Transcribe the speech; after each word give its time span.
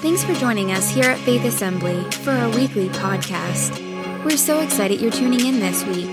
Thanks 0.00 0.22
for 0.22 0.34
joining 0.34 0.72
us 0.72 0.90
here 0.90 1.06
at 1.06 1.16
Faith 1.20 1.46
Assembly 1.46 2.02
for 2.10 2.30
our 2.30 2.50
weekly 2.50 2.90
podcast. 2.90 3.82
We're 4.22 4.36
so 4.36 4.60
excited 4.60 5.00
you're 5.00 5.10
tuning 5.10 5.46
in 5.46 5.58
this 5.58 5.86
week. 5.86 6.10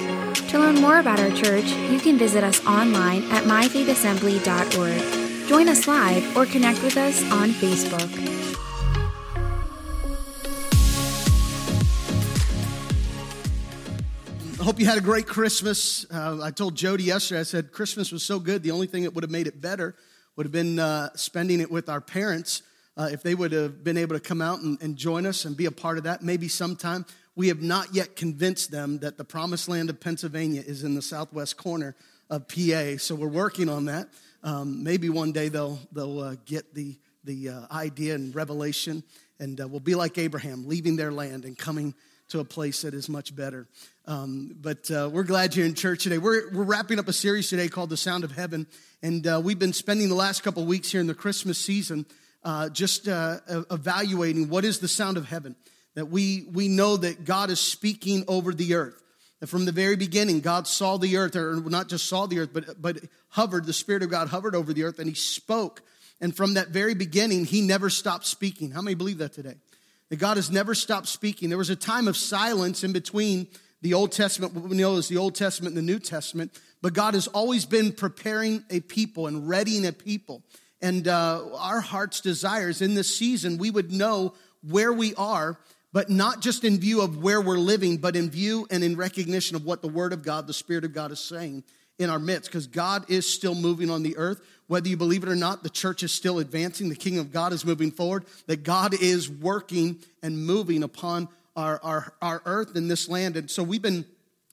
To 0.51 0.57
learn 0.57 0.75
more 0.75 0.99
about 0.99 1.19
our 1.19 1.31
church, 1.31 1.65
you 1.65 1.99
can 1.99 2.17
visit 2.17 2.45
us 2.45 2.65
online 2.65 3.23
at 3.31 3.43
myfaithassembly.org. 3.43 5.49
Join 5.49 5.67
us 5.67 5.85
live 5.85 6.37
or 6.37 6.45
connect 6.45 6.81
with 6.81 6.95
us 6.95 7.29
on 7.29 7.49
Facebook. 7.49 8.09
I 14.59 14.63
hope 14.63 14.79
you 14.79 14.85
had 14.85 14.97
a 14.97 15.01
great 15.01 15.27
Christmas. 15.27 16.05
Uh, 16.09 16.39
I 16.41 16.51
told 16.51 16.75
Jody 16.75 17.03
yesterday, 17.03 17.41
I 17.41 17.43
said 17.43 17.73
Christmas 17.73 18.13
was 18.13 18.23
so 18.23 18.39
good. 18.39 18.63
The 18.63 18.71
only 18.71 18.87
thing 18.87 19.03
that 19.03 19.13
would 19.13 19.25
have 19.25 19.31
made 19.31 19.47
it 19.47 19.59
better 19.59 19.93
would 20.37 20.45
have 20.45 20.53
been 20.53 20.79
uh, 20.79 21.09
spending 21.15 21.59
it 21.59 21.69
with 21.69 21.89
our 21.89 21.99
parents. 21.99 22.61
Uh, 22.95 23.09
if 23.11 23.23
they 23.23 23.33
would 23.33 23.51
have 23.51 23.83
been 23.83 23.97
able 23.97 24.15
to 24.15 24.19
come 24.19 24.41
out 24.41 24.59
and, 24.59 24.79
and 24.81 24.95
join 24.95 25.25
us 25.25 25.45
and 25.45 25.57
be 25.57 25.65
a 25.65 25.71
part 25.71 25.97
of 25.97 26.03
that, 26.03 26.21
maybe 26.21 26.47
sometime. 26.47 27.05
We 27.35 27.47
have 27.47 27.61
not 27.61 27.95
yet 27.95 28.15
convinced 28.15 28.69
them 28.69 28.99
that 28.99 29.17
the 29.17 29.23
promised 29.23 29.67
land 29.67 29.89
of 29.89 29.99
Pennsylvania 29.99 30.61
is 30.65 30.83
in 30.83 30.93
the 30.93 31.01
southwest 31.01 31.57
corner 31.57 31.95
of 32.29 32.47
PA. 32.47 32.97
So 32.97 33.15
we're 33.15 33.27
working 33.27 33.69
on 33.69 33.85
that. 33.85 34.09
Um, 34.43 34.83
maybe 34.83 35.09
one 35.09 35.31
day 35.31 35.49
they'll, 35.49 35.79
they'll 35.91 36.19
uh, 36.19 36.35
get 36.45 36.75
the, 36.75 36.97
the 37.23 37.49
uh, 37.49 37.61
idea 37.71 38.13
and 38.13 38.35
revelation, 38.35 39.03
and 39.39 39.59
uh, 39.59 39.67
we'll 39.67 39.79
be 39.79 39.95
like 39.95 40.17
Abraham, 40.17 40.67
leaving 40.67 40.95
their 40.95 41.11
land 41.11 41.45
and 41.45 41.57
coming 41.57 41.95
to 42.29 42.39
a 42.39 42.45
place 42.45 42.81
that 42.81 42.93
is 42.93 43.09
much 43.09 43.35
better. 43.35 43.67
Um, 44.05 44.55
but 44.59 44.89
uh, 44.91 45.09
we're 45.11 45.23
glad 45.23 45.55
you're 45.55 45.65
in 45.65 45.75
church 45.75 46.03
today. 46.03 46.17
We're, 46.17 46.51
we're 46.51 46.63
wrapping 46.63 46.99
up 46.99 47.07
a 47.07 47.13
series 47.13 47.49
today 47.49 47.67
called 47.67 47.89
The 47.89 47.97
Sound 47.97 48.23
of 48.23 48.31
Heaven. 48.31 48.67
And 49.01 49.25
uh, 49.25 49.41
we've 49.43 49.59
been 49.59 49.73
spending 49.73 50.09
the 50.09 50.15
last 50.15 50.43
couple 50.43 50.65
weeks 50.65 50.91
here 50.91 51.01
in 51.01 51.07
the 51.07 51.13
Christmas 51.13 51.57
season 51.57 52.05
uh, 52.43 52.69
just 52.69 53.07
uh, 53.07 53.39
evaluating 53.71 54.49
what 54.49 54.65
is 54.65 54.79
the 54.79 54.87
sound 54.87 55.17
of 55.17 55.25
heaven. 55.25 55.55
That 55.95 56.07
we, 56.07 56.47
we 56.51 56.67
know 56.67 56.97
that 56.97 57.23
God 57.23 57.49
is 57.49 57.59
speaking 57.59 58.25
over 58.27 58.53
the 58.53 58.73
earth. 58.73 59.01
That 59.39 59.47
from 59.47 59.65
the 59.65 59.71
very 59.71 59.95
beginning, 59.95 60.39
God 60.39 60.67
saw 60.67 60.97
the 60.97 61.17
earth, 61.17 61.35
or 61.35 61.55
not 61.55 61.89
just 61.89 62.07
saw 62.07 62.25
the 62.25 62.39
earth, 62.39 62.49
but, 62.53 62.81
but 62.81 62.99
hovered, 63.29 63.65
the 63.65 63.73
Spirit 63.73 64.01
of 64.03 64.09
God 64.09 64.29
hovered 64.29 64.55
over 64.55 64.73
the 64.73 64.83
earth 64.83 64.99
and 64.99 65.07
He 65.07 65.15
spoke. 65.15 65.81
And 66.21 66.35
from 66.35 66.55
that 66.55 66.69
very 66.69 66.93
beginning, 66.93 67.45
He 67.45 67.61
never 67.61 67.89
stopped 67.89 68.25
speaking. 68.25 68.71
How 68.71 68.81
many 68.81 68.95
believe 68.95 69.19
that 69.19 69.33
today? 69.33 69.55
That 70.09 70.17
God 70.17 70.37
has 70.37 70.49
never 70.49 70.73
stopped 70.73 71.07
speaking. 71.07 71.49
There 71.49 71.57
was 71.57 71.69
a 71.69 71.75
time 71.75 72.07
of 72.07 72.17
silence 72.17 72.83
in 72.83 72.93
between 72.93 73.47
the 73.83 73.93
Old 73.93 74.13
Testament, 74.13 74.53
what 74.53 74.69
we 74.69 74.77
know 74.77 74.95
is 74.95 75.09
the 75.09 75.17
Old 75.17 75.35
Testament 75.35 75.75
and 75.75 75.87
the 75.87 75.91
New 75.91 75.99
Testament, 75.99 76.57
but 76.81 76.93
God 76.93 77.15
has 77.15 77.27
always 77.27 77.65
been 77.65 77.91
preparing 77.91 78.63
a 78.69 78.79
people 78.79 79.27
and 79.27 79.47
readying 79.47 79.85
a 79.85 79.91
people. 79.91 80.41
And 80.83 81.07
uh, 81.07 81.45
our 81.55 81.79
heart's 81.79 82.19
desires 82.19 82.81
in 82.81 82.93
this 82.93 83.17
season, 83.17 83.57
we 83.57 83.71
would 83.71 83.93
know 83.93 84.33
where 84.67 84.91
we 84.91 85.15
are, 85.15 85.57
but 85.93 86.09
not 86.09 86.41
just 86.41 86.65
in 86.65 86.77
view 86.77 87.01
of 87.01 87.23
where 87.23 87.39
we're 87.39 87.57
living, 87.57 87.97
but 87.97 88.17
in 88.17 88.29
view 88.29 88.67
and 88.69 88.83
in 88.83 88.97
recognition 88.97 89.55
of 89.55 89.63
what 89.63 89.81
the 89.81 89.87
Word 89.87 90.11
of 90.11 90.23
God, 90.23 90.45
the 90.45 90.53
Spirit 90.53 90.83
of 90.83 90.93
God 90.93 91.13
is 91.13 91.21
saying 91.21 91.63
in 91.99 92.09
our 92.09 92.19
midst, 92.19 92.49
because 92.49 92.67
God 92.67 93.09
is 93.09 93.25
still 93.25 93.55
moving 93.55 93.89
on 93.89 94.03
the 94.03 94.17
earth. 94.17 94.41
Whether 94.67 94.89
you 94.89 94.97
believe 94.97 95.23
it 95.23 95.29
or 95.29 95.37
not, 95.37 95.63
the 95.63 95.69
church 95.69 96.03
is 96.03 96.11
still 96.11 96.39
advancing. 96.39 96.89
The 96.89 96.95
kingdom 96.95 97.21
of 97.21 97.31
God 97.31 97.53
is 97.53 97.63
moving 97.63 97.91
forward, 97.91 98.25
that 98.47 98.63
God 98.63 98.93
is 98.93 99.29
working 99.29 99.99
and 100.21 100.45
moving 100.45 100.83
upon 100.83 101.29
our, 101.55 101.79
our, 101.81 102.13
our 102.21 102.41
earth 102.45 102.75
and 102.75 102.91
this 102.91 103.07
land. 103.07 103.37
And 103.37 103.49
so 103.49 103.63
we've 103.63 103.81
been 103.81 104.05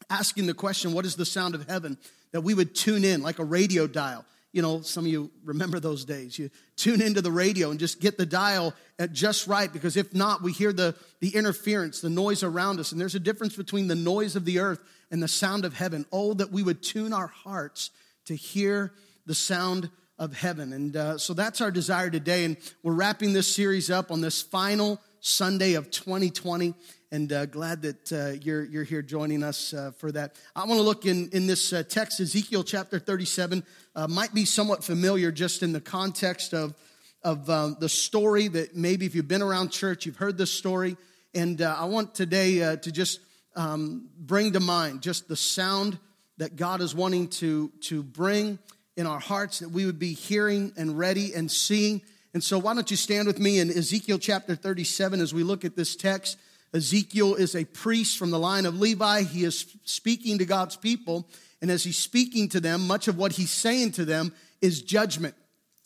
asking 0.08 0.46
the 0.46 0.54
question 0.54 0.92
what 0.92 1.04
is 1.04 1.16
the 1.16 1.26
sound 1.26 1.56
of 1.56 1.68
heaven? 1.68 1.98
That 2.30 2.42
we 2.42 2.54
would 2.54 2.76
tune 2.76 3.02
in 3.04 3.20
like 3.20 3.40
a 3.40 3.44
radio 3.44 3.88
dial. 3.88 4.24
You 4.52 4.62
know, 4.62 4.80
some 4.80 5.04
of 5.04 5.10
you 5.10 5.30
remember 5.44 5.78
those 5.78 6.04
days. 6.04 6.38
You 6.38 6.50
tune 6.76 7.00
into 7.00 7.22
the 7.22 7.30
radio 7.30 7.70
and 7.70 7.78
just 7.78 8.00
get 8.00 8.18
the 8.18 8.26
dial 8.26 8.74
at 8.98 9.12
just 9.12 9.46
right 9.46 9.72
because 9.72 9.96
if 9.96 10.12
not, 10.12 10.42
we 10.42 10.52
hear 10.52 10.72
the, 10.72 10.96
the 11.20 11.36
interference, 11.36 12.00
the 12.00 12.10
noise 12.10 12.42
around 12.42 12.80
us. 12.80 12.90
And 12.90 13.00
there's 13.00 13.14
a 13.14 13.20
difference 13.20 13.54
between 13.54 13.86
the 13.86 13.94
noise 13.94 14.34
of 14.34 14.44
the 14.44 14.58
earth 14.58 14.80
and 15.10 15.22
the 15.22 15.28
sound 15.28 15.64
of 15.64 15.74
heaven. 15.74 16.04
Oh, 16.10 16.34
that 16.34 16.50
we 16.50 16.62
would 16.62 16.82
tune 16.82 17.12
our 17.12 17.28
hearts 17.28 17.90
to 18.26 18.34
hear 18.34 18.92
the 19.26 19.34
sound 19.34 19.90
of 20.18 20.34
heaven. 20.34 20.72
And 20.72 20.96
uh, 20.96 21.18
so 21.18 21.32
that's 21.32 21.60
our 21.60 21.70
desire 21.70 22.10
today. 22.10 22.44
And 22.44 22.56
we're 22.82 22.92
wrapping 22.92 23.32
this 23.32 23.52
series 23.52 23.90
up 23.90 24.10
on 24.10 24.20
this 24.20 24.42
final 24.42 25.00
Sunday 25.20 25.74
of 25.74 25.90
2020. 25.90 26.74
And 27.12 27.32
uh, 27.32 27.46
glad 27.46 27.82
that 27.82 28.12
uh, 28.12 28.38
you're, 28.42 28.64
you're 28.64 28.84
here 28.84 29.02
joining 29.02 29.42
us 29.42 29.74
uh, 29.74 29.92
for 29.96 30.12
that. 30.12 30.36
I 30.54 30.60
want 30.66 30.78
to 30.78 30.82
look 30.82 31.06
in, 31.06 31.28
in 31.30 31.46
this 31.46 31.72
uh, 31.72 31.82
text, 31.88 32.20
Ezekiel 32.20 32.62
chapter 32.62 32.98
37. 32.98 33.64
Uh, 33.94 34.06
might 34.08 34.32
be 34.32 34.44
somewhat 34.44 34.84
familiar 34.84 35.32
just 35.32 35.62
in 35.62 35.72
the 35.72 35.80
context 35.80 36.54
of, 36.54 36.74
of 37.22 37.48
uh, 37.50 37.74
the 37.78 37.88
story 37.88 38.48
that 38.48 38.76
maybe 38.76 39.06
if 39.06 39.14
you've 39.14 39.28
been 39.28 39.42
around 39.42 39.70
church, 39.70 40.06
you've 40.06 40.16
heard 40.16 40.38
this 40.38 40.50
story. 40.50 40.96
And 41.34 41.60
I 41.60 41.84
want 41.84 42.14
today 42.14 42.58
to 42.76 42.92
just 42.92 43.20
um, 43.56 44.08
bring 44.18 44.52
to 44.52 44.60
mind 44.60 45.02
just 45.02 45.28
the 45.28 45.36
sound 45.36 45.98
that 46.38 46.56
God 46.56 46.80
is 46.80 46.94
wanting 46.94 47.28
to, 47.28 47.70
to 47.82 48.02
bring 48.02 48.58
in 48.96 49.06
our 49.06 49.20
hearts, 49.20 49.60
that 49.60 49.70
we 49.70 49.86
would 49.86 49.98
be 49.98 50.12
hearing 50.12 50.72
and 50.76 50.98
ready 50.98 51.34
and 51.34 51.50
seeing 51.50 52.02
and 52.32 52.44
so, 52.44 52.58
why 52.58 52.74
don't 52.74 52.90
you 52.90 52.96
stand 52.96 53.26
with 53.26 53.40
me 53.40 53.58
in 53.58 53.70
Ezekiel 53.70 54.18
chapter 54.18 54.54
37 54.54 55.20
as 55.20 55.34
we 55.34 55.42
look 55.42 55.64
at 55.64 55.74
this 55.74 55.96
text? 55.96 56.38
Ezekiel 56.72 57.34
is 57.34 57.56
a 57.56 57.64
priest 57.64 58.18
from 58.18 58.30
the 58.30 58.38
line 58.38 58.66
of 58.66 58.78
Levi. 58.78 59.22
He 59.22 59.42
is 59.42 59.66
speaking 59.84 60.38
to 60.38 60.44
God's 60.44 60.76
people. 60.76 61.28
And 61.60 61.70
as 61.70 61.84
he's 61.84 61.98
speaking 61.98 62.48
to 62.50 62.60
them, 62.60 62.86
much 62.86 63.08
of 63.08 63.16
what 63.16 63.32
he's 63.32 63.50
saying 63.50 63.92
to 63.92 64.04
them 64.04 64.32
is 64.60 64.82
judgment 64.82 65.34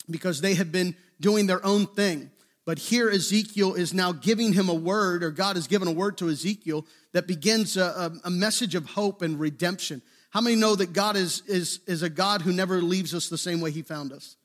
because 0.09 0.41
they 0.41 0.55
have 0.55 0.71
been 0.71 0.95
doing 1.19 1.47
their 1.47 1.65
own 1.65 1.85
thing. 1.87 2.31
But 2.65 2.79
here, 2.79 3.09
Ezekiel 3.09 3.75
is 3.75 3.93
now 3.93 4.11
giving 4.11 4.53
him 4.53 4.69
a 4.69 4.73
word, 4.73 5.23
or 5.23 5.29
God 5.31 5.55
has 5.55 5.67
given 5.67 5.87
a 5.87 5.91
word 5.91 6.17
to 6.17 6.29
Ezekiel 6.29 6.85
that 7.11 7.27
begins 7.27 7.77
a, 7.77 8.11
a, 8.23 8.29
message 8.29 8.73
of 8.73 8.87
hope 8.87 9.21
and 9.21 9.39
redemption. 9.39 10.01
How 10.31 10.41
many 10.41 10.55
know 10.55 10.75
that 10.75 10.91
God 10.91 11.15
is, 11.15 11.43
is, 11.47 11.79
is 11.85 12.01
a 12.01 12.09
God 12.09 12.41
who 12.41 12.51
never 12.51 12.81
leaves 12.81 13.13
us 13.13 13.29
the 13.29 13.37
same 13.37 13.61
way 13.61 13.69
he 13.69 13.83
found 13.83 14.11
us? 14.11 14.35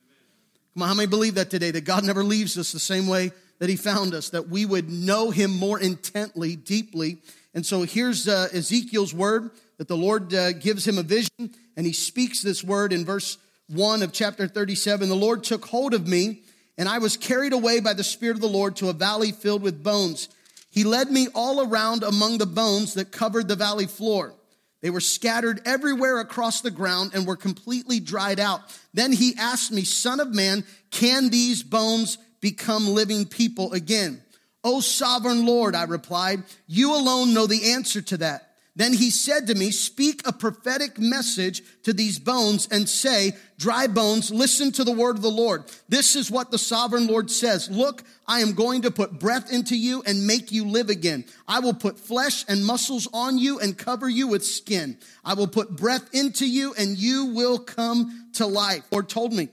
Come 0.73 0.83
on, 0.83 0.89
how 0.89 0.95
many 0.95 1.07
believe 1.07 1.35
that 1.35 1.49
today? 1.49 1.71
That 1.71 1.83
God 1.83 2.03
never 2.05 2.23
leaves 2.23 2.57
us 2.57 2.71
the 2.71 2.79
same 2.79 3.07
way 3.07 3.31
that 3.59 3.69
He 3.69 3.75
found 3.75 4.13
us, 4.13 4.29
that 4.29 4.47
we 4.49 4.65
would 4.65 4.89
know 4.89 5.29
Him 5.29 5.51
more 5.51 5.79
intently, 5.79 6.55
deeply. 6.55 7.17
And 7.53 7.65
so 7.65 7.83
here's 7.83 8.27
uh, 8.27 8.47
Ezekiel's 8.53 9.13
word 9.13 9.51
that 9.81 9.87
the 9.87 9.97
Lord 9.97 10.31
uh, 10.31 10.51
gives 10.51 10.87
him 10.87 10.99
a 10.99 11.01
vision, 11.01 11.55
and 11.75 11.87
he 11.87 11.91
speaks 11.91 12.43
this 12.43 12.63
word 12.63 12.93
in 12.93 13.03
verse 13.03 13.39
1 13.69 14.03
of 14.03 14.13
chapter 14.13 14.47
37. 14.47 15.09
The 15.09 15.15
Lord 15.15 15.43
took 15.43 15.65
hold 15.65 15.95
of 15.95 16.07
me, 16.07 16.43
and 16.77 16.87
I 16.87 16.99
was 16.99 17.17
carried 17.17 17.51
away 17.51 17.79
by 17.79 17.93
the 17.93 18.03
Spirit 18.03 18.35
of 18.35 18.41
the 18.41 18.47
Lord 18.47 18.75
to 18.75 18.89
a 18.89 18.93
valley 18.93 19.31
filled 19.31 19.63
with 19.63 19.83
bones. 19.83 20.29
He 20.69 20.83
led 20.83 21.09
me 21.09 21.29
all 21.33 21.67
around 21.67 22.03
among 22.03 22.37
the 22.37 22.45
bones 22.45 22.93
that 22.93 23.11
covered 23.11 23.47
the 23.47 23.55
valley 23.55 23.87
floor. 23.87 24.35
They 24.81 24.91
were 24.91 25.01
scattered 25.01 25.61
everywhere 25.65 26.19
across 26.19 26.61
the 26.61 26.69
ground 26.69 27.13
and 27.15 27.25
were 27.25 27.35
completely 27.35 27.99
dried 27.99 28.39
out. 28.39 28.61
Then 28.93 29.11
he 29.11 29.33
asked 29.35 29.71
me, 29.71 29.83
Son 29.83 30.19
of 30.19 30.31
man, 30.31 30.63
can 30.91 31.31
these 31.31 31.63
bones 31.63 32.19
become 32.39 32.87
living 32.87 33.25
people 33.25 33.73
again? 33.73 34.21
O 34.63 34.79
sovereign 34.79 35.47
Lord, 35.47 35.73
I 35.73 35.85
replied, 35.85 36.43
you 36.67 36.95
alone 36.95 37.33
know 37.33 37.47
the 37.47 37.71
answer 37.71 38.03
to 38.03 38.17
that. 38.17 38.50
Then 38.75 38.93
he 38.93 39.09
said 39.09 39.47
to 39.47 39.55
me, 39.55 39.69
Speak 39.71 40.25
a 40.25 40.31
prophetic 40.31 40.97
message 40.97 41.61
to 41.83 41.91
these 41.91 42.19
bones 42.19 42.69
and 42.71 42.87
say, 42.87 43.33
Dry 43.57 43.87
bones, 43.87 44.31
listen 44.31 44.71
to 44.73 44.85
the 44.85 44.93
word 44.93 45.17
of 45.17 45.21
the 45.21 45.29
Lord. 45.29 45.65
This 45.89 46.15
is 46.15 46.31
what 46.31 46.51
the 46.51 46.57
sovereign 46.57 47.07
Lord 47.07 47.29
says. 47.29 47.69
Look, 47.69 48.03
I 48.27 48.39
am 48.39 48.53
going 48.53 48.83
to 48.83 48.91
put 48.91 49.19
breath 49.19 49.51
into 49.51 49.75
you 49.75 50.03
and 50.05 50.25
make 50.25 50.53
you 50.53 50.65
live 50.65 50.89
again. 50.89 51.25
I 51.49 51.59
will 51.59 51.73
put 51.73 51.99
flesh 51.99 52.45
and 52.47 52.65
muscles 52.65 53.09
on 53.13 53.37
you 53.37 53.59
and 53.59 53.77
cover 53.77 54.07
you 54.07 54.27
with 54.27 54.45
skin. 54.45 54.97
I 55.25 55.33
will 55.33 55.47
put 55.47 55.75
breath 55.75 56.09
into 56.13 56.47
you 56.47 56.73
and 56.77 56.97
you 56.97 57.25
will 57.25 57.59
come 57.59 58.29
to 58.35 58.45
life. 58.45 58.83
Lord 58.89 59.09
told 59.09 59.33
me. 59.33 59.49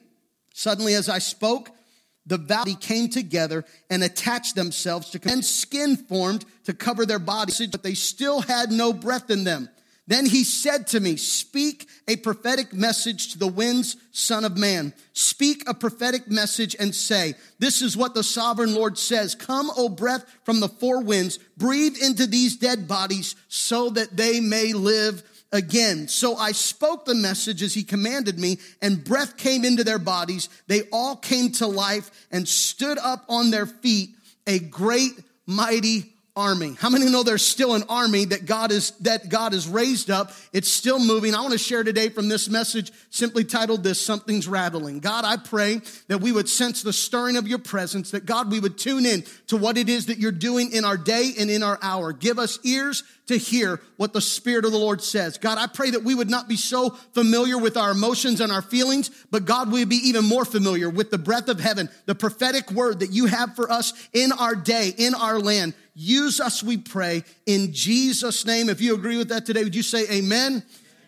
Suddenly, 0.55 0.95
as 0.95 1.09
I 1.09 1.19
spoke, 1.19 1.71
the 2.29 2.39
valley 2.39 2.75
came 2.75 3.09
together 3.09 3.65
and 3.91 4.05
attached 4.05 4.55
themselves 4.55 5.11
to 5.11 5.21
and 5.29 5.45
skin 5.45 5.97
formed 5.97 6.45
to 6.65 6.73
cover 6.73 7.05
their 7.05 7.19
bodies, 7.19 7.67
but 7.67 7.83
they 7.83 7.95
still 7.95 8.43
had 8.43 8.71
no 8.71 8.93
breath 8.93 9.31
in 9.31 9.45
them. 9.45 9.69
Then 10.07 10.25
he 10.25 10.43
said 10.43 10.87
to 10.89 11.01
me, 11.01 11.17
Speak 11.17 11.87
a 12.09 12.17
prophetic 12.17 12.73
message 12.73 13.33
to 13.33 13.39
the 13.39 13.47
winds, 13.47 13.97
Son 14.11 14.43
of 14.43 14.57
Man. 14.57 14.95
Speak 15.13 15.65
a 15.67 15.75
prophetic 15.75 16.31
message 16.31 16.75
and 16.81 16.95
say, 16.95 17.35
This 17.59 17.83
is 17.83 17.95
what 17.95 18.15
the 18.15 18.25
sovereign 18.25 18.75
Lord 18.75 18.97
says 18.97 19.35
Come, 19.35 19.71
O 19.77 19.91
breath 19.91 20.25
from 20.45 20.61
the 20.61 20.69
four 20.69 21.03
winds, 21.03 21.39
breathe 21.59 21.99
into 22.03 22.27
these 22.27 22.57
dead 22.57 22.89
bodies 22.89 23.37
so 23.49 23.91
that 23.91 24.17
they 24.17 24.41
may 24.41 24.73
live 24.73 25.23
again. 25.53 26.09
So 26.09 26.37
I 26.37 26.53
spoke 26.53 27.05
the 27.05 27.15
message 27.15 27.63
as 27.63 27.75
he 27.75 27.83
commanded 27.83 28.39
me, 28.39 28.59
and 28.83 29.03
breath 29.03 29.37
came 29.37 29.65
into 29.65 29.85
their 29.85 29.99
bodies. 29.99 30.49
They 30.67 30.83
all 30.93 31.17
came 31.17 31.53
to 31.53 31.67
life 31.67 32.11
and 32.31 32.47
stood 32.47 32.99
up 32.99 33.25
on 33.29 33.51
their 33.51 33.67
feet, 33.67 34.11
a 34.47 34.59
great, 34.59 35.13
mighty 35.47 36.13
army. 36.39 36.77
How 36.79 36.89
many 36.89 37.11
know 37.11 37.25
there's 37.25 37.45
still 37.45 37.75
an 37.75 37.83
army 37.89 38.27
that 38.27 38.47
God 38.47 38.71
is 38.71 38.93
that 39.01 39.29
God 39.29 39.53
has 39.53 39.67
raised 39.67 40.09
up? 40.09 40.31
It's 40.53 40.71
still 40.71 41.05
moving. 41.05 41.35
I 41.35 41.41
want 41.41 41.53
to 41.53 41.59
share 41.59 41.83
today 41.83 42.11
from 42.11 42.29
this 42.29 42.49
message 42.49 42.93
simply 43.11 43.43
titled 43.43 43.83
this 43.83 44.01
something's 44.01 44.47
rattling. 44.47 45.01
God, 45.01 45.25
I 45.25 45.37
pray 45.37 45.81
that 46.07 46.21
we 46.21 46.31
would 46.31 46.49
sense 46.49 46.83
the 46.83 46.93
stirring 46.93 47.37
of 47.37 47.49
your 47.49 47.59
presence, 47.59 48.13
that 48.13 48.25
God 48.25 48.53
we 48.53 48.61
would 48.61 48.79
tune 48.79 49.05
in 49.05 49.25
to 49.49 49.57
what 49.57 49.77
it 49.77 49.89
is 49.89 50.07
that 50.07 50.19
you're 50.19 50.31
doing 50.31 50.73
in 50.73 50.85
our 50.85 50.97
day 50.97 51.33
and 51.37 51.51
in 51.51 51.65
our 51.65 51.79
hour. 51.83 52.13
Give 52.13 52.39
us 52.39 52.61
ears 52.63 53.03
to 53.29 53.37
hear 53.37 53.81
what 53.97 54.13
the 54.13 54.21
Spirit 54.21 54.65
of 54.65 54.73
the 54.73 54.79
Lord 54.79 55.03
says. 55.03 55.39
God, 55.39 55.59
I 55.59 55.67
pray 55.67 55.91
that 55.91 56.03
we 56.03 56.15
would 56.15 56.29
not 56.29 56.49
be 56.49 56.57
so 56.57 56.91
familiar 56.91 57.57
with 57.57 57.77
our 57.77 57.93
emotions 57.93 58.41
and 58.41 58.51
our 58.51 58.63
feelings, 58.63 59.11
but 59.31 59.45
God, 59.45 59.71
we 59.71 59.81
would 59.81 59.89
be 59.89 60.09
even 60.09 60.25
more 60.25 60.45
familiar 60.45 60.91
with 60.91 61.11
the 61.11 61.19
breath 61.19 61.49
of 61.49 61.61
heaven, 61.61 61.89
the 62.07 62.15
prophetic 62.15 62.71
word 62.73 63.01
that 63.01 63.13
you 63.13 63.27
have 63.27 63.55
for 63.55 63.71
us 63.71 63.93
in 64.13 64.33
our 64.33 64.55
day, 64.55 64.93
in 64.97 65.15
our 65.15 65.39
land. 65.39 65.75
Use 65.95 66.41
us, 66.41 66.63
we 66.63 66.77
pray, 66.77 67.25
in 67.47 67.73
Jesus' 67.73 68.45
name. 68.45 68.69
If 68.69 68.81
you 68.81 68.95
agree 68.95 69.17
with 69.17 69.29
that 69.29 69.47
today, 69.47 69.65
would 69.65 69.77
you 69.77 69.83
say 69.83 70.09
amen? 70.11 70.63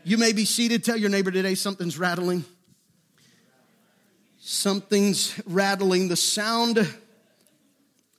You 0.04 0.18
may 0.18 0.32
be 0.32 0.44
seated. 0.44 0.84
Tell 0.84 0.96
your 0.96 1.10
neighbor 1.10 1.30
today 1.30 1.54
something's 1.54 1.98
rattling. 1.98 2.44
Something's 4.38 5.40
rattling. 5.46 6.08
The 6.08 6.16
sound 6.16 6.86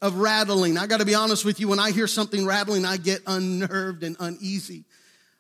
of 0.02 0.16
rattling. 0.16 0.78
I 0.78 0.88
got 0.88 1.00
to 1.00 1.06
be 1.06 1.16
honest 1.16 1.46
with 1.46 1.60
you. 1.60 1.68
When 1.68 1.80
I 1.80 1.92
hear 1.92 2.08
something 2.08 2.46
rattling, 2.46 2.86
I 2.86 2.98
get 2.98 3.22
unnerved 3.28 4.04
and 4.04 4.16
uneasy. 4.20 4.84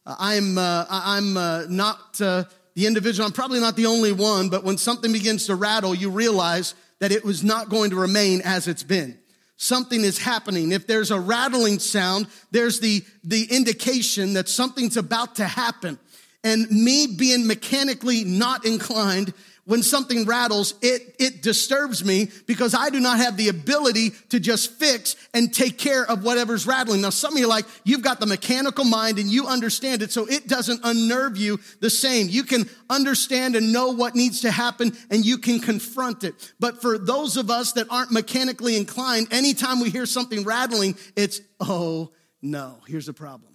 Uh, 0.06 0.16
I'm 0.20 0.58
uh, 0.58 0.86
I'm 0.90 1.38
uh, 1.38 1.64
not 1.70 2.22
uh, 2.22 2.44
the 2.76 2.88
individual. 2.88 3.26
I'm 3.26 3.34
probably 3.34 3.60
not 3.60 3.76
the 3.76 3.88
only 3.88 4.12
one. 4.12 4.50
But 4.50 4.64
when 4.64 4.78
something 4.78 5.12
begins 5.12 5.48
to 5.48 5.56
rattle, 5.56 5.96
you 5.96 6.10
realize 6.10 6.76
that 7.00 7.12
it 7.12 7.24
was 7.24 7.44
not 7.44 7.70
going 7.70 7.90
to 7.90 7.96
remain 7.96 8.42
as 8.42 8.68
it's 8.68 8.84
been 8.84 9.18
something 9.62 10.02
is 10.02 10.18
happening. 10.18 10.72
If 10.72 10.88
there's 10.88 11.12
a 11.12 11.20
rattling 11.20 11.78
sound, 11.78 12.28
there's 12.50 12.80
the, 12.80 13.04
the 13.24 13.44
indication 13.52 14.34
that 14.34 14.50
something's 14.50 14.98
about 14.98 15.36
to 15.36 15.46
happen. 15.46 16.00
And 16.44 16.68
me 16.72 17.06
being 17.06 17.46
mechanically 17.46 18.24
not 18.24 18.66
inclined 18.66 19.36
when 19.72 19.84
something 19.84 20.26
rattles, 20.26 20.74
it, 20.82 21.16
it 21.18 21.42
disturbs 21.42 22.04
me 22.04 22.28
because 22.46 22.76
I 22.76 22.90
do 22.90 23.00
not 23.00 23.20
have 23.20 23.38
the 23.38 23.48
ability 23.48 24.10
to 24.28 24.38
just 24.38 24.78
fix 24.78 25.16
and 25.34 25.54
take 25.54 25.78
care 25.78 26.06
of 26.06 26.26
whatever's 26.26 26.68
rattling. 26.68 27.00
Now, 27.00 27.10
some 27.10 27.36
of 27.36 27.40
you 27.40 27.48
like, 27.48 27.64
you've 27.86 28.02
got 28.02 28.20
the 28.20 28.26
mechanical 28.26 28.84
mind 28.84 29.18
and 29.18 29.30
you 29.30 29.48
understand 29.48 30.02
it, 30.02 30.12
so 30.12 30.26
it 30.26 30.46
doesn't 30.46 30.82
unnerve 30.84 31.38
you 31.38 31.58
the 31.80 31.90
same. 31.90 32.28
You 32.28 32.44
can 32.44 32.70
understand 32.90 33.56
and 33.56 33.72
know 33.72 33.92
what 33.92 34.14
needs 34.14 34.42
to 34.42 34.52
happen 34.52 34.92
and 35.10 35.26
you 35.26 35.38
can 35.38 35.62
confront 35.62 36.26
it. 36.26 36.54
But 36.60 36.82
for 36.82 36.98
those 36.98 37.38
of 37.38 37.50
us 37.50 37.72
that 37.72 37.88
aren't 37.90 38.12
mechanically 38.12 38.76
inclined, 38.76 39.30
anytime 39.32 39.80
we 39.80 39.90
hear 39.90 40.06
something 40.06 40.44
rattling, 40.44 40.98
it's, 41.16 41.40
oh 41.62 42.12
no, 42.42 42.80
here's 42.88 43.06
the 43.06 43.14
problem 43.14 43.51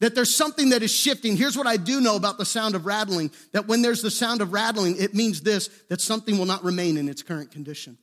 that 0.00 0.14
there's 0.14 0.34
something 0.34 0.70
that 0.70 0.82
is 0.82 0.90
shifting. 0.90 1.36
Here's 1.36 1.56
what 1.56 1.66
I 1.66 1.76
do 1.76 2.00
know 2.00 2.16
about 2.16 2.38
the 2.38 2.44
sound 2.44 2.74
of 2.74 2.86
rattling 2.86 3.30
that 3.52 3.66
when 3.66 3.82
there's 3.82 4.02
the 4.02 4.10
sound 4.10 4.40
of 4.40 4.52
rattling, 4.52 4.96
it 4.98 5.14
means 5.14 5.42
this 5.42 5.68
that 5.88 6.00
something 6.00 6.38
will 6.38 6.46
not 6.46 6.64
remain 6.64 6.96
in 6.96 7.08
its 7.08 7.22
current 7.22 7.50
condition. 7.50 7.98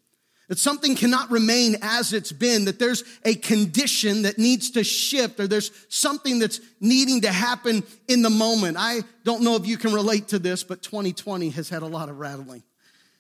That 0.48 0.60
something 0.60 0.96
cannot 0.96 1.30
remain 1.30 1.76
as 1.82 2.14
it's 2.14 2.32
been, 2.32 2.66
that 2.66 2.80
there's 2.80 3.04
a 3.26 3.36
condition 3.36 4.22
that 4.22 4.38
needs 4.38 4.72
to 4.72 4.84
shift, 4.84 5.42
or 5.42 5.48
there's 5.48 5.72
something 5.90 6.40
that's 6.40 6.62
needing 6.80 7.22
to 7.22 7.32
happen 7.32 7.84
in 8.08 8.22
the 8.22 8.30
moment. 8.30 8.78
I 8.80 9.02
don't 9.26 9.44
know 9.44 9.58
if 9.58 9.68
you 9.68 9.76
can 9.76 9.92
relate 9.92 10.30
to 10.30 10.40
this, 10.40 10.64
but 10.64 10.82
2020 10.82 11.50
has 11.50 11.68
had 11.68 11.82
a 11.82 11.88
lot 11.88 12.08
of 12.08 12.18
rattling. 12.18 12.64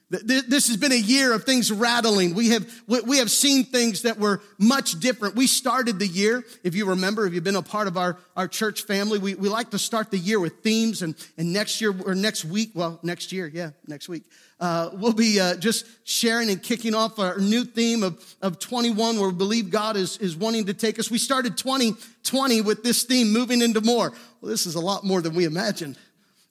This 0.09 0.69
has 0.69 0.77
been 0.77 0.93
a 0.93 0.95
year 0.95 1.33
of 1.33 1.43
things 1.43 1.69
rattling. 1.69 2.33
We 2.33 2.49
have, 2.49 2.65
we 2.87 3.17
have 3.17 3.29
seen 3.29 3.65
things 3.65 4.03
that 4.03 4.17
were 4.17 4.41
much 4.57 4.97
different. 5.01 5.35
We 5.35 5.47
started 5.47 5.99
the 5.99 6.07
year, 6.07 6.45
if 6.63 6.75
you 6.75 6.85
remember, 6.85 7.25
if 7.25 7.33
you've 7.33 7.43
been 7.43 7.57
a 7.57 7.61
part 7.61 7.87
of 7.87 7.97
our, 7.97 8.17
our 8.37 8.47
church 8.47 8.83
family, 8.83 9.19
we, 9.19 9.35
we 9.35 9.49
like 9.49 9.71
to 9.71 9.79
start 9.79 10.09
the 10.09 10.17
year 10.17 10.39
with 10.39 10.63
themes 10.63 11.01
and, 11.01 11.13
and 11.37 11.51
next 11.51 11.81
year 11.81 11.93
or 12.05 12.15
next 12.15 12.45
week, 12.45 12.71
well, 12.73 12.99
next 13.03 13.33
year, 13.33 13.51
yeah, 13.53 13.71
next 13.85 14.07
week, 14.07 14.23
uh, 14.61 14.91
we'll 14.93 15.11
be 15.11 15.41
uh, 15.41 15.57
just 15.57 15.85
sharing 16.07 16.49
and 16.49 16.63
kicking 16.63 16.95
off 16.95 17.19
our 17.19 17.37
new 17.39 17.65
theme 17.65 18.01
of, 18.01 18.23
of 18.41 18.59
21 18.59 19.19
where 19.19 19.27
we 19.27 19.35
believe 19.35 19.69
God 19.69 19.97
is, 19.97 20.17
is 20.19 20.37
wanting 20.37 20.67
to 20.67 20.73
take 20.73 20.99
us. 20.99 21.11
We 21.11 21.17
started 21.17 21.57
2020 21.57 22.61
with 22.61 22.81
this 22.81 23.03
theme, 23.03 23.33
moving 23.33 23.61
into 23.61 23.81
more. 23.81 24.13
Well, 24.39 24.49
this 24.49 24.65
is 24.65 24.75
a 24.75 24.79
lot 24.79 25.03
more 25.03 25.21
than 25.21 25.35
we 25.35 25.43
imagined. 25.43 25.97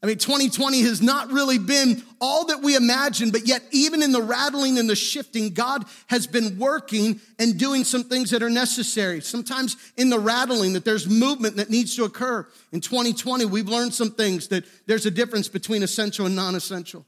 I 0.07 0.11
mean, 0.11 0.19
2020 0.19 0.83
has 0.83 1.03
not 1.03 1.33
really 1.33 1.59
been 1.59 2.01
all 2.21 2.47
that 2.47 2.63
we 2.63 2.77
imagined, 2.77 3.33
but 3.33 3.45
yet, 3.45 3.65
even 3.73 4.05
in 4.05 4.13
the 4.13 4.23
rattling 4.23 4.79
and 4.79 4.89
the 4.89 4.95
shifting, 4.95 5.53
God 5.53 5.85
has 6.07 6.29
been 6.29 6.61
working 6.61 7.21
and 7.41 7.59
doing 7.59 7.83
some 7.83 8.05
things 8.05 8.31
that 8.31 8.41
are 8.41 8.49
necessary. 8.49 9.21
Sometimes 9.21 9.77
in 9.97 10.09
the 10.09 10.21
rattling, 10.21 10.75
that 10.75 10.85
there's 10.85 11.09
movement 11.09 11.57
that 11.57 11.71
needs 11.71 11.97
to 11.97 12.05
occur. 12.05 12.47
In 12.71 12.81
2020, 12.81 13.47
we've 13.47 13.69
learned 13.69 13.95
some 13.95 14.13
things 14.13 14.47
that 14.49 14.63
there's 14.87 15.07
a 15.07 15.11
difference 15.11 15.49
between 15.49 15.83
essential 15.83 16.27
and 16.27 16.37
non 16.37 16.55
essential. 16.55 17.05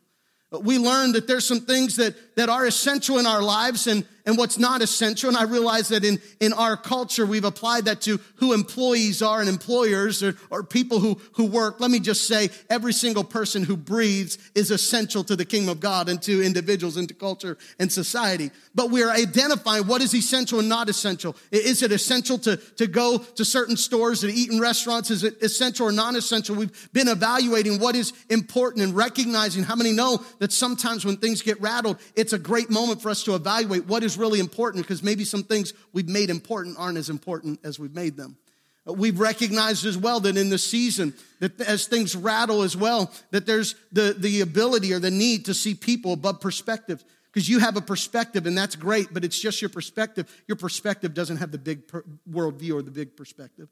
We 0.51 0.79
learned 0.79 1.15
that 1.15 1.29
there's 1.29 1.47
some 1.47 1.61
things 1.61 1.95
that, 1.97 2.35
that 2.35 2.49
are 2.49 2.67
essential 2.67 3.19
in 3.19 3.27
our 3.27 3.43
lives 3.43 3.87
and, 3.87 4.05
and 4.29 4.37
what's 4.37 4.59
not 4.59 4.83
essential. 4.83 5.31
And 5.31 5.39
I 5.39 5.45
realize 5.45 5.89
that 5.89 6.05
in, 6.05 6.21
in 6.39 6.53
our 6.53 6.77
culture, 6.77 7.25
we've 7.25 7.47
applied 7.47 7.87
that 7.87 8.03
to 8.03 8.21
who 8.37 8.53
employees 8.53 9.23
are 9.23 9.41
and 9.41 9.49
employers 9.49 10.23
or, 10.23 10.37
or 10.51 10.63
people 10.63 11.01
who, 11.01 11.19
who 11.33 11.47
work. 11.47 11.81
Let 11.81 11.91
me 11.91 11.99
just 11.99 12.29
say 12.29 12.51
every 12.69 12.93
single 12.93 13.25
person 13.25 13.65
who 13.65 13.75
breathes 13.75 14.37
is 14.55 14.71
essential 14.71 15.25
to 15.25 15.35
the 15.35 15.47
kingdom 15.47 15.71
of 15.71 15.81
God 15.81 16.11
and 16.11 16.21
to 16.23 16.45
individuals 16.45 16.99
and 16.99 17.09
to 17.09 17.15
culture 17.15 17.57
and 17.79 17.91
society. 17.91 18.51
But 18.75 18.91
we're 18.91 19.11
identifying 19.11 19.87
what 19.87 20.03
is 20.03 20.15
essential 20.15 20.59
and 20.59 20.69
not 20.69 20.91
essential. 20.91 21.35
Is 21.51 21.83
it 21.83 21.91
essential 21.91 22.37
to, 22.41 22.59
to 22.59 22.87
go 22.87 23.17
to 23.17 23.47
certain 23.47 23.79
stores 23.79 24.25
and 24.25 24.33
eat 24.33 24.51
in 24.51 24.61
restaurants? 24.61 25.11
Is 25.11 25.25
it 25.25 25.43
essential 25.43 25.89
or 25.89 25.93
non 25.93 26.17
essential? 26.17 26.55
We've 26.55 26.93
been 26.93 27.09
evaluating 27.09 27.81
what 27.81 27.97
is 27.97 28.13
important 28.29 28.85
and 28.85 28.95
recognizing 28.95 29.63
how 29.63 29.75
many 29.75 29.93
know 29.93 30.23
that 30.39 30.53
sometimes 30.53 31.07
when 31.07 31.17
things 31.17 31.41
get 31.41 31.59
rattled, 31.63 31.99
it's 32.15 32.35
a 32.35 32.39
great 32.39 32.69
moment 32.69 33.01
for 33.01 33.09
us 33.09 33.25
to 33.25 33.35
evaluate 33.35 33.87
what 33.87 34.03
is 34.03 34.18
really 34.19 34.41
important 34.41 34.85
because 34.85 35.03
maybe 35.03 35.25
some 35.25 35.43
things 35.43 35.73
we've 35.93 36.09
made 36.09 36.31
important 36.31 36.77
aren't 36.79 36.99
as 36.99 37.09
important 37.09 37.61
as 37.65 37.79
we've 37.79 37.95
made 37.95 38.17
them. 38.17 38.37
We've 38.85 39.21
recognized 39.21 39.85
as 39.85 39.99
well 39.99 40.21
that 40.21 40.37
in 40.37 40.49
the 40.49 40.59
season, 40.59 41.15
that 41.41 41.61
as 41.61 41.87
things 41.87 42.17
rattle 42.17 42.63
as 42.63 42.77
well, 42.77 43.13
that 43.33 43.45
there's 43.45 43.75
the, 43.93 44.15
the 44.17 44.41
ability 44.41 44.93
or 44.95 44.99
the 44.99 45.11
need 45.11 45.45
to 45.47 45.55
see 45.55 45.75
people 45.75 46.15
above 46.15 46.41
perspective. 46.41 47.05
Because 47.27 47.49
you 47.49 47.59
have 47.59 47.77
a 47.77 47.83
perspective 47.83 48.47
and 48.47 48.57
that's 48.57 48.77
great, 48.77 49.13
but 49.13 49.25
it's 49.25 49.39
just 49.39 49.61
your 49.61 49.69
perspective. 49.69 50.43
Your 50.47 50.57
perspective 50.57 51.13
doesn't 51.13 51.37
have 51.37 51.53
the 51.53 51.59
big 51.59 51.87
per- 51.87 52.05
worldview 52.31 52.75
or 52.75 52.83
the 52.83 52.91
big 52.91 53.17
perspective. 53.17 53.69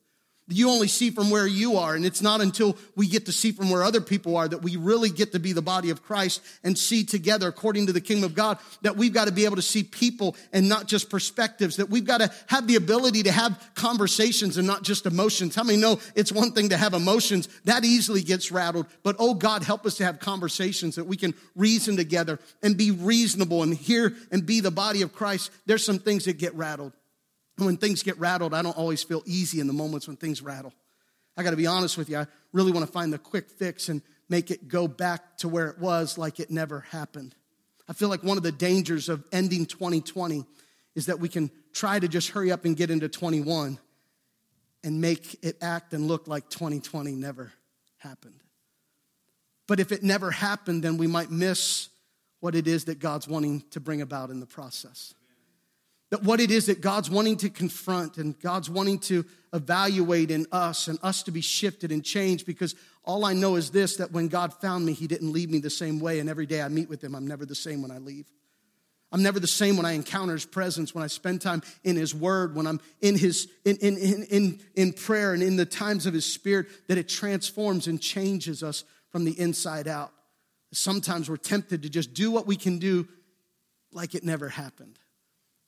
You 0.48 0.70
only 0.70 0.86
see 0.86 1.10
from 1.10 1.30
where 1.30 1.46
you 1.46 1.76
are, 1.76 1.96
and 1.96 2.06
it's 2.06 2.22
not 2.22 2.40
until 2.40 2.76
we 2.94 3.08
get 3.08 3.26
to 3.26 3.32
see 3.32 3.50
from 3.50 3.68
where 3.68 3.82
other 3.82 4.00
people 4.00 4.36
are 4.36 4.46
that 4.46 4.62
we 4.62 4.76
really 4.76 5.10
get 5.10 5.32
to 5.32 5.40
be 5.40 5.52
the 5.52 5.62
body 5.62 5.90
of 5.90 6.04
Christ 6.04 6.40
and 6.62 6.78
see 6.78 7.02
together 7.02 7.48
according 7.48 7.86
to 7.86 7.92
the 7.92 8.00
kingdom 8.00 8.24
of 8.24 8.36
God 8.36 8.58
that 8.82 8.96
we've 8.96 9.12
got 9.12 9.24
to 9.24 9.32
be 9.32 9.44
able 9.44 9.56
to 9.56 9.62
see 9.62 9.82
people 9.82 10.36
and 10.52 10.68
not 10.68 10.86
just 10.86 11.10
perspectives, 11.10 11.76
that 11.76 11.90
we've 11.90 12.04
got 12.04 12.18
to 12.18 12.30
have 12.46 12.68
the 12.68 12.76
ability 12.76 13.24
to 13.24 13.32
have 13.32 13.70
conversations 13.74 14.56
and 14.56 14.68
not 14.68 14.84
just 14.84 15.04
emotions. 15.04 15.56
How 15.56 15.64
many 15.64 15.80
know 15.80 15.98
it's 16.14 16.30
one 16.30 16.52
thing 16.52 16.68
to 16.68 16.76
have 16.76 16.94
emotions 16.94 17.48
that 17.64 17.84
easily 17.84 18.22
gets 18.22 18.52
rattled, 18.52 18.86
but 19.02 19.16
oh 19.18 19.34
God, 19.34 19.64
help 19.64 19.84
us 19.84 19.96
to 19.96 20.04
have 20.04 20.20
conversations 20.20 20.94
that 20.94 21.08
we 21.08 21.16
can 21.16 21.34
reason 21.56 21.96
together 21.96 22.38
and 22.62 22.76
be 22.76 22.92
reasonable 22.92 23.64
and 23.64 23.74
hear 23.74 24.14
and 24.30 24.46
be 24.46 24.60
the 24.60 24.70
body 24.70 25.02
of 25.02 25.12
Christ. 25.12 25.50
There's 25.66 25.84
some 25.84 25.98
things 25.98 26.26
that 26.26 26.38
get 26.38 26.54
rattled 26.54 26.92
when 27.64 27.76
things 27.76 28.02
get 28.02 28.18
rattled, 28.18 28.52
I 28.52 28.62
don't 28.62 28.76
always 28.76 29.02
feel 29.02 29.22
easy 29.24 29.60
in 29.60 29.66
the 29.66 29.72
moments 29.72 30.06
when 30.06 30.16
things 30.16 30.42
rattle. 30.42 30.72
I 31.36 31.42
got 31.42 31.50
to 31.50 31.56
be 31.56 31.66
honest 31.66 31.96
with 31.96 32.08
you. 32.08 32.18
I 32.18 32.26
really 32.52 32.72
want 32.72 32.86
to 32.86 32.92
find 32.92 33.12
the 33.12 33.18
quick 33.18 33.50
fix 33.50 33.88
and 33.88 34.02
make 34.28 34.50
it 34.50 34.68
go 34.68 34.88
back 34.88 35.38
to 35.38 35.48
where 35.48 35.68
it 35.68 35.78
was 35.78 36.18
like 36.18 36.40
it 36.40 36.50
never 36.50 36.80
happened. 36.80 37.34
I 37.88 37.92
feel 37.92 38.08
like 38.08 38.22
one 38.22 38.36
of 38.36 38.42
the 38.42 38.52
dangers 38.52 39.08
of 39.08 39.24
ending 39.32 39.66
2020 39.66 40.44
is 40.94 41.06
that 41.06 41.20
we 41.20 41.28
can 41.28 41.50
try 41.72 41.98
to 41.98 42.08
just 42.08 42.30
hurry 42.30 42.50
up 42.50 42.64
and 42.64 42.76
get 42.76 42.90
into 42.90 43.08
21 43.08 43.78
and 44.82 45.00
make 45.00 45.44
it 45.44 45.56
act 45.60 45.92
and 45.92 46.08
look 46.08 46.26
like 46.26 46.48
2020 46.48 47.12
never 47.12 47.52
happened. 47.98 48.42
But 49.66 49.80
if 49.80 49.92
it 49.92 50.02
never 50.02 50.30
happened, 50.30 50.82
then 50.82 50.96
we 50.96 51.06
might 51.06 51.30
miss 51.30 51.88
what 52.40 52.54
it 52.54 52.66
is 52.66 52.84
that 52.84 52.98
God's 52.98 53.28
wanting 53.28 53.62
to 53.70 53.80
bring 53.80 54.00
about 54.00 54.30
in 54.30 54.40
the 54.40 54.46
process. 54.46 55.14
That 56.10 56.22
what 56.22 56.40
it 56.40 56.50
is 56.50 56.66
that 56.66 56.80
God's 56.80 57.10
wanting 57.10 57.36
to 57.38 57.50
confront 57.50 58.16
and 58.16 58.38
God's 58.38 58.70
wanting 58.70 59.00
to 59.00 59.24
evaluate 59.52 60.30
in 60.30 60.46
us 60.52 60.86
and 60.86 60.98
us 61.02 61.24
to 61.24 61.32
be 61.32 61.40
shifted 61.40 61.90
and 61.90 62.04
changed 62.04 62.46
because 62.46 62.76
all 63.04 63.24
I 63.24 63.32
know 63.32 63.56
is 63.56 63.70
this 63.70 63.96
that 63.96 64.12
when 64.12 64.28
God 64.28 64.52
found 64.54 64.86
me, 64.86 64.92
He 64.92 65.06
didn't 65.06 65.32
leave 65.32 65.50
me 65.50 65.58
the 65.58 65.70
same 65.70 65.98
way. 65.98 66.20
And 66.20 66.28
every 66.28 66.46
day 66.46 66.62
I 66.62 66.68
meet 66.68 66.88
with 66.88 67.02
Him, 67.02 67.14
I'm 67.14 67.26
never 67.26 67.44
the 67.44 67.54
same 67.54 67.82
when 67.82 67.90
I 67.90 67.98
leave. 67.98 68.26
I'm 69.12 69.22
never 69.22 69.38
the 69.38 69.46
same 69.46 69.76
when 69.76 69.86
I 69.86 69.92
encounter 69.92 70.34
His 70.34 70.44
presence, 70.44 70.94
when 70.94 71.04
I 71.04 71.06
spend 71.06 71.40
time 71.40 71.62
in 71.84 71.96
His 71.96 72.14
Word, 72.14 72.54
when 72.54 72.66
I'm 72.66 72.80
in 73.00 73.16
His 73.16 73.48
in, 73.64 73.76
in, 73.76 73.96
in, 73.96 74.60
in, 74.74 74.92
prayer 74.92 75.32
and 75.32 75.42
in 75.42 75.56
the 75.56 75.66
times 75.66 76.06
of 76.06 76.14
His 76.14 76.26
Spirit, 76.26 76.66
that 76.88 76.98
it 76.98 77.08
transforms 77.08 77.86
and 77.86 78.00
changes 78.00 78.62
us 78.62 78.84
from 79.10 79.24
the 79.24 79.38
inside 79.40 79.86
out. 79.88 80.12
Sometimes 80.72 81.30
we're 81.30 81.36
tempted 81.36 81.82
to 81.82 81.88
just 81.88 82.14
do 82.14 82.30
what 82.30 82.46
we 82.46 82.56
can 82.56 82.78
do 82.78 83.06
like 83.92 84.14
it 84.14 84.24
never 84.24 84.48
happened. 84.48 84.98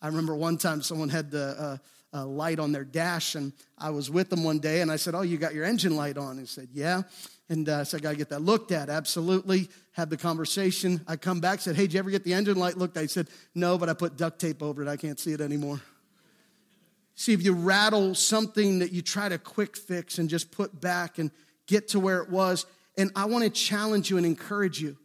I 0.01 0.07
remember 0.07 0.35
one 0.35 0.59
time 0.59 0.83
someone 0.83 1.09
had 1.09 1.31
the 1.31 1.81
uh, 2.13 2.25
light 2.25 2.59
on 2.59 2.73
their 2.73 2.85
dash, 2.85 3.35
and 3.35 3.53
I 3.77 3.91
was 3.91 4.11
with 4.11 4.31
them 4.31 4.45
one 4.45 4.59
day, 4.59 4.81
and 4.81 4.91
I 4.91 4.97
said, 4.97 5.15
"Oh, 5.15 5.23
you 5.23 5.37
got 5.39 5.55
your 5.55 5.65
engine 5.65 5.97
light 5.97 6.17
on?" 6.17 6.39
He 6.39 6.47
said, 6.47 6.69
"Yeah." 6.73 7.03
And 7.51 7.69
uh, 7.69 7.85
so 7.85 7.97
I 7.97 8.01
got 8.01 8.11
to 8.11 8.17
get 8.17 8.29
that 8.29 8.43
looked 8.43 8.73
at. 8.73 8.91
Absolutely. 8.91 9.69
Had 9.93 10.11
the 10.11 10.17
conversation. 10.17 11.01
I 11.09 11.17
come 11.17 11.41
back, 11.41 11.61
said, 11.61 11.77
Hey, 11.77 11.83
did 11.83 11.95
you 11.95 11.99
ever 11.99 12.11
get 12.11 12.25
the 12.25 12.35
engine 12.35 12.59
light 12.59 12.77
looked 12.77 12.97
at? 12.97 13.03
He 13.03 13.09
said, 13.09 13.29
No, 13.55 13.79
but 13.79 13.89
I 13.89 13.95
put 13.95 14.17
duct 14.17 14.39
tape 14.39 14.63
over 14.63 14.83
it. 14.83 14.89
I 14.89 14.97
can't 14.97 15.19
see 15.19 15.33
it 15.33 15.41
anymore. 15.41 15.81
See, 17.15 17.33
if 17.33 17.43
you 17.43 17.55
rattle 17.55 18.15
something 18.15 18.79
that 18.81 18.93
you 18.93 19.03
try 19.03 19.29
to 19.29 19.39
quick 19.39 19.77
fix 19.77 20.19
and 20.19 20.29
just 20.29 20.53
put 20.53 20.81
back 20.81 21.19
and 21.19 21.31
get 21.67 21.89
to 21.89 22.01
where 22.01 22.23
it 22.23 22.29
was, 22.29 22.65
and 22.97 23.11
I 23.17 23.25
want 23.25 23.45
to 23.45 23.51
challenge 23.51 24.11
you 24.11 24.19
and 24.19 24.27
encourage 24.27 24.81
you. 24.81 24.97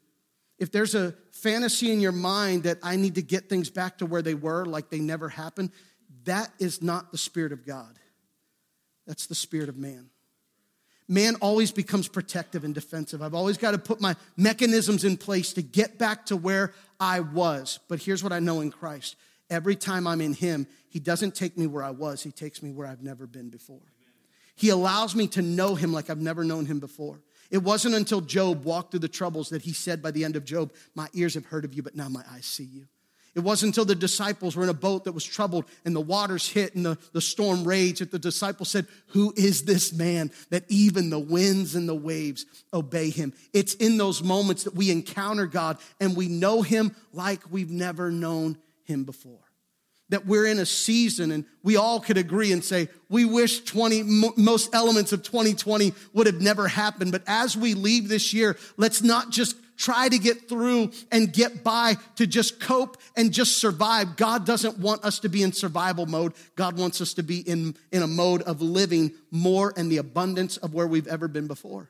If 0.64 0.72
there's 0.72 0.96
a 0.96 1.14
fantasy 1.32 1.92
in 1.92 2.00
your 2.00 2.14
mind 2.14 2.64
that 2.64 2.78
I 2.82 2.96
need 2.96 3.16
to 3.16 3.22
get 3.22 3.50
things 3.50 3.70
back 3.70 3.98
to 3.98 4.06
where 4.06 4.22
they 4.22 4.34
were, 4.34 4.66
like 4.66 4.90
they 4.90 5.00
never 5.00 5.28
happened, 5.28 5.72
that 6.24 6.50
is 6.58 6.82
not 6.82 7.12
the 7.12 7.18
Spirit 7.18 7.52
of 7.52 7.66
God. 7.66 8.00
That's 9.06 9.28
the 9.28 9.36
Spirit 9.36 9.68
of 9.70 9.78
man 9.78 10.10
man 11.08 11.36
always 11.36 11.72
becomes 11.72 12.08
protective 12.08 12.64
and 12.64 12.74
defensive. 12.74 13.22
I've 13.22 13.34
always 13.34 13.58
got 13.58 13.72
to 13.72 13.78
put 13.78 14.02
my 14.02 14.16
mechanisms 14.38 15.04
in 15.04 15.18
place 15.18 15.54
to 15.54 15.62
get 15.62 15.98
back 15.98 16.26
to 16.28 16.38
where 16.38 16.74
I 17.00 17.20
was. 17.20 17.80
But 17.88 18.02
here's 18.02 18.24
what 18.24 18.34
I 18.34 18.40
know 18.40 18.62
in 18.62 18.72
Christ 18.72 19.16
every 19.50 19.76
time 19.76 20.08
I'm 20.08 20.22
in 20.22 20.34
Him, 20.34 20.68
He 20.90 21.00
doesn't 21.00 21.36
take 21.36 21.58
me 21.58 21.68
where 21.68 21.84
I 21.84 21.92
was, 21.92 22.24
He 22.24 22.32
takes 22.32 22.64
me 22.64 22.72
where 22.72 22.88
I've 22.88 23.04
never 23.04 23.28
been 23.28 23.50
before. 23.50 23.82
He 24.56 24.70
allows 24.70 25.16
me 25.16 25.28
to 25.28 25.42
know 25.42 25.76
Him 25.76 25.94
like 25.94 26.10
I've 26.10 26.22
never 26.22 26.44
known 26.44 26.66
Him 26.66 26.80
before. 26.80 27.20
It 27.52 27.60
wasn't 27.60 27.96
until 27.96 28.22
Job 28.22 28.66
walked 28.66 28.92
through 28.92 29.02
the 29.02 29.08
troubles 29.08 29.50
that 29.50 29.62
he 29.62 29.74
said 29.74 30.02
by 30.02 30.12
the 30.12 30.24
end 30.24 30.36
of 30.36 30.46
Job, 30.46 30.74
My 30.96 31.08
ears 31.14 31.36
have 31.36 31.46
heard 31.46 31.66
of 31.66 31.74
you, 31.74 31.84
but 31.84 31.96
now 31.96 32.10
my 32.10 32.24
eyes 32.32 32.46
see 32.46 32.64
you. 32.64 32.88
It 33.36 33.40
wasn't 33.40 33.72
until 33.72 33.86
the 33.86 33.96
disciples 33.96 34.56
were 34.56 34.64
in 34.64 34.70
a 34.70 34.76
boat 34.76 35.06
that 35.06 35.14
was 35.14 35.26
troubled 35.26 35.66
and 35.86 35.96
the 35.96 36.02
waters 36.02 36.48
hit 36.48 36.76
and 36.76 36.86
the, 36.86 37.00
the 37.14 37.22
storm 37.22 37.64
raged 37.64 38.02
that 38.02 38.12
the 38.12 38.20
disciples 38.20 38.70
said, 38.70 38.86
Who 39.08 39.34
is 39.36 39.64
this 39.64 39.92
man 39.92 40.32
that 40.52 40.66
even 40.70 41.10
the 41.10 41.20
winds 41.20 41.74
and 41.74 41.90
the 41.90 41.96
waves 41.96 42.46
obey 42.72 43.10
him? 43.10 43.34
It's 43.52 43.74
in 43.74 43.98
those 43.98 44.22
moments 44.22 44.66
that 44.66 44.76
we 44.76 44.92
encounter 44.92 45.48
God 45.48 45.80
and 46.00 46.16
we 46.16 46.28
know 46.28 46.62
him 46.62 46.96
like 47.12 47.40
we've 47.52 47.72
never 47.72 48.12
known 48.12 48.58
him 48.84 49.04
before. 49.04 49.43
That 50.14 50.28
we're 50.28 50.46
in 50.46 50.60
a 50.60 50.66
season 50.66 51.32
and 51.32 51.44
we 51.64 51.76
all 51.76 52.00
could 52.00 52.20
agree 52.20 52.52
and 52.52 52.64
say, 52.64 52.88
we 53.10 53.26
wish 53.26 53.62
20, 53.62 54.04
most 54.38 54.76
elements 54.76 55.12
of 55.12 55.24
2020 55.24 55.92
would 56.14 56.28
have 56.28 56.40
never 56.40 56.68
happened. 56.68 57.12
But 57.12 57.24
as 57.26 57.58
we 57.58 57.74
leave 57.74 58.10
this 58.10 58.32
year, 58.32 58.56
let's 58.78 59.02
not 59.02 59.32
just 59.32 59.56
try 59.76 60.08
to 60.08 60.20
get 60.20 60.48
through 60.48 60.92
and 61.12 61.34
get 61.34 61.64
by 61.64 61.96
to 62.18 62.28
just 62.28 62.60
cope 62.60 62.98
and 63.16 63.34
just 63.34 63.58
survive. 63.58 64.16
God 64.16 64.46
doesn't 64.46 64.78
want 64.78 65.04
us 65.04 65.18
to 65.22 65.30
be 65.30 65.42
in 65.42 65.52
survival 65.52 66.06
mode. 66.06 66.34
God 66.56 66.78
wants 66.78 67.02
us 67.02 67.16
to 67.16 67.24
be 67.24 67.40
in, 67.40 67.76
in 67.92 68.04
a 68.04 68.08
mode 68.08 68.44
of 68.44 68.62
living 68.62 69.14
more 69.32 69.72
in 69.72 69.90
the 69.90 69.98
abundance 69.98 70.58
of 70.58 70.76
where 70.76 70.86
we've 70.86 71.08
ever 71.08 71.28
been 71.28 71.48
before. 71.48 71.90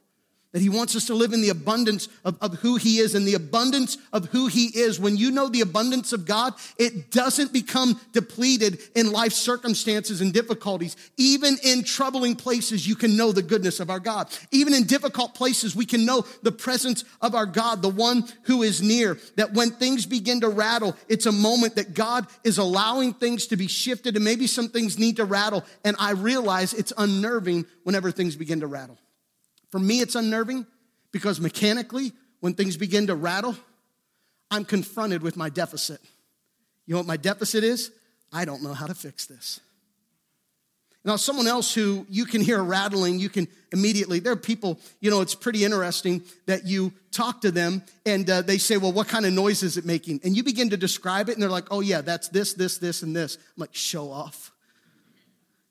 That 0.54 0.62
he 0.62 0.70
wants 0.70 0.96
us 0.96 1.06
to 1.06 1.16
live 1.16 1.34
in 1.34 1.42
the 1.42 1.50
abundance 1.50 2.08
of, 2.24 2.38
of 2.40 2.54
who 2.60 2.76
he 2.76 3.00
is 3.00 3.16
and 3.16 3.28
the 3.28 3.34
abundance 3.34 3.98
of 4.14 4.26
who 4.28 4.46
he 4.46 4.68
is. 4.68 5.00
When 5.00 5.18
you 5.18 5.32
know 5.32 5.50
the 5.50 5.62
abundance 5.62 6.14
of 6.14 6.26
God, 6.26 6.54
it 6.78 7.10
doesn't 7.10 7.52
become 7.52 8.00
depleted 8.12 8.80
in 8.96 9.12
life 9.12 9.34
circumstances 9.34 10.22
and 10.22 10.32
difficulties. 10.32 10.96
Even 11.18 11.58
in 11.64 11.84
troubling 11.84 12.36
places, 12.36 12.88
you 12.88 12.96
can 12.96 13.18
know 13.18 13.32
the 13.32 13.42
goodness 13.42 13.80
of 13.80 13.90
our 13.90 14.00
God. 14.00 14.28
Even 14.52 14.76
in 14.76 14.84
difficult 14.84 15.34
places, 15.34 15.76
we 15.76 15.88
can 15.88 16.06
know 16.06 16.24
the 16.44 16.52
presence 16.52 17.04
of 17.20 17.34
our 17.34 17.48
God, 17.48 17.82
the 17.82 17.90
one 17.90 18.24
who 18.44 18.62
is 18.62 18.80
near. 18.80 19.18
That 19.38 19.54
when 19.54 19.72
things 19.72 20.06
begin 20.06 20.42
to 20.42 20.50
rattle, 20.50 20.96
it's 21.10 21.26
a 21.26 21.32
moment 21.32 21.78
that 21.78 21.96
God 21.96 22.28
is 22.44 22.60
allowing 22.60 23.16
things 23.16 23.48
to 23.48 23.58
be 23.58 23.68
shifted 23.68 24.16
and 24.16 24.24
maybe 24.24 24.46
some 24.46 24.70
things 24.70 25.00
need 25.00 25.16
to 25.16 25.26
rattle. 25.26 25.66
And 25.84 25.96
I 25.98 26.12
realize 26.12 26.76
it's 26.76 26.94
unnerving 26.96 27.66
whenever 27.84 28.12
things 28.12 28.36
begin 28.36 28.60
to 28.60 28.68
rattle. 28.68 29.00
For 29.74 29.80
me, 29.80 30.02
it's 30.02 30.14
unnerving 30.14 30.68
because 31.12 31.42
mechanically, 31.42 32.12
when 32.42 32.54
things 32.54 32.78
begin 32.78 33.08
to 33.08 33.16
rattle, 33.16 33.56
I'm 34.52 34.66
confronted 34.66 35.24
with 35.24 35.36
my 35.36 35.50
deficit. 35.50 36.00
You 36.86 36.94
know 36.94 37.00
what 37.00 37.08
my 37.08 37.18
deficit 37.18 37.64
is? 37.64 37.90
I 38.32 38.46
don't 38.46 38.62
know 38.62 38.76
how 38.76 38.86
to 38.86 38.94
fix 38.94 39.26
this. 39.26 39.62
Now, 41.04 41.16
someone 41.16 41.48
else 41.48 41.74
who 41.74 42.06
you 42.08 42.26
can 42.26 42.42
hear 42.42 42.62
rattling, 42.62 43.18
you 43.18 43.30
can 43.30 43.48
immediately, 43.72 44.20
there 44.20 44.34
are 44.34 44.36
people, 44.36 44.80
you 45.00 45.10
know, 45.10 45.22
it's 45.22 45.34
pretty 45.34 45.66
interesting 45.66 46.22
that 46.46 46.68
you 46.68 46.94
talk 47.12 47.42
to 47.42 47.50
them 47.50 47.82
and 48.06 48.30
uh, 48.30 48.44
they 48.44 48.60
say, 48.60 48.78
Well, 48.78 48.92
what 48.92 49.08
kind 49.08 49.26
of 49.26 49.34
noise 49.34 49.64
is 49.64 49.78
it 49.78 49.86
making? 49.86 50.22
And 50.24 50.38
you 50.38 50.44
begin 50.44 50.70
to 50.70 50.78
describe 50.78 51.30
it 51.30 51.34
and 51.34 51.42
they're 51.42 51.50
like, 51.50 51.72
Oh, 51.72 51.80
yeah, 51.80 52.02
that's 52.02 52.30
this, 52.30 52.54
this, 52.54 52.78
this, 52.78 53.02
and 53.02 53.16
this. 53.16 53.38
I'm 53.38 53.62
like, 53.62 53.74
Show 53.74 54.12
off. 54.12 54.53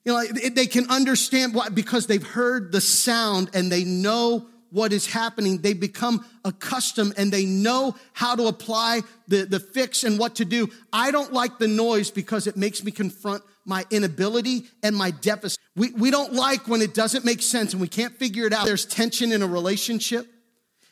You 0.05 0.13
know, 0.13 0.25
they 0.25 0.67
can 0.67 0.91
understand 0.91 1.55
why, 1.55 1.69
because 1.69 2.07
they've 2.07 2.27
heard 2.27 2.73
the 2.73 2.81
sound 2.81 3.51
and 3.55 3.71
they 3.71 3.85
know 3.85 4.49
what 4.71 4.93
is 4.93 5.07
happening. 5.07 5.59
They 5.59 5.75
become 5.75 6.25
accustomed 6.45 7.15
and 7.17 7.31
they 7.31 7.45
know 7.45 7.95
how 8.15 8.35
to 8.35 8.47
apply 8.47 9.03
the, 9.29 9.45
the 9.45 9.61
fix 9.61 10.03
and 10.03 10.19
what 10.19 10.37
to 10.37 10.45
do. 10.45 10.71
I 10.93 11.11
don't 11.11 11.33
like 11.33 11.59
the 11.59 11.69
noise 11.69 12.11
because 12.11 12.47
it 12.47 12.57
makes 12.57 12.83
me 12.83 12.91
confront 12.91 13.45
my 13.65 13.85
inability 13.91 14.65
and 14.83 14.97
my 14.97 15.11
deficit. 15.11 15.61
We, 15.77 15.91
we 15.91 16.11
don't 16.11 16.33
like 16.33 16.67
when 16.67 16.83
it 16.83 16.95
doesn't 16.95 17.25
make 17.25 17.43
sense 17.43 17.73
and 17.73 17.81
we 17.81 17.89
can't 17.89 18.19
figure 18.19 18.47
it 18.47 18.53
out. 18.53 18.67
There's 18.67 18.87
tension 18.87 19.31
in 19.31 19.43
a 19.43 19.47
relationship. 19.47 20.27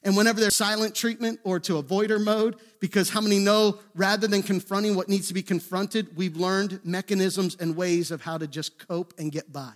And 0.02 0.16
whenever 0.16 0.40
there's 0.40 0.56
silent 0.56 0.94
treatment 0.94 1.40
or 1.44 1.60
to 1.60 1.82
avoider 1.82 2.22
mode, 2.22 2.56
because 2.80 3.10
how 3.10 3.20
many 3.20 3.38
know 3.38 3.78
rather 3.94 4.26
than 4.26 4.42
confronting 4.42 4.94
what 4.94 5.08
needs 5.08 5.28
to 5.28 5.34
be 5.34 5.42
confronted, 5.42 6.16
we've 6.16 6.36
learned 6.36 6.80
mechanisms 6.84 7.56
and 7.60 7.76
ways 7.76 8.10
of 8.10 8.22
how 8.22 8.38
to 8.38 8.46
just 8.46 8.86
cope 8.88 9.12
and 9.18 9.30
get 9.30 9.52
by. 9.52 9.72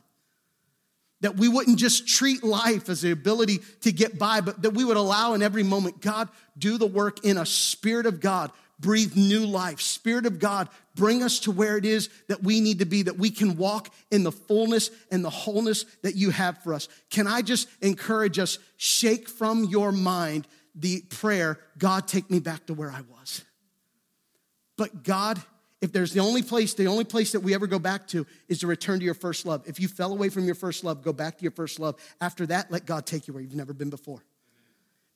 That 1.20 1.36
we 1.36 1.48
wouldn't 1.48 1.78
just 1.78 2.08
treat 2.08 2.42
life 2.42 2.88
as 2.88 3.02
the 3.02 3.10
ability 3.10 3.60
to 3.82 3.92
get 3.92 4.18
by, 4.18 4.40
but 4.40 4.62
that 4.62 4.70
we 4.70 4.84
would 4.84 4.96
allow 4.96 5.34
in 5.34 5.42
every 5.42 5.62
moment, 5.62 6.00
God, 6.00 6.28
do 6.56 6.78
the 6.78 6.86
work 6.86 7.24
in 7.24 7.36
a 7.36 7.46
spirit 7.46 8.06
of 8.06 8.20
God 8.20 8.50
breathe 8.78 9.16
new 9.16 9.46
life. 9.46 9.80
Spirit 9.80 10.26
of 10.26 10.38
God, 10.38 10.68
bring 10.94 11.22
us 11.22 11.40
to 11.40 11.50
where 11.50 11.76
it 11.76 11.84
is 11.84 12.08
that 12.28 12.42
we 12.42 12.60
need 12.60 12.80
to 12.80 12.84
be, 12.86 13.02
that 13.02 13.18
we 13.18 13.30
can 13.30 13.56
walk 13.56 13.92
in 14.10 14.22
the 14.24 14.32
fullness 14.32 14.90
and 15.10 15.24
the 15.24 15.30
wholeness 15.30 15.84
that 16.02 16.16
you 16.16 16.30
have 16.30 16.62
for 16.62 16.74
us. 16.74 16.88
Can 17.10 17.26
I 17.26 17.42
just 17.42 17.68
encourage 17.80 18.38
us, 18.38 18.58
shake 18.76 19.28
from 19.28 19.64
your 19.64 19.92
mind 19.92 20.46
the 20.74 21.02
prayer, 21.02 21.58
God, 21.78 22.08
take 22.08 22.30
me 22.30 22.40
back 22.40 22.66
to 22.66 22.74
where 22.74 22.90
I 22.90 23.02
was. 23.02 23.44
But 24.76 25.04
God, 25.04 25.40
if 25.80 25.92
there's 25.92 26.12
the 26.12 26.20
only 26.20 26.42
place, 26.42 26.74
the 26.74 26.88
only 26.88 27.04
place 27.04 27.32
that 27.32 27.40
we 27.40 27.54
ever 27.54 27.66
go 27.66 27.78
back 27.78 28.08
to 28.08 28.26
is 28.48 28.60
to 28.60 28.66
return 28.66 28.98
to 28.98 29.04
your 29.04 29.14
first 29.14 29.46
love. 29.46 29.62
If 29.66 29.78
you 29.78 29.86
fell 29.86 30.12
away 30.12 30.30
from 30.30 30.46
your 30.46 30.56
first 30.56 30.82
love, 30.82 31.02
go 31.02 31.12
back 31.12 31.38
to 31.38 31.42
your 31.42 31.52
first 31.52 31.78
love. 31.78 31.96
After 32.20 32.46
that, 32.46 32.72
let 32.72 32.86
God 32.86 33.06
take 33.06 33.28
you 33.28 33.34
where 33.34 33.42
you've 33.42 33.54
never 33.54 33.72
been 33.72 33.90
before. 33.90 34.24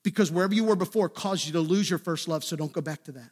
Because 0.04 0.30
wherever 0.30 0.54
you 0.54 0.64
were 0.64 0.76
before 0.76 1.08
caused 1.08 1.46
you 1.46 1.52
to 1.54 1.60
lose 1.60 1.90
your 1.90 1.98
first 1.98 2.28
love, 2.28 2.44
so 2.44 2.54
don't 2.54 2.72
go 2.72 2.80
back 2.80 3.02
to 3.04 3.12
that. 3.12 3.30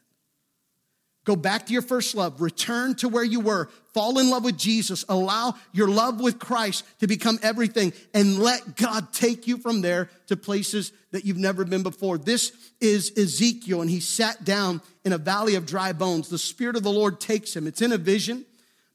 Go 1.27 1.35
back 1.35 1.65
to 1.65 1.73
your 1.73 1.81
first 1.81 2.15
love. 2.15 2.39
Return 2.39 2.95
to 2.95 3.09
where 3.09 3.23
you 3.23 3.41
were. 3.41 3.67
Fall 3.93 4.17
in 4.17 4.29
love 4.29 4.45
with 4.45 4.57
Jesus. 4.57 5.03
Allow 5.09 5.55
your 5.73 5.89
love 5.89 6.21
with 6.21 6.39
Christ 6.39 6.85
to 7.01 7.07
become 7.07 7.37
everything 7.43 7.91
and 8.13 8.39
let 8.39 8.77
God 8.77 9.11
take 9.11 9.45
you 9.45 9.57
from 9.57 9.81
there 9.81 10.09
to 10.27 10.37
places 10.37 10.93
that 11.11 11.25
you've 11.25 11.35
never 11.35 11.65
been 11.65 11.83
before. 11.83 12.17
This 12.17 12.53
is 12.79 13.11
Ezekiel, 13.17 13.81
and 13.81 13.89
he 13.89 13.99
sat 13.99 14.45
down 14.45 14.81
in 15.03 15.11
a 15.11 15.17
valley 15.17 15.55
of 15.55 15.65
dry 15.65 15.91
bones. 15.91 16.29
The 16.29 16.37
Spirit 16.37 16.77
of 16.77 16.83
the 16.83 16.93
Lord 16.93 17.19
takes 17.19 17.53
him. 17.53 17.67
It's 17.67 17.81
in 17.81 17.91
a 17.91 17.97
vision, 17.97 18.45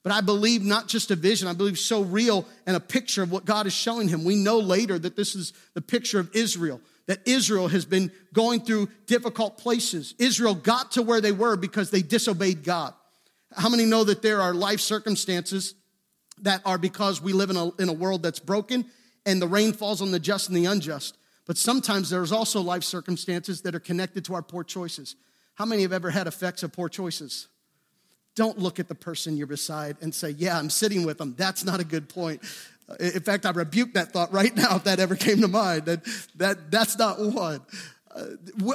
but 0.03 0.13
I 0.13 0.23
believe 0.23 0.65
not 0.65 0.89
just 0.89 1.11
a 1.11 1.17
vision, 1.17 1.49
I 1.49 1.53
believe 1.53 1.79
so 1.79 2.01
real 2.01 2.47
and 2.67 2.75
a 2.75 2.81
picture 2.81 3.23
of 3.23 3.31
what 3.31 3.45
God 3.45 3.67
is 3.67 3.75
showing 3.75 4.09
him. 4.09 4.25
We 4.25 4.37
know 4.37 4.59
later 4.59 4.99
that 4.99 5.17
this 5.17 5.35
is 5.35 5.53
the 5.75 5.83
picture 5.83 6.19
of 6.19 6.35
Israel 6.35 6.81
that 7.07 7.21
Israel 7.27 7.69
has 7.69 7.85
been 7.85 8.13
going 8.33 8.61
through 8.61 8.89
difficult 9.07 9.59
places. 9.59 10.15
Israel 10.19 10.55
got 10.55 10.93
to 10.93 11.03
where 11.03 11.21
they 11.21 11.33
were 11.33 11.57
because 11.57 11.91
they 11.91 12.03
disobeyed 12.03 12.65
God. 12.65 12.95
How 13.57 13.69
many 13.69 13.85
know 13.85 14.05
that 14.05 14.23
there 14.23 14.41
are 14.41 14.55
life 14.55 14.81
circumstances 14.81 15.75
that 16.41 16.63
are 16.65 16.79
because 16.79 17.21
we 17.21 17.33
live 17.33 17.51
in 17.51 17.57
a, 17.57 17.71
in 17.77 17.89
a 17.89 17.93
world 17.93 18.23
that's 18.23 18.39
broken 18.39 18.87
and 19.27 19.41
the 19.41 19.47
rain 19.47 19.73
falls 19.73 20.01
on 20.01 20.11
the 20.11 20.21
just 20.21 20.49
and 20.49 20.57
the 20.57 20.65
unjust? 20.65 21.17
But 21.47 21.59
sometimes 21.59 22.09
there's 22.09 22.33
also 22.33 22.61
life 22.61 22.85
circumstances 22.85 23.63
that 23.63 23.75
are 23.75 23.81
connected 23.81 24.25
to 24.27 24.35
our 24.35 24.43
poor 24.43 24.65
choices. 24.65 25.17
How 25.55 25.65
many 25.65 25.83
have 25.83 25.93
ever 25.93 26.11
had 26.11 26.27
effects 26.27 26.63
of 26.63 26.73
poor 26.73 26.89
choices? 26.89 27.49
Don't 28.35 28.59
look 28.59 28.81
at 28.81 28.89
the 28.89 28.95
person 28.95 29.37
you're 29.37 29.47
beside 29.47 29.97
and 30.01 30.15
say, 30.15 30.31
Yeah, 30.31 30.59
I'm 30.59 30.71
sitting 30.71 31.05
with 31.05 31.19
them. 31.19 31.35
That's 31.37 31.65
not 31.65 31.81
a 31.81 31.85
good 31.85 32.09
point. 32.09 32.43
In 33.01 33.21
fact, 33.21 33.47
I 33.47 33.51
rebuke 33.51 33.95
that 33.95 34.13
thought 34.13 34.33
right 34.33 34.55
now 34.57 34.77
if 34.77 34.85
that 34.85 35.01
ever 35.01 35.17
came 35.17 35.41
to 35.41 35.49
mind. 35.49 35.87
That, 35.87 36.05
that, 36.37 36.71
that's 36.71 36.99
not 36.99 37.21
one. 37.21 37.61
Uh, 38.15 38.25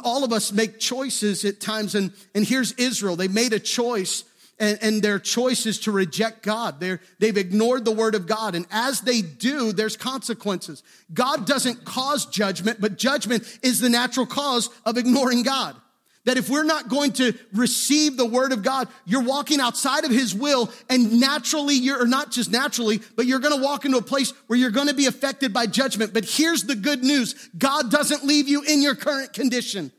all 0.03 0.23
of 0.23 0.33
us 0.33 0.51
make 0.51 0.79
choices 0.79 1.45
at 1.45 1.59
times, 1.59 1.93
and, 1.93 2.11
and 2.33 2.45
here's 2.45 2.71
Israel. 2.73 3.15
They 3.15 3.27
made 3.27 3.53
a 3.53 3.59
choice, 3.59 4.23
and, 4.59 4.79
and 4.81 5.01
their 5.01 5.19
choice 5.19 5.67
is 5.67 5.79
to 5.81 5.91
reject 5.91 6.41
God. 6.41 6.79
They're, 6.79 6.99
they've 7.19 7.37
ignored 7.37 7.85
the 7.85 7.91
word 7.91 8.15
of 8.15 8.25
God, 8.25 8.55
and 8.55 8.65
as 8.71 9.01
they 9.01 9.21
do, 9.21 9.71
there's 9.73 9.95
consequences. 9.95 10.81
God 11.13 11.45
doesn't 11.45 11.85
cause 11.85 12.25
judgment, 12.25 12.81
but 12.81 12.97
judgment 12.97 13.59
is 13.61 13.79
the 13.79 13.89
natural 13.89 14.25
cause 14.25 14.69
of 14.85 14.97
ignoring 14.97 15.43
God. 15.43 15.75
That 16.27 16.35
if 16.35 16.49
we're 16.49 16.65
not 16.65 16.89
going 16.89 17.13
to 17.13 17.33
receive 17.53 18.17
the 18.17 18.25
word 18.25 18.51
of 18.51 18.61
God, 18.61 18.89
you're 19.05 19.23
walking 19.23 19.61
outside 19.61 20.03
of 20.03 20.11
his 20.11 20.35
will 20.35 20.69
and 20.89 21.21
naturally 21.21 21.73
you're, 21.73 22.03
or 22.03 22.05
not 22.05 22.31
just 22.31 22.51
naturally, 22.51 22.99
but 23.15 23.25
you're 23.25 23.39
going 23.39 23.57
to 23.57 23.63
walk 23.63 23.85
into 23.85 23.97
a 23.97 24.01
place 24.01 24.33
where 24.47 24.59
you're 24.59 24.69
going 24.69 24.89
to 24.89 24.93
be 24.93 25.05
affected 25.05 25.53
by 25.53 25.65
judgment. 25.67 26.13
But 26.13 26.25
here's 26.25 26.65
the 26.65 26.75
good 26.75 27.01
news. 27.01 27.49
God 27.57 27.89
doesn't 27.89 28.25
leave 28.25 28.49
you 28.49 28.61
in 28.61 28.81
your 28.81 28.93
current 28.93 29.31
condition. 29.31 29.89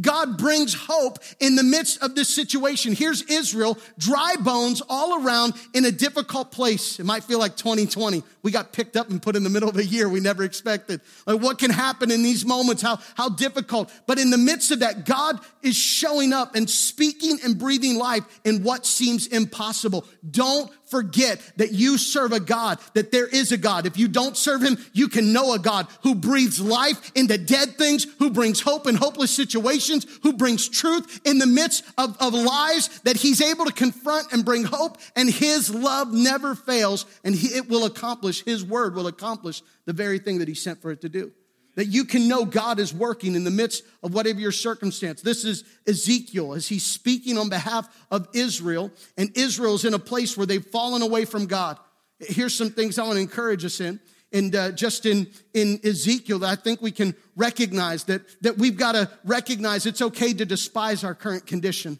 God 0.00 0.36
brings 0.36 0.74
hope 0.74 1.18
in 1.38 1.56
the 1.56 1.62
midst 1.62 2.02
of 2.02 2.14
this 2.14 2.28
situation. 2.28 2.94
Here's 2.94 3.22
Israel, 3.22 3.78
dry 3.98 4.36
bones 4.40 4.82
all 4.88 5.24
around 5.24 5.54
in 5.74 5.84
a 5.84 5.90
difficult 5.90 6.52
place. 6.52 7.00
It 7.00 7.06
might 7.06 7.24
feel 7.24 7.38
like 7.38 7.56
2020. 7.56 8.22
We 8.42 8.50
got 8.50 8.72
picked 8.72 8.96
up 8.96 9.10
and 9.10 9.22
put 9.22 9.36
in 9.36 9.44
the 9.44 9.50
middle 9.50 9.68
of 9.68 9.76
a 9.76 9.84
year 9.84 10.08
we 10.08 10.20
never 10.20 10.42
expected. 10.42 11.00
Like 11.26 11.40
what 11.40 11.58
can 11.58 11.70
happen 11.70 12.10
in 12.10 12.22
these 12.22 12.44
moments? 12.44 12.82
How, 12.82 12.98
how 13.14 13.28
difficult. 13.28 13.92
But 14.06 14.18
in 14.18 14.30
the 14.30 14.38
midst 14.38 14.70
of 14.70 14.80
that, 14.80 15.06
God 15.06 15.40
is 15.62 15.76
showing 15.76 16.32
up 16.32 16.54
and 16.54 16.68
speaking 16.68 17.38
and 17.44 17.58
breathing 17.58 17.96
life 17.96 18.24
in 18.44 18.62
what 18.62 18.86
seems 18.86 19.26
impossible. 19.26 20.06
Don't 20.30 20.70
forget 20.90 21.40
that 21.56 21.72
you 21.72 21.96
serve 21.98 22.32
a 22.32 22.40
God, 22.40 22.78
that 22.94 23.12
there 23.12 23.26
is 23.26 23.52
a 23.52 23.56
God. 23.56 23.86
If 23.86 23.96
you 23.96 24.08
don't 24.08 24.36
serve 24.36 24.62
him, 24.62 24.78
you 24.92 25.08
can 25.08 25.32
know 25.32 25.54
a 25.54 25.58
God 25.58 25.86
who 26.02 26.14
breathes 26.14 26.60
life 26.60 27.12
into 27.14 27.38
dead 27.38 27.76
things, 27.76 28.06
who 28.18 28.30
brings 28.30 28.60
hope 28.60 28.86
in 28.86 28.96
hopeless 28.96 29.30
situations, 29.30 30.06
who 30.22 30.32
brings 30.32 30.68
truth 30.68 31.20
in 31.24 31.38
the 31.38 31.46
midst 31.46 31.84
of, 31.96 32.16
of 32.20 32.34
lies 32.34 32.88
that 33.00 33.16
he's 33.16 33.40
able 33.40 33.64
to 33.64 33.72
confront 33.72 34.32
and 34.32 34.44
bring 34.44 34.64
hope. 34.64 34.98
And 35.16 35.30
his 35.30 35.72
love 35.72 36.12
never 36.12 36.54
fails 36.54 37.06
and 37.24 37.34
he, 37.34 37.48
it 37.48 37.68
will 37.68 37.84
accomplish, 37.84 38.44
his 38.44 38.64
word 38.64 38.94
will 38.94 39.06
accomplish 39.06 39.62
the 39.86 39.92
very 39.92 40.18
thing 40.18 40.38
that 40.38 40.48
he 40.48 40.54
sent 40.54 40.82
for 40.82 40.90
it 40.90 41.00
to 41.02 41.08
do 41.08 41.32
that 41.76 41.86
you 41.86 42.04
can 42.04 42.28
know 42.28 42.44
God 42.44 42.78
is 42.78 42.92
working 42.92 43.34
in 43.34 43.44
the 43.44 43.50
midst 43.50 43.84
of 44.02 44.12
whatever 44.12 44.40
your 44.40 44.52
circumstance. 44.52 45.22
This 45.22 45.44
is 45.44 45.64
Ezekiel 45.86 46.54
as 46.54 46.68
he's 46.68 46.84
speaking 46.84 47.38
on 47.38 47.48
behalf 47.48 47.88
of 48.10 48.28
Israel, 48.34 48.90
and 49.16 49.30
Israel's 49.36 49.84
in 49.84 49.94
a 49.94 49.98
place 49.98 50.36
where 50.36 50.46
they've 50.46 50.64
fallen 50.64 51.02
away 51.02 51.24
from 51.24 51.46
God. 51.46 51.78
Here's 52.18 52.54
some 52.54 52.70
things 52.70 52.98
I 52.98 53.04
want 53.04 53.16
to 53.16 53.20
encourage 53.20 53.64
us 53.64 53.80
in. 53.80 54.00
And 54.32 54.54
uh, 54.54 54.72
just 54.72 55.06
in, 55.06 55.26
in 55.54 55.80
Ezekiel, 55.84 56.44
I 56.44 56.54
think 56.54 56.80
we 56.80 56.92
can 56.92 57.16
recognize 57.34 58.04
that, 58.04 58.22
that 58.42 58.58
we've 58.58 58.76
got 58.76 58.92
to 58.92 59.10
recognize 59.24 59.86
it's 59.86 60.02
okay 60.02 60.32
to 60.34 60.44
despise 60.44 61.02
our 61.02 61.14
current 61.14 61.46
condition. 61.46 61.98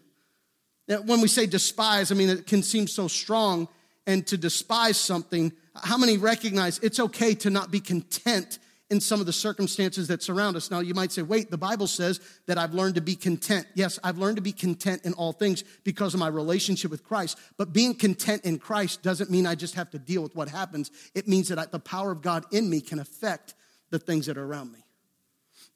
When 0.86 1.20
we 1.20 1.28
say 1.28 1.46
despise, 1.46 2.12
I 2.12 2.14
mean, 2.14 2.28
it 2.30 2.46
can 2.46 2.62
seem 2.62 2.86
so 2.86 3.08
strong. 3.08 3.68
And 4.06 4.26
to 4.28 4.36
despise 4.36 4.96
something, 4.96 5.52
how 5.74 5.96
many 5.96 6.18
recognize 6.18 6.78
it's 6.80 7.00
okay 7.00 7.34
to 7.36 7.50
not 7.50 7.70
be 7.70 7.80
content 7.80 8.58
in 8.90 9.00
some 9.00 9.20
of 9.20 9.26
the 9.26 9.32
circumstances 9.32 10.08
that 10.08 10.22
surround 10.22 10.56
us. 10.56 10.70
Now, 10.70 10.80
you 10.80 10.94
might 10.94 11.12
say, 11.12 11.22
wait, 11.22 11.50
the 11.50 11.56
Bible 11.56 11.86
says 11.86 12.20
that 12.46 12.58
I've 12.58 12.74
learned 12.74 12.96
to 12.96 13.00
be 13.00 13.14
content. 13.14 13.66
Yes, 13.74 13.98
I've 14.02 14.18
learned 14.18 14.36
to 14.36 14.42
be 14.42 14.52
content 14.52 15.04
in 15.04 15.12
all 15.12 15.32
things 15.32 15.62
because 15.84 16.12
of 16.12 16.20
my 16.20 16.28
relationship 16.28 16.90
with 16.90 17.04
Christ. 17.04 17.38
But 17.56 17.72
being 17.72 17.94
content 17.94 18.44
in 18.44 18.58
Christ 18.58 19.02
doesn't 19.02 19.30
mean 19.30 19.46
I 19.46 19.54
just 19.54 19.76
have 19.76 19.90
to 19.90 19.98
deal 19.98 20.22
with 20.22 20.34
what 20.34 20.48
happens. 20.48 20.90
It 21.14 21.28
means 21.28 21.48
that 21.48 21.58
I, 21.58 21.66
the 21.66 21.78
power 21.78 22.10
of 22.10 22.20
God 22.20 22.44
in 22.50 22.68
me 22.68 22.80
can 22.80 22.98
affect 22.98 23.54
the 23.90 23.98
things 23.98 24.26
that 24.26 24.36
are 24.36 24.44
around 24.44 24.72
me. 24.72 24.80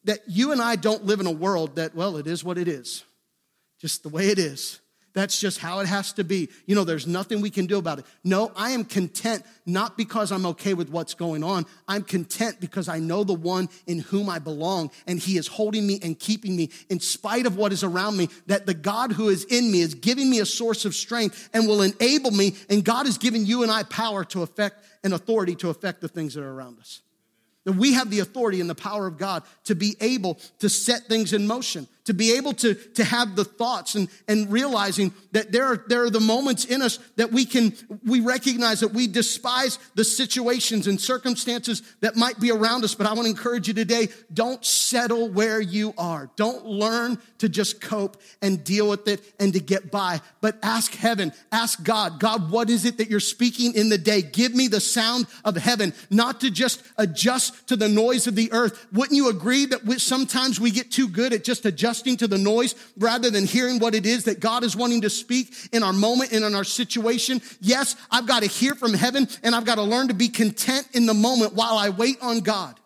That 0.05 0.21
you 0.27 0.53
and 0.53 0.61
I 0.61 0.77
don't 0.77 1.05
live 1.05 1.21
in 1.21 1.27
a 1.27 1.33
world 1.33 1.77
that, 1.77 1.95
well, 1.95 2.17
it 2.17 2.27
is 2.27 2.43
what 2.43 2.59
it 2.59 2.69
is, 2.69 3.05
just 3.79 4.03
the 4.03 4.09
way 4.09 4.29
it 4.29 4.39
is. 4.39 4.81
That's 5.15 5.39
just 5.39 5.59
how 5.59 5.79
it 5.79 5.87
has 5.87 6.13
to 6.15 6.25
be. 6.25 6.49
You 6.67 6.75
know, 6.75 6.83
there's 6.83 7.07
nothing 7.07 7.41
we 7.41 7.49
can 7.49 7.67
do 7.67 7.79
about 7.79 8.01
it. 8.01 8.05
No, 8.25 8.51
I 8.57 8.73
am 8.73 8.85
content 8.85 9.45
not 9.65 9.97
because 9.97 10.33
I'm 10.33 10.45
okay 10.47 10.75
with 10.75 10.91
what's 10.91 11.15
going 11.15 11.45
on. 11.45 11.67
I'm 11.87 12.03
content 12.03 12.61
because 12.61 12.89
I 12.89 12.99
know 12.99 13.23
the 13.23 13.33
one 13.33 13.69
in 13.87 14.01
whom 14.01 14.29
I 14.29 14.41
belong 14.41 14.91
and 15.07 15.21
he 15.21 15.39
is 15.39 15.47
holding 15.47 15.87
me 15.87 16.01
and 16.03 16.19
keeping 16.19 16.57
me 16.57 16.71
in 16.91 16.99
spite 16.99 17.47
of 17.47 17.57
what 17.57 17.73
is 17.73 17.85
around 17.85 18.17
me. 18.17 18.29
That 18.49 18.67
the 18.67 18.75
God 18.75 19.13
who 19.13 19.29
is 19.29 19.45
in 19.45 19.71
me 19.71 19.83
is 19.83 19.95
giving 19.95 20.29
me 20.29 20.41
a 20.41 20.47
source 20.47 20.85
of 20.85 20.97
strength 20.97 21.49
and 21.55 21.69
will 21.69 21.83
enable 21.83 22.33
me. 22.33 22.57
And 22.69 22.85
God 22.85 23.07
has 23.07 23.17
given 23.17 23.47
you 23.47 23.63
and 23.63 23.71
I 23.71 23.85
power 23.85 24.25
to 24.25 24.43
affect 24.43 24.85
and 25.05 25.15
authority 25.15 25.55
to 25.57 25.71
affect 25.71 26.01
the 26.01 26.09
things 26.09 26.35
that 26.35 26.43
are 26.43 26.53
around 26.53 26.81
us. 26.81 27.03
That 27.65 27.75
we 27.75 27.95
have 27.95 28.11
the 28.11 28.21
authority 28.21 28.61
and 28.61 28.69
the 28.69 28.75
power 28.75 29.07
of 29.07 29.17
God 29.17 29.43
to 29.65 29.75
be 29.75 29.97
able 30.01 30.39
to 30.59 30.69
set 30.69 31.05
things 31.05 31.33
in 31.33 31.47
motion, 31.47 31.89
to 32.05 32.15
be 32.15 32.37
able 32.37 32.53
to, 32.53 32.75
to 32.75 33.05
have 33.05 33.35
the 33.35 33.45
thoughts 33.45 33.95
and, 33.95 34.09
and 34.29 34.53
realizing 34.53 35.13
that 35.33 35.53
there 35.53 35.65
are, 35.65 35.85
there 35.89 36.05
are 36.05 36.11
the 36.11 36.21
moments 36.21 36.65
in 36.65 36.83
us 36.83 36.99
that 37.17 37.33
we 37.33 37.45
can, 37.45 37.73
we 38.05 38.21
recognize 38.21 38.81
that 38.81 38.93
we 38.93 39.07
despise 39.07 39.79
the 39.95 40.05
situations 40.05 40.87
and 40.87 41.01
circumstances 41.01 41.83
that 42.01 42.15
might 42.15 42.39
be 42.39 42.51
around 42.51 42.85
us. 42.85 42.95
But 42.95 43.07
I 43.07 43.15
want 43.15 43.25
to 43.25 43.31
encourage 43.31 43.69
you 43.69 43.75
today, 43.75 44.09
don't 44.33 44.65
settle 44.65 45.31
where 45.31 45.61
you 45.61 45.95
are. 45.97 46.31
Don't 46.37 46.67
learn 46.67 47.19
to 47.39 47.49
just 47.49 47.81
cope 47.81 48.21
and 48.43 48.63
deal 48.63 48.89
with 48.89 49.09
it 49.09 49.21
and 49.41 49.53
to 49.55 49.61
get 49.61 49.91
by, 49.91 50.21
but 50.41 50.59
ask 50.63 50.95
heaven, 50.95 51.33
ask 51.53 51.83
God, 51.83 52.21
God, 52.21 52.51
what 52.51 52.69
is 52.69 52.85
it 52.85 52.99
that 52.99 53.09
you're 53.09 53.21
speaking 53.21 53.75
in 53.75 53.89
the 53.89 53.99
day? 53.99 54.21
Give 54.21 54.55
me 54.55 54.69
the 54.69 54.81
sound 54.81 55.27
of 55.45 55.57
heaven, 55.57 55.95
not 56.11 56.41
to 56.43 56.51
just 56.51 56.83
adjust 56.99 57.69
to 57.69 57.77
the 57.77 57.89
noise 57.89 58.27
of 58.27 58.35
the 58.35 58.53
earth. 58.53 58.87
Wouldn't 58.93 59.17
you 59.17 59.31
agree 59.31 59.67
that 59.67 59.85
we, 59.85 59.99
sometimes 59.99 60.61
we 60.61 60.71
get 60.71 60.91
too 60.91 61.09
good 61.09 61.33
at 61.33 61.45
just 61.45 61.65
adjusting 61.65 61.94
to 62.03 62.29
the 62.29 62.39
noise 62.39 62.75
rather 62.97 63.31
than 63.31 63.45
hearing 63.45 63.79
what 63.79 63.95
it 63.95 64.07
is 64.07 64.25
that 64.25 64.41
God 64.41 64.65
is 64.65 64.77
wanting 64.77 65.03
to 65.03 65.11
speak 65.11 65.55
in 65.73 65.83
our 65.83 65.93
moment 65.93 66.33
and 66.33 66.45
in 66.45 66.55
our 66.55 66.65
situation? 66.65 67.41
Yes, 67.61 67.97
I've 68.11 68.27
got 68.27 68.43
to 68.43 68.49
hear 68.49 68.75
from 68.75 68.95
heaven 68.95 69.29
and 69.43 69.55
I've 69.55 69.65
got 69.65 69.77
to 69.77 69.83
learn 69.83 70.09
to 70.09 70.15
be 70.15 70.29
content 70.29 70.89
in 70.93 71.07
the 71.07 71.15
moment 71.15 71.55
while 71.55 71.77
I 71.77 71.91
wait 71.91 72.19
on 72.23 72.41
God. 72.41 72.79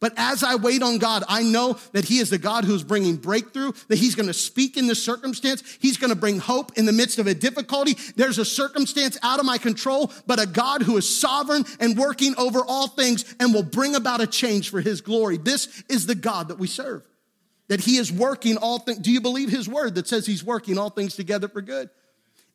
But 0.00 0.12
as 0.16 0.42
I 0.42 0.56
wait 0.56 0.82
on 0.82 0.98
God, 0.98 1.24
I 1.28 1.42
know 1.42 1.78
that 1.92 2.04
He 2.04 2.18
is 2.18 2.30
the 2.30 2.38
God 2.38 2.64
who's 2.64 2.82
bringing 2.82 3.16
breakthrough, 3.16 3.72
that 3.88 3.98
He's 3.98 4.14
going 4.14 4.26
to 4.26 4.34
speak 4.34 4.76
in 4.76 4.86
this 4.86 5.02
circumstance. 5.02 5.62
He's 5.80 5.96
going 5.96 6.10
to 6.10 6.16
bring 6.16 6.38
hope 6.38 6.76
in 6.76 6.86
the 6.86 6.92
midst 6.92 7.18
of 7.18 7.26
a 7.26 7.34
difficulty. 7.34 7.96
There's 8.14 8.38
a 8.38 8.44
circumstance 8.44 9.18
out 9.22 9.40
of 9.40 9.46
my 9.46 9.58
control, 9.58 10.12
but 10.26 10.40
a 10.40 10.46
God 10.46 10.82
who 10.82 10.96
is 10.96 11.08
sovereign 11.08 11.64
and 11.80 11.96
working 11.96 12.34
over 12.36 12.60
all 12.60 12.88
things 12.88 13.24
and 13.40 13.54
will 13.54 13.62
bring 13.62 13.94
about 13.94 14.20
a 14.20 14.26
change 14.26 14.70
for 14.70 14.80
His 14.80 15.00
glory. 15.00 15.38
This 15.38 15.82
is 15.88 16.06
the 16.06 16.14
God 16.14 16.48
that 16.48 16.58
we 16.58 16.66
serve. 16.66 17.02
That 17.68 17.80
He 17.80 17.96
is 17.96 18.12
working 18.12 18.56
all 18.56 18.78
things. 18.78 18.98
Do 18.98 19.10
you 19.10 19.20
believe 19.20 19.50
His 19.50 19.68
word 19.68 19.96
that 19.96 20.06
says 20.06 20.26
He's 20.26 20.44
working 20.44 20.78
all 20.78 20.90
things 20.90 21.16
together 21.16 21.48
for 21.48 21.62
good? 21.62 21.90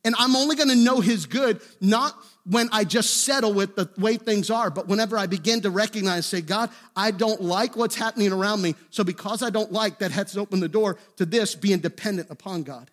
And 0.04 0.14
I'm 0.18 0.34
only 0.34 0.56
to 0.56 0.74
know 0.74 1.00
His 1.00 1.26
good, 1.26 1.60
not 1.80 2.16
when 2.44 2.68
I 2.72 2.84
just 2.84 3.24
settle 3.24 3.52
with 3.52 3.76
the 3.76 3.88
way 3.96 4.16
things 4.16 4.50
are, 4.50 4.68
but 4.68 4.88
whenever 4.88 5.16
I 5.16 5.26
begin 5.26 5.60
to 5.60 5.70
recognize, 5.70 6.26
say, 6.26 6.40
God, 6.40 6.70
I 6.96 7.12
don't 7.12 7.40
like 7.40 7.76
what's 7.76 7.94
happening 7.94 8.32
around 8.32 8.62
me. 8.62 8.74
So 8.90 9.04
because 9.04 9.42
I 9.42 9.50
don't 9.50 9.70
like, 9.70 10.00
that 10.00 10.10
has 10.10 10.32
to 10.32 10.40
open 10.40 10.58
the 10.58 10.68
door 10.68 10.98
to 11.16 11.24
this 11.24 11.54
being 11.54 11.78
dependent 11.78 12.30
upon 12.30 12.64
God. 12.64 12.90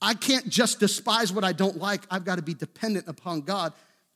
I 0.00 0.14
can't 0.14 0.48
just 0.48 0.78
despise 0.78 1.32
what 1.32 1.42
I 1.42 1.52
don't 1.52 1.78
like. 1.78 2.02
I've 2.10 2.24
got 2.24 2.36
to 2.36 2.42
be 2.42 2.54
dependent 2.54 3.08
upon 3.08 3.40
God 3.40 3.72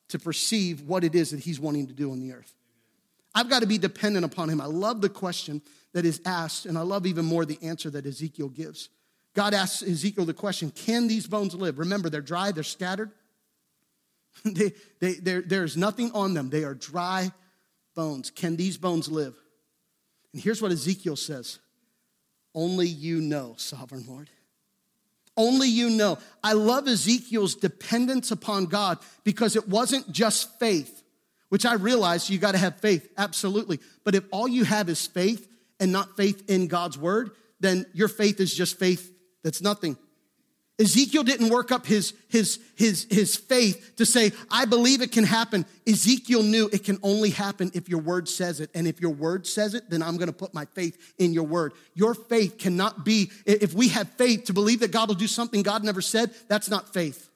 to 0.09 0.19
perceive 0.19 0.81
what 0.81 1.03
it 1.03 1.15
is 1.15 1.31
that 1.31 1.39
He's 1.39 1.59
wanting 1.59 1.87
to 1.87 1.93
do 1.93 2.11
on 2.11 2.19
the 2.21 2.33
earth. 2.33 2.53
I've 3.33 3.49
got 3.49 3.61
to 3.61 3.67
be 3.67 3.77
dependent 3.77 4.23
upon 4.23 4.49
Him. 4.49 4.61
I 4.61 4.65
love 4.65 5.01
the 5.01 5.09
question 5.09 5.61
that 5.93 6.05
is 6.05 6.21
asked, 6.25 6.65
and 6.65 6.77
I 6.77 6.81
love 6.81 7.05
even 7.05 7.25
more 7.25 7.45
the 7.45 7.59
answer 7.61 7.89
that 7.89 8.05
Ezekiel 8.05 8.49
gives. 8.49 8.89
God 9.33 9.53
asks 9.53 9.81
Ezekiel 9.81 10.25
the 10.25 10.33
question 10.33 10.71
Can 10.71 11.07
these 11.07 11.27
bones 11.27 11.53
live? 11.55 11.79
Remember, 11.79 12.09
they're 12.09 12.21
dry, 12.21 12.51
they're 12.51 12.63
scattered. 12.63 13.11
they, 14.45 14.73
they, 14.99 15.13
there's 15.15 15.75
nothing 15.75 16.11
on 16.13 16.33
them. 16.33 16.49
They 16.49 16.63
are 16.63 16.73
dry 16.73 17.31
bones. 17.95 18.29
Can 18.29 18.55
these 18.55 18.77
bones 18.77 19.09
live? 19.09 19.35
And 20.33 20.41
here's 20.41 20.61
what 20.61 20.71
Ezekiel 20.71 21.15
says 21.15 21.59
Only 22.55 22.87
you 22.87 23.21
know, 23.21 23.55
sovereign 23.57 24.05
Lord. 24.07 24.29
Only 25.37 25.69
you 25.69 25.89
know. 25.89 26.17
I 26.43 26.53
love 26.53 26.87
Ezekiel's 26.87 27.55
dependence 27.55 28.31
upon 28.31 28.65
God 28.65 28.99
because 29.23 29.55
it 29.55 29.67
wasn't 29.67 30.11
just 30.11 30.59
faith, 30.59 31.03
which 31.49 31.65
I 31.65 31.75
realize 31.75 32.29
you 32.29 32.37
got 32.37 32.51
to 32.51 32.57
have 32.57 32.79
faith, 32.81 33.09
absolutely. 33.17 33.79
But 34.03 34.15
if 34.15 34.25
all 34.31 34.47
you 34.47 34.65
have 34.65 34.89
is 34.89 35.07
faith 35.07 35.47
and 35.81 35.91
not 35.91 36.15
faith 36.15 36.49
in 36.49 36.67
God's 36.67 36.97
word, 36.97 37.31
then 37.59 37.85
your 37.93 38.07
faith 38.07 38.39
is 38.39 38.53
just 38.53 38.79
faith 38.79 39.11
that's 39.43 39.61
nothing. 39.61 39.97
Ezekiel 40.79 41.23
didn't 41.23 41.49
work 41.49 41.71
up 41.71 41.85
his, 41.85 42.13
his, 42.27 42.59
his, 42.75 43.05
his 43.09 43.35
faith 43.35 43.93
to 43.97 44.05
say, 44.05 44.31
I 44.49 44.65
believe 44.65 45.01
it 45.01 45.11
can 45.11 45.25
happen. 45.25 45.65
Ezekiel 45.85 46.41
knew 46.41 46.69
it 46.73 46.83
can 46.83 46.97
only 47.03 47.29
happen 47.29 47.69
if 47.75 47.87
your 47.87 47.99
word 47.99 48.27
says 48.27 48.59
it. 48.59 48.71
And 48.73 48.87
if 48.87 48.99
your 48.99 49.11
word 49.11 49.45
says 49.45 49.75
it, 49.75 49.89
then 49.91 50.01
I'm 50.01 50.17
going 50.17 50.27
to 50.27 50.33
put 50.33 50.55
my 50.55 50.65
faith 50.65 51.13
in 51.19 51.33
your 51.33 51.43
word. 51.43 51.73
Your 51.93 52.15
faith 52.15 52.57
cannot 52.57 53.05
be, 53.05 53.29
if 53.45 53.75
we 53.75 53.89
have 53.89 54.09
faith 54.13 54.45
to 54.45 54.53
believe 54.53 54.79
that 54.79 54.91
God 54.91 55.09
will 55.09 55.15
do 55.15 55.27
something 55.27 55.61
God 55.61 55.83
never 55.83 56.01
said, 56.01 56.31
that's 56.47 56.69
not 56.69 56.91
faith. 56.93 57.29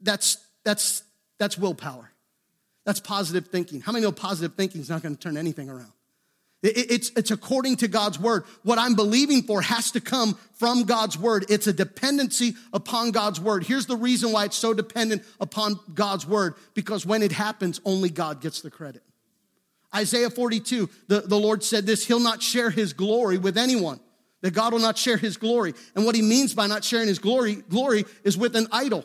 That's, 0.00 0.36
that's, 0.64 1.02
that's 1.38 1.58
willpower. 1.58 2.12
That's 2.84 3.00
positive 3.00 3.48
thinking. 3.48 3.80
How 3.80 3.90
many 3.90 4.04
know 4.04 4.12
positive 4.12 4.56
thinking 4.56 4.80
is 4.80 4.88
not 4.88 5.02
going 5.02 5.16
to 5.16 5.20
turn 5.20 5.36
anything 5.36 5.68
around? 5.68 5.92
It's, 6.74 7.10
it's 7.16 7.30
according 7.30 7.76
to 7.76 7.88
God's 7.88 8.18
word. 8.18 8.44
What 8.62 8.78
I'm 8.78 8.94
believing 8.94 9.42
for 9.42 9.60
has 9.62 9.90
to 9.92 10.00
come 10.00 10.38
from 10.54 10.84
God's 10.84 11.18
word. 11.18 11.46
It's 11.48 11.66
a 11.66 11.72
dependency 11.72 12.54
upon 12.72 13.10
God's 13.10 13.40
word. 13.40 13.64
Here's 13.64 13.86
the 13.86 13.96
reason 13.96 14.32
why 14.32 14.46
it's 14.46 14.56
so 14.56 14.74
dependent 14.74 15.22
upon 15.40 15.78
God's 15.94 16.26
word 16.26 16.54
because 16.74 17.04
when 17.04 17.22
it 17.22 17.32
happens, 17.32 17.80
only 17.84 18.10
God 18.10 18.40
gets 18.40 18.62
the 18.62 18.70
credit. 18.70 19.02
Isaiah 19.94 20.30
42, 20.30 20.90
the, 21.08 21.20
the 21.20 21.38
Lord 21.38 21.62
said 21.62 21.86
this 21.86 22.06
He'll 22.06 22.20
not 22.20 22.42
share 22.42 22.70
his 22.70 22.92
glory 22.92 23.38
with 23.38 23.56
anyone. 23.56 24.00
that 24.42 24.52
God 24.52 24.72
will 24.72 24.80
not 24.80 24.98
share 24.98 25.16
his 25.16 25.36
glory. 25.36 25.74
And 25.94 26.04
what 26.04 26.14
he 26.14 26.22
means 26.22 26.54
by 26.54 26.66
not 26.66 26.84
sharing 26.84 27.08
his 27.08 27.18
glory, 27.18 27.56
glory 27.68 28.04
is 28.24 28.36
with 28.36 28.56
an 28.56 28.68
idol 28.72 29.04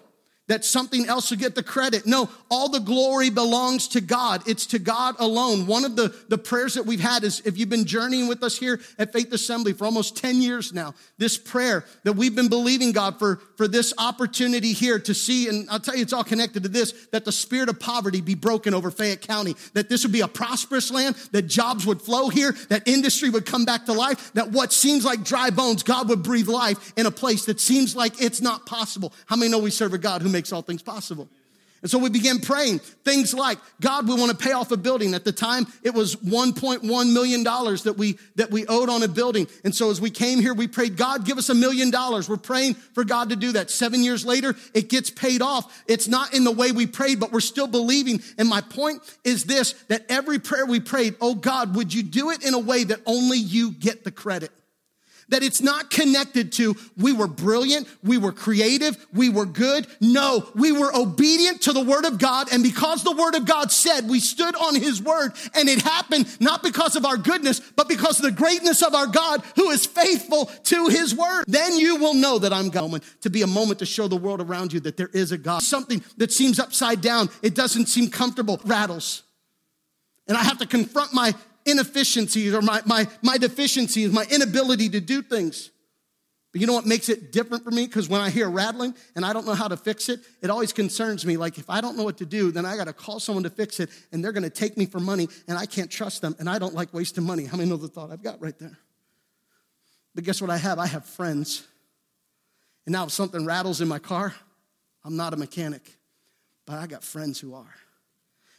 that 0.51 0.65
something 0.65 1.07
else 1.07 1.31
will 1.31 1.37
get 1.37 1.55
the 1.55 1.63
credit. 1.63 2.05
No, 2.05 2.29
all 2.49 2.67
the 2.67 2.81
glory 2.81 3.29
belongs 3.29 3.87
to 3.87 4.01
God. 4.01 4.45
It's 4.45 4.65
to 4.67 4.79
God 4.79 5.15
alone. 5.17 5.65
One 5.65 5.85
of 5.85 5.95
the, 5.95 6.13
the 6.27 6.37
prayers 6.37 6.73
that 6.73 6.85
we've 6.85 6.99
had 6.99 7.23
is 7.23 7.41
if 7.45 7.57
you've 7.57 7.69
been 7.69 7.85
journeying 7.85 8.27
with 8.27 8.43
us 8.43 8.57
here 8.57 8.81
at 8.99 9.13
Faith 9.13 9.31
Assembly 9.31 9.71
for 9.71 9.85
almost 9.85 10.17
10 10.17 10.41
years 10.41 10.73
now, 10.73 10.93
this 11.17 11.37
prayer 11.37 11.85
that 12.03 12.17
we've 12.17 12.35
been 12.35 12.49
believing 12.49 12.91
God 12.91 13.17
for, 13.17 13.37
for 13.55 13.65
this 13.65 13.93
opportunity 13.97 14.73
here 14.73 14.99
to 14.99 15.13
see, 15.13 15.47
and 15.47 15.69
I'll 15.69 15.79
tell 15.79 15.95
you, 15.95 16.01
it's 16.01 16.11
all 16.11 16.25
connected 16.25 16.63
to 16.63 16.69
this, 16.69 16.91
that 17.13 17.23
the 17.23 17.31
spirit 17.31 17.69
of 17.69 17.79
poverty 17.79 18.19
be 18.19 18.35
broken 18.35 18.73
over 18.73 18.91
Fayette 18.91 19.21
County, 19.21 19.55
that 19.73 19.87
this 19.87 20.03
would 20.03 20.11
be 20.11 20.19
a 20.19 20.27
prosperous 20.27 20.91
land, 20.91 21.15
that 21.31 21.43
jobs 21.43 21.85
would 21.85 22.01
flow 22.01 22.27
here, 22.27 22.51
that 22.67 22.85
industry 22.89 23.29
would 23.29 23.45
come 23.45 23.63
back 23.63 23.85
to 23.85 23.93
life, 23.93 24.33
that 24.33 24.51
what 24.51 24.73
seems 24.73 25.05
like 25.05 25.23
dry 25.23 25.49
bones, 25.49 25.81
God 25.81 26.09
would 26.09 26.23
breathe 26.23 26.49
life 26.49 26.91
in 26.97 27.05
a 27.05 27.11
place 27.11 27.45
that 27.45 27.61
seems 27.61 27.95
like 27.95 28.21
it's 28.21 28.41
not 28.41 28.65
possible. 28.65 29.13
How 29.27 29.37
many 29.37 29.49
know 29.49 29.59
we 29.59 29.71
serve 29.71 29.93
a 29.93 29.97
God 29.97 30.21
who 30.21 30.27
makes 30.27 30.40
makes 30.41 30.51
all 30.51 30.63
things 30.63 30.81
possible. 30.81 31.29
And 31.83 31.91
so 31.91 31.99
we 31.99 32.09
began 32.09 32.39
praying 32.39 32.79
things 32.79 33.31
like, 33.31 33.59
God, 33.79 34.07
we 34.07 34.15
want 34.15 34.31
to 34.31 34.37
pay 34.37 34.53
off 34.53 34.71
a 34.71 34.77
building. 34.77 35.13
At 35.13 35.23
the 35.23 35.31
time, 35.31 35.67
it 35.83 35.93
was 35.93 36.15
$1.1 36.15 37.13
million 37.13 37.43
that 37.43 37.95
we, 37.95 38.17
that 38.37 38.49
we 38.49 38.65
owed 38.65 38.89
on 38.89 39.03
a 39.03 39.07
building. 39.07 39.47
And 39.63 39.75
so 39.75 39.91
as 39.91 40.01
we 40.01 40.09
came 40.09 40.39
here, 40.39 40.55
we 40.55 40.67
prayed, 40.67 40.97
God, 40.97 41.25
give 41.25 41.37
us 41.37 41.49
a 41.49 41.55
million 41.55 41.91
dollars. 41.91 42.27
We're 42.27 42.37
praying 42.37 42.73
for 42.73 43.03
God 43.03 43.29
to 43.29 43.35
do 43.35 43.51
that. 43.51 43.69
Seven 43.69 44.03
years 44.03 44.25
later, 44.25 44.55
it 44.73 44.89
gets 44.89 45.11
paid 45.11 45.43
off. 45.43 45.83
It's 45.87 46.07
not 46.07 46.33
in 46.33 46.43
the 46.43 46.51
way 46.51 46.71
we 46.71 46.87
prayed, 46.87 47.19
but 47.19 47.31
we're 47.31 47.39
still 47.39 47.67
believing. 47.67 48.21
And 48.39 48.49
my 48.49 48.61
point 48.61 49.01
is 49.23 49.43
this, 49.43 49.73
that 49.89 50.05
every 50.09 50.39
prayer 50.39 50.65
we 50.65 50.79
prayed, 50.79 51.15
oh 51.21 51.35
God, 51.35 51.75
would 51.75 51.93
you 51.93 52.01
do 52.01 52.31
it 52.31 52.43
in 52.43 52.55
a 52.55 52.59
way 52.59 52.83
that 52.83 52.99
only 53.05 53.37
you 53.37 53.71
get 53.71 54.03
the 54.03 54.11
credit? 54.11 54.51
That 55.31 55.43
it's 55.43 55.61
not 55.61 55.89
connected 55.89 56.51
to 56.53 56.75
we 56.97 57.11
were 57.11 57.27
brilliant, 57.27 57.87
we 58.03 58.17
were 58.17 58.31
creative, 58.31 58.95
we 59.13 59.29
were 59.29 59.45
good. 59.45 59.87
No, 59.99 60.47
we 60.53 60.71
were 60.71 60.95
obedient 60.95 61.61
to 61.63 61.73
the 61.73 61.83
word 61.83 62.05
of 62.05 62.19
God. 62.19 62.53
And 62.53 62.61
because 62.61 63.03
the 63.03 63.11
word 63.11 63.35
of 63.35 63.45
God 63.45 63.71
said, 63.71 64.07
we 64.07 64.19
stood 64.19 64.55
on 64.55 64.75
his 64.75 65.01
word 65.01 65.33
and 65.55 65.67
it 65.67 65.81
happened 65.81 66.27
not 66.39 66.61
because 66.61 66.95
of 66.95 67.05
our 67.05 67.17
goodness, 67.17 67.59
but 67.59 67.89
because 67.89 68.19
of 68.19 68.23
the 68.23 68.31
greatness 68.31 68.83
of 68.83 68.93
our 68.93 69.07
God 69.07 69.43
who 69.55 69.71
is 69.71 69.85
faithful 69.85 70.45
to 70.45 70.87
his 70.87 71.15
word. 71.15 71.45
Then 71.47 71.77
you 71.77 71.95
will 71.95 72.13
know 72.13 72.37
that 72.39 72.53
I'm 72.53 72.69
going 72.69 73.01
to 73.21 73.29
be 73.29 73.41
a 73.41 73.47
moment 73.47 73.79
to 73.79 73.85
show 73.85 74.07
the 74.07 74.15
world 74.15 74.41
around 74.41 74.73
you 74.73 74.79
that 74.81 74.97
there 74.97 75.09
is 75.13 75.31
a 75.31 75.37
God. 75.37 75.63
Something 75.63 76.03
that 76.17 76.31
seems 76.31 76.59
upside 76.59 77.01
down. 77.01 77.29
It 77.41 77.55
doesn't 77.55 77.87
seem 77.87 78.09
comfortable. 78.09 78.59
Rattles. 78.65 79.23
And 80.27 80.37
I 80.37 80.43
have 80.43 80.59
to 80.59 80.67
confront 80.67 81.13
my 81.13 81.33
inefficiencies 81.71 82.53
or 82.53 82.61
my, 82.61 82.81
my, 82.85 83.07
my 83.21 83.37
deficiencies, 83.37 84.11
my 84.11 84.25
inability 84.29 84.89
to 84.89 85.01
do 85.01 85.21
things. 85.21 85.71
But 86.51 86.59
you 86.59 86.67
know 86.67 86.73
what 86.73 86.85
makes 86.85 87.07
it 87.07 87.31
different 87.31 87.63
for 87.63 87.71
me? 87.71 87.87
Because 87.87 88.09
when 88.09 88.19
I 88.19 88.29
hear 88.29 88.49
rattling 88.49 88.93
and 89.15 89.25
I 89.25 89.31
don't 89.31 89.45
know 89.45 89.53
how 89.53 89.69
to 89.69 89.77
fix 89.77 90.09
it, 90.09 90.19
it 90.41 90.49
always 90.49 90.73
concerns 90.73 91.25
me. 91.25 91.37
Like 91.37 91.57
if 91.57 91.69
I 91.69 91.79
don't 91.79 91.95
know 91.95 92.03
what 92.03 92.17
to 92.17 92.25
do, 92.25 92.51
then 92.51 92.65
I 92.65 92.75
got 92.75 92.87
to 92.87 92.93
call 92.93 93.21
someone 93.21 93.43
to 93.43 93.49
fix 93.49 93.79
it 93.79 93.89
and 94.11 94.23
they're 94.23 94.33
going 94.33 94.43
to 94.43 94.49
take 94.49 94.75
me 94.75 94.85
for 94.85 94.99
money 94.99 95.29
and 95.47 95.57
I 95.57 95.65
can't 95.65 95.89
trust 95.89 96.21
them 96.21 96.35
and 96.39 96.49
I 96.49 96.59
don't 96.59 96.73
like 96.73 96.93
wasting 96.93 97.23
money. 97.23 97.45
How 97.45 97.55
many 97.55 97.69
know 97.69 97.77
the 97.77 97.87
thought 97.87 98.11
I've 98.11 98.23
got 98.23 98.41
right 98.41 98.57
there? 98.59 98.77
But 100.13 100.25
guess 100.25 100.41
what 100.41 100.49
I 100.49 100.57
have? 100.57 100.77
I 100.77 100.87
have 100.87 101.05
friends. 101.05 101.65
And 102.85 102.91
now 102.91 103.05
if 103.05 103.11
something 103.11 103.45
rattles 103.45 103.79
in 103.79 103.87
my 103.87 103.99
car, 103.99 104.35
I'm 105.05 105.15
not 105.15 105.33
a 105.33 105.37
mechanic, 105.37 105.97
but 106.65 106.77
I 106.79 106.87
got 106.87 107.03
friends 107.03 107.39
who 107.39 107.53
are. 107.55 107.73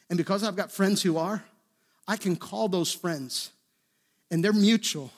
And 0.09 0.17
because 0.17 0.45
I've 0.45 0.57
got 0.57 0.73
friends 0.73 1.03
who 1.03 1.19
are, 1.19 1.45
I 2.07 2.17
can 2.17 2.37
call 2.37 2.69
those 2.69 2.93
friends 2.93 3.51
and 4.31 4.45
they're 4.45 4.53
mutual 4.53 5.11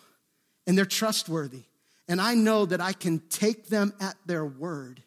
and 0.67 0.77
they're 0.77 0.85
trustworthy. 0.85 1.63
And 2.09 2.21
I 2.21 2.35
know 2.35 2.67
that 2.67 2.81
I 2.81 2.93
can 2.93 3.21
take 3.31 3.69
them 3.69 3.95
at 4.01 4.17
their 4.27 4.45
word 4.45 5.03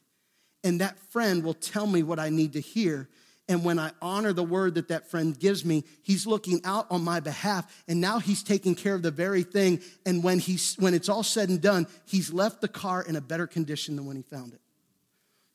and 0.64 0.82
that 0.82 1.00
friend 1.12 1.44
will 1.44 1.54
tell 1.54 1.88
me 1.88 2.04
what 2.04 2.20
I 2.20 2.30
need 2.30 2.54
to 2.54 2.60
hear. 2.60 3.08
And 3.48 3.64
when 3.64 3.80
I 3.80 3.92
honor 4.02 4.34
the 4.34 4.44
word 4.44 4.76
that 4.76 4.90
that 4.90 5.10
friend 5.10 5.38
gives 5.40 5.64
me, 5.64 5.86
he's 6.02 6.28
looking 6.28 6.60
out 6.66 6.88
on 6.90 7.04
my 7.04 7.20
behalf. 7.22 7.84
And 7.88 8.02
now 8.02 8.20
he's 8.20 8.44
taking 8.44 8.76
care 8.76 8.94
of 8.94 9.02
the 9.02 9.12
very 9.12 9.44
thing. 9.44 9.80
And 10.06 10.24
when, 10.24 10.40
he's, 10.40 10.76
when 10.76 10.94
it's 10.94 11.08
all 11.08 11.24
said 11.24 11.48
and 11.48 11.62
done, 11.62 11.88
he's 12.06 12.34
left 12.34 12.60
the 12.60 12.68
car 12.68 13.02
in 13.02 13.16
a 13.16 13.22
better 13.22 13.48
condition 13.48 13.96
than 13.96 14.06
when 14.06 14.18
he 14.18 14.24
found 14.24 14.54
it. 14.54 14.62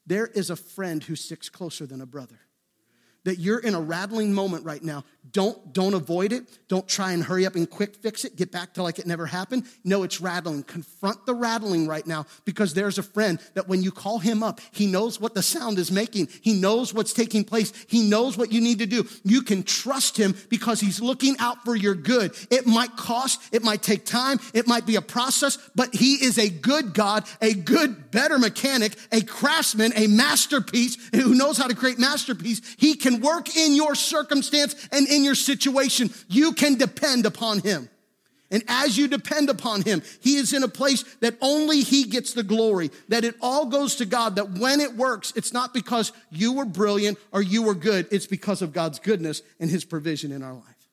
There 0.06 0.26
is 0.26 0.48
a 0.48 0.56
friend 0.56 1.02
who 1.02 1.16
sticks 1.16 1.48
closer 1.48 1.84
than 1.84 2.00
a 2.00 2.06
brother 2.06 2.38
that 3.24 3.38
you're 3.38 3.58
in 3.58 3.74
a 3.74 3.80
rattling 3.80 4.32
moment 4.32 4.64
right 4.64 4.82
now. 4.82 5.04
Don't, 5.30 5.72
don't 5.72 5.94
avoid 5.94 6.32
it. 6.32 6.44
Don't 6.68 6.86
try 6.86 7.12
and 7.12 7.22
hurry 7.22 7.46
up 7.46 7.54
and 7.54 7.68
quick 7.68 7.96
fix 7.96 8.24
it. 8.24 8.36
Get 8.36 8.52
back 8.52 8.74
to 8.74 8.82
like 8.82 8.98
it 8.98 9.06
never 9.06 9.24
happened. 9.24 9.64
No, 9.82 10.02
it's 10.02 10.20
rattling. 10.20 10.62
Confront 10.64 11.24
the 11.24 11.34
rattling 11.34 11.86
right 11.86 12.06
now 12.06 12.26
because 12.44 12.74
there's 12.74 12.98
a 12.98 13.02
friend 13.02 13.40
that 13.54 13.68
when 13.68 13.82
you 13.82 13.92
call 13.92 14.18
him 14.18 14.42
up, 14.42 14.60
he 14.72 14.86
knows 14.86 15.20
what 15.20 15.34
the 15.34 15.42
sound 15.42 15.78
is 15.78 15.90
making. 15.90 16.28
He 16.42 16.52
knows 16.52 16.92
what's 16.92 17.12
taking 17.12 17.44
place. 17.44 17.72
He 17.88 18.02
knows 18.02 18.36
what 18.36 18.52
you 18.52 18.60
need 18.60 18.80
to 18.80 18.86
do. 18.86 19.06
You 19.24 19.42
can 19.42 19.62
trust 19.62 20.18
him 20.18 20.34
because 20.50 20.80
he's 20.80 21.00
looking 21.00 21.36
out 21.38 21.64
for 21.64 21.74
your 21.74 21.94
good. 21.94 22.34
It 22.50 22.66
might 22.66 22.96
cost, 22.96 23.40
it 23.52 23.62
might 23.62 23.82
take 23.82 24.04
time, 24.04 24.38
it 24.52 24.66
might 24.66 24.86
be 24.86 24.96
a 24.96 25.02
process, 25.02 25.56
but 25.74 25.94
he 25.94 26.14
is 26.16 26.36
a 26.38 26.50
good 26.50 26.92
God, 26.92 27.24
a 27.40 27.54
good, 27.54 28.10
better 28.10 28.38
mechanic, 28.38 28.96
a 29.10 29.22
craftsman, 29.22 29.92
a 29.96 30.08
masterpiece 30.08 30.98
who 31.14 31.34
knows 31.34 31.56
how 31.56 31.68
to 31.68 31.74
create 31.74 31.98
masterpiece. 31.98 32.60
He 32.76 32.94
can 32.94 33.11
work 33.20 33.56
in 33.56 33.74
your 33.74 33.94
circumstance 33.94 34.88
and 34.92 35.06
in 35.08 35.24
your 35.24 35.34
situation. 35.34 36.10
You 36.28 36.52
can 36.52 36.76
depend 36.76 37.26
upon 37.26 37.60
him. 37.60 37.88
And 38.52 38.62
as 38.68 38.98
you 38.98 39.08
depend 39.08 39.48
upon 39.48 39.80
him, 39.80 40.02
he 40.20 40.36
is 40.36 40.52
in 40.52 40.62
a 40.62 40.68
place 40.68 41.04
that 41.20 41.36
only 41.40 41.80
he 41.80 42.04
gets 42.04 42.34
the 42.34 42.42
glory, 42.42 42.90
that 43.08 43.24
it 43.24 43.34
all 43.40 43.64
goes 43.64 43.96
to 43.96 44.04
God, 44.04 44.36
that 44.36 44.50
when 44.50 44.78
it 44.78 44.94
works, 44.94 45.32
it's 45.34 45.54
not 45.54 45.72
because 45.72 46.12
you 46.30 46.52
were 46.52 46.66
brilliant 46.66 47.18
or 47.32 47.40
you 47.40 47.62
were 47.62 47.74
good, 47.74 48.06
it's 48.10 48.26
because 48.26 48.60
of 48.60 48.74
God's 48.74 48.98
goodness 48.98 49.40
and 49.58 49.70
his 49.70 49.86
provision 49.86 50.32
in 50.32 50.42
our 50.42 50.52
life. 50.52 50.88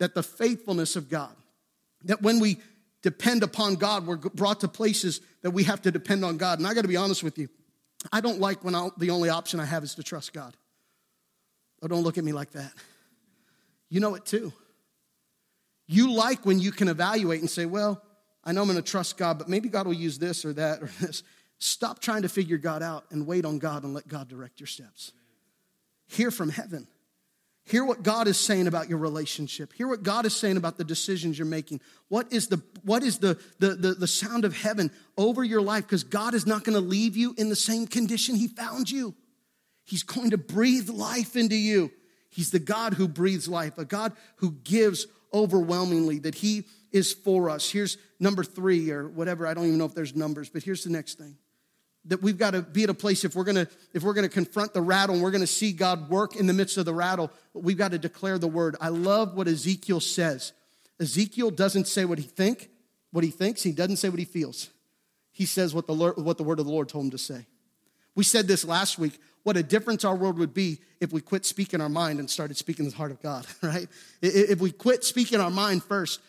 That 0.00 0.14
the 0.14 0.22
faithfulness 0.22 0.94
of 0.94 1.08
God, 1.08 1.34
that 2.04 2.20
when 2.20 2.40
we 2.40 2.58
depend 3.00 3.42
upon 3.42 3.76
God, 3.76 4.06
we're 4.06 4.16
brought 4.16 4.60
to 4.60 4.68
places 4.68 5.22
that 5.40 5.52
we 5.52 5.64
have 5.64 5.80
to 5.82 5.90
depend 5.90 6.26
on 6.26 6.36
God. 6.36 6.58
And 6.58 6.68
I 6.68 6.74
got 6.74 6.82
to 6.82 6.88
be 6.88 6.96
honest 6.96 7.22
with 7.22 7.38
you, 7.38 7.48
I 8.12 8.20
don't 8.20 8.38
like 8.38 8.64
when 8.64 8.74
I'll, 8.74 8.92
the 8.98 9.10
only 9.10 9.30
option 9.30 9.60
I 9.60 9.64
have 9.64 9.82
is 9.82 9.94
to 9.94 10.02
trust 10.02 10.34
God. 10.34 10.54
Oh, 11.82 11.88
don't 11.88 12.02
look 12.02 12.16
at 12.16 12.24
me 12.24 12.32
like 12.32 12.52
that. 12.52 12.72
You 13.88 14.00
know 14.00 14.14
it 14.14 14.24
too. 14.24 14.52
You 15.88 16.12
like 16.12 16.46
when 16.46 16.60
you 16.60 16.70
can 16.70 16.88
evaluate 16.88 17.40
and 17.40 17.50
say, 17.50 17.66
well, 17.66 18.02
I 18.44 18.52
know 18.52 18.62
I'm 18.62 18.68
going 18.68 18.82
to 18.82 18.90
trust 18.90 19.16
God, 19.16 19.38
but 19.38 19.48
maybe 19.48 19.68
God 19.68 19.86
will 19.86 19.94
use 19.94 20.18
this 20.18 20.44
or 20.44 20.52
that 20.54 20.82
or 20.82 20.90
this. 21.00 21.22
Stop 21.58 22.00
trying 22.00 22.22
to 22.22 22.28
figure 22.28 22.56
God 22.56 22.82
out 22.82 23.04
and 23.10 23.26
wait 23.26 23.44
on 23.44 23.58
God 23.58 23.84
and 23.84 23.94
let 23.94 24.08
God 24.08 24.28
direct 24.28 24.60
your 24.60 24.66
steps. 24.66 25.12
Hear 26.08 26.30
from 26.30 26.48
heaven. 26.48 26.86
Hear 27.64 27.84
what 27.84 28.02
God 28.02 28.26
is 28.26 28.38
saying 28.38 28.66
about 28.66 28.88
your 28.88 28.98
relationship. 28.98 29.72
Hear 29.72 29.86
what 29.86 30.02
God 30.02 30.26
is 30.26 30.34
saying 30.34 30.56
about 30.56 30.76
the 30.78 30.84
decisions 30.84 31.38
you're 31.38 31.46
making. 31.46 31.80
What 32.08 32.32
is 32.32 32.48
the, 32.48 32.60
what 32.82 33.04
is 33.04 33.18
the, 33.18 33.38
the, 33.60 33.74
the, 33.74 33.94
the 33.94 34.06
sound 34.08 34.44
of 34.44 34.56
heaven 34.56 34.90
over 35.16 35.44
your 35.44 35.62
life? 35.62 35.84
Because 35.84 36.02
God 36.02 36.34
is 36.34 36.44
not 36.44 36.64
going 36.64 36.74
to 36.74 36.80
leave 36.80 37.16
you 37.16 37.34
in 37.38 37.48
the 37.48 37.56
same 37.56 37.86
condition 37.86 38.34
He 38.34 38.48
found 38.48 38.90
you. 38.90 39.14
He's 39.84 40.02
going 40.02 40.30
to 40.30 40.38
breathe 40.38 40.88
life 40.88 41.36
into 41.36 41.56
you. 41.56 41.90
He's 42.28 42.50
the 42.50 42.58
God 42.58 42.94
who 42.94 43.08
breathes 43.08 43.48
life, 43.48 43.78
a 43.78 43.84
God 43.84 44.12
who 44.36 44.52
gives 44.52 45.06
overwhelmingly, 45.34 46.20
that 46.20 46.34
He 46.34 46.64
is 46.90 47.12
for 47.12 47.50
us. 47.50 47.70
Here's 47.70 47.98
number 48.20 48.44
three, 48.44 48.90
or 48.90 49.08
whatever. 49.08 49.46
I 49.46 49.54
don't 49.54 49.66
even 49.66 49.78
know 49.78 49.84
if 49.84 49.94
there's 49.94 50.14
numbers, 50.14 50.48
but 50.48 50.62
here's 50.62 50.84
the 50.84 50.90
next 50.90 51.18
thing. 51.18 51.36
That 52.06 52.22
we've 52.22 52.38
got 52.38 52.52
to 52.52 52.62
be 52.62 52.84
at 52.84 52.90
a 52.90 52.94
place 52.94 53.24
if 53.24 53.34
we're 53.34 53.44
going 53.44 53.66
to 53.66 53.68
if 53.92 54.02
we're 54.02 54.14
going 54.14 54.28
to 54.28 54.32
confront 54.32 54.74
the 54.74 54.82
rattle 54.82 55.14
and 55.14 55.22
we're 55.22 55.30
going 55.30 55.42
to 55.42 55.46
see 55.46 55.70
god 55.70 56.10
work 56.10 56.34
in 56.34 56.48
the 56.48 56.52
midst 56.52 56.76
of 56.76 56.84
the 56.84 56.92
rattle 56.92 57.30
we've 57.54 57.78
got 57.78 57.92
to 57.92 57.98
declare 57.98 58.38
the 58.38 58.48
word. 58.48 58.74
I 58.80 58.88
love 58.88 59.36
what 59.36 59.46
ezekiel 59.46 60.00
says. 60.00 60.52
Ezekiel 60.98 61.52
doesn't 61.52 61.86
say 61.86 62.04
what 62.04 62.18
he 62.18 62.24
think 62.24 62.70
what 63.12 63.22
he 63.22 63.30
thinks. 63.30 63.62
He 63.62 63.72
doesn't 63.72 63.98
say 63.98 64.08
what 64.08 64.18
he 64.18 64.24
feels. 64.24 64.70
He 65.30 65.46
says 65.46 65.74
what 65.74 65.86
the, 65.86 65.94
what 65.94 66.38
the 66.38 66.42
word 66.42 66.58
of 66.58 66.66
the 66.66 66.72
lord 66.72 66.88
told 66.88 67.04
him 67.04 67.10
to 67.12 67.18
say. 67.18 67.46
We 68.14 68.24
said 68.24 68.48
this 68.48 68.64
last 68.64 68.98
week 68.98 69.18
what 69.42 69.56
a 69.56 69.62
difference 69.62 70.04
our 70.04 70.14
world 70.14 70.38
would 70.38 70.54
be 70.54 70.80
if 71.00 71.12
we 71.12 71.20
quit 71.20 71.44
speaking 71.44 71.80
our 71.80 71.88
mind 71.88 72.20
and 72.20 72.30
started 72.30 72.56
speaking 72.56 72.88
the 72.88 72.96
heart 72.96 73.10
of 73.10 73.20
God, 73.20 73.46
right? 73.62 73.88
If 74.20 74.60
we 74.60 74.70
quit 74.70 75.04
speaking 75.04 75.40
our 75.40 75.50
mind 75.50 75.82
first, 75.82 76.20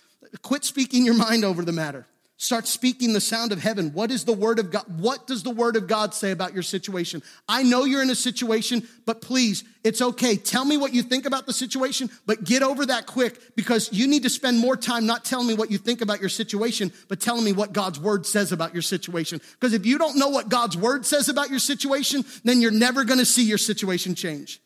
quit 0.41 0.63
speaking 0.63 1.05
your 1.05 1.15
mind 1.15 1.45
over 1.45 1.63
the 1.63 1.71
matter. 1.71 2.05
Start 2.43 2.67
speaking 2.67 3.13
the 3.13 3.21
sound 3.21 3.53
of 3.53 3.61
heaven. 3.61 3.93
What 3.93 4.11
is 4.11 4.25
the 4.25 4.33
word 4.33 4.59
of 4.59 4.69
God? 4.69 4.83
What 4.99 5.27
does 5.27 5.43
the 5.43 5.49
word 5.49 5.77
of 5.77 5.87
God 5.87 6.13
say 6.13 6.31
about 6.31 6.53
your 6.53 6.61
situation? 6.61 7.23
I 7.47 7.63
know 7.63 7.85
you're 7.85 8.01
in 8.01 8.09
a 8.09 8.15
situation, 8.15 8.85
but 9.05 9.21
please, 9.21 9.63
it's 9.85 10.01
okay. 10.01 10.35
Tell 10.35 10.65
me 10.65 10.75
what 10.75 10.93
you 10.93 11.03
think 11.03 11.25
about 11.25 11.45
the 11.45 11.53
situation, 11.53 12.09
but 12.25 12.43
get 12.43 12.61
over 12.61 12.85
that 12.87 13.05
quick 13.07 13.55
because 13.55 13.93
you 13.93 14.07
need 14.07 14.23
to 14.23 14.29
spend 14.29 14.59
more 14.59 14.75
time 14.75 15.05
not 15.05 15.23
telling 15.23 15.47
me 15.47 15.53
what 15.53 15.71
you 15.71 15.77
think 15.77 16.01
about 16.01 16.19
your 16.19 16.27
situation, 16.27 16.91
but 17.07 17.21
telling 17.21 17.45
me 17.45 17.53
what 17.53 17.71
God's 17.71 17.97
word 17.97 18.25
says 18.25 18.51
about 18.51 18.73
your 18.73 18.81
situation. 18.81 19.39
Because 19.53 19.71
if 19.71 19.85
you 19.85 19.97
don't 19.97 20.17
know 20.17 20.27
what 20.27 20.49
God's 20.49 20.75
word 20.75 21.05
says 21.05 21.29
about 21.29 21.49
your 21.49 21.59
situation, 21.59 22.25
then 22.43 22.59
you're 22.59 22.71
never 22.71 23.05
going 23.05 23.19
to 23.19 23.25
see 23.25 23.45
your 23.45 23.57
situation 23.57 24.15
change. 24.15 24.59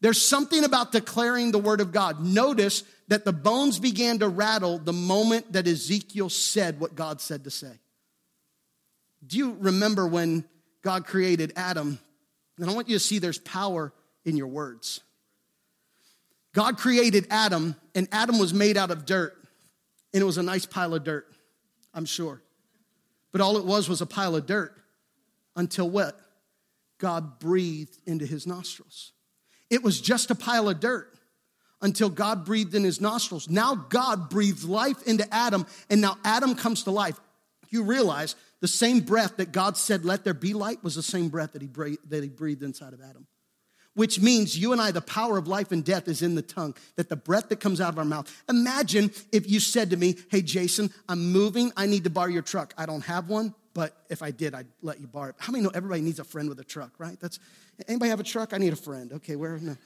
There's 0.00 0.20
something 0.20 0.64
about 0.64 0.90
declaring 0.90 1.52
the 1.52 1.60
word 1.60 1.80
of 1.80 1.92
God. 1.92 2.20
Notice 2.20 2.82
that 3.08 3.24
the 3.24 3.32
bones 3.32 3.78
began 3.78 4.18
to 4.20 4.28
rattle 4.28 4.78
the 4.78 4.92
moment 4.92 5.52
that 5.52 5.66
Ezekiel 5.66 6.28
said 6.28 6.80
what 6.80 6.94
God 6.94 7.20
said 7.20 7.44
to 7.44 7.50
say. 7.50 7.72
Do 9.26 9.38
you 9.38 9.56
remember 9.60 10.06
when 10.06 10.44
God 10.82 11.06
created 11.06 11.52
Adam? 11.56 11.98
And 12.58 12.70
I 12.70 12.74
want 12.74 12.88
you 12.88 12.96
to 12.96 13.00
see 13.00 13.18
there's 13.18 13.38
power 13.38 13.92
in 14.24 14.36
your 14.36 14.46
words. 14.48 15.00
God 16.54 16.76
created 16.76 17.26
Adam, 17.30 17.76
and 17.94 18.08
Adam 18.12 18.38
was 18.38 18.52
made 18.52 18.76
out 18.76 18.90
of 18.90 19.06
dirt, 19.06 19.34
and 20.12 20.20
it 20.20 20.24
was 20.26 20.38
a 20.38 20.42
nice 20.42 20.66
pile 20.66 20.94
of 20.94 21.02
dirt, 21.02 21.26
I'm 21.94 22.04
sure. 22.04 22.42
But 23.32 23.40
all 23.40 23.56
it 23.56 23.64
was 23.64 23.88
was 23.88 24.02
a 24.02 24.06
pile 24.06 24.36
of 24.36 24.46
dirt 24.46 24.76
until 25.56 25.88
what? 25.88 26.18
God 26.98 27.38
breathed 27.38 27.96
into 28.06 28.26
his 28.26 28.46
nostrils. 28.46 29.12
It 29.70 29.82
was 29.82 30.00
just 30.00 30.30
a 30.30 30.34
pile 30.34 30.68
of 30.68 30.78
dirt 30.78 31.11
until 31.82 32.08
God 32.08 32.44
breathed 32.44 32.74
in 32.74 32.84
his 32.84 33.00
nostrils. 33.00 33.50
Now 33.50 33.74
God 33.74 34.30
breathed 34.30 34.64
life 34.64 35.02
into 35.02 35.26
Adam, 35.34 35.66
and 35.90 36.00
now 36.00 36.16
Adam 36.24 36.54
comes 36.54 36.84
to 36.84 36.90
life. 36.90 37.20
You 37.68 37.82
realize 37.82 38.36
the 38.60 38.68
same 38.68 39.00
breath 39.00 39.36
that 39.38 39.52
God 39.52 39.76
said, 39.76 40.04
Let 40.04 40.24
there 40.24 40.34
be 40.34 40.54
light, 40.54 40.82
was 40.82 40.94
the 40.94 41.02
same 41.02 41.28
breath 41.28 41.52
that 41.52 41.62
he, 41.62 41.68
breathed, 41.68 42.08
that 42.10 42.22
he 42.22 42.28
breathed 42.28 42.62
inside 42.62 42.92
of 42.92 43.00
Adam 43.00 43.26
which 43.94 44.20
means 44.20 44.58
you 44.58 44.72
and 44.72 44.80
I, 44.80 44.90
the 44.90 45.00
power 45.00 45.36
of 45.36 45.46
life 45.46 45.72
and 45.72 45.84
death 45.84 46.08
is 46.08 46.22
in 46.22 46.34
the 46.34 46.42
tongue, 46.42 46.74
that 46.96 47.08
the 47.08 47.16
breath 47.16 47.48
that 47.50 47.60
comes 47.60 47.80
out 47.80 47.92
of 47.92 47.98
our 47.98 48.04
mouth. 48.04 48.42
Imagine 48.48 49.10
if 49.32 49.50
you 49.50 49.60
said 49.60 49.90
to 49.90 49.96
me, 49.96 50.16
Hey, 50.30 50.42
Jason, 50.42 50.90
I'm 51.08 51.32
moving. 51.32 51.72
I 51.76 51.86
need 51.86 52.04
to 52.04 52.10
borrow 52.10 52.28
your 52.28 52.42
truck. 52.42 52.74
I 52.78 52.86
don't 52.86 53.02
have 53.02 53.28
one, 53.28 53.54
but 53.74 53.96
if 54.08 54.22
I 54.22 54.30
did, 54.30 54.54
I'd 54.54 54.66
let 54.80 55.00
you 55.00 55.06
borrow 55.06 55.30
it. 55.30 55.36
How 55.38 55.52
many 55.52 55.64
know 55.64 55.70
everybody 55.74 56.00
needs 56.00 56.18
a 56.18 56.24
friend 56.24 56.48
with 56.48 56.58
a 56.60 56.64
truck, 56.64 56.92
right? 56.98 57.18
That's 57.20 57.38
anybody 57.88 58.10
have 58.10 58.20
a 58.20 58.24
truck? 58.24 58.52
I 58.54 58.58
need 58.58 58.72
a 58.72 58.76
friend. 58.76 59.12
Okay, 59.12 59.36
where? 59.36 59.58
No. 59.58 59.76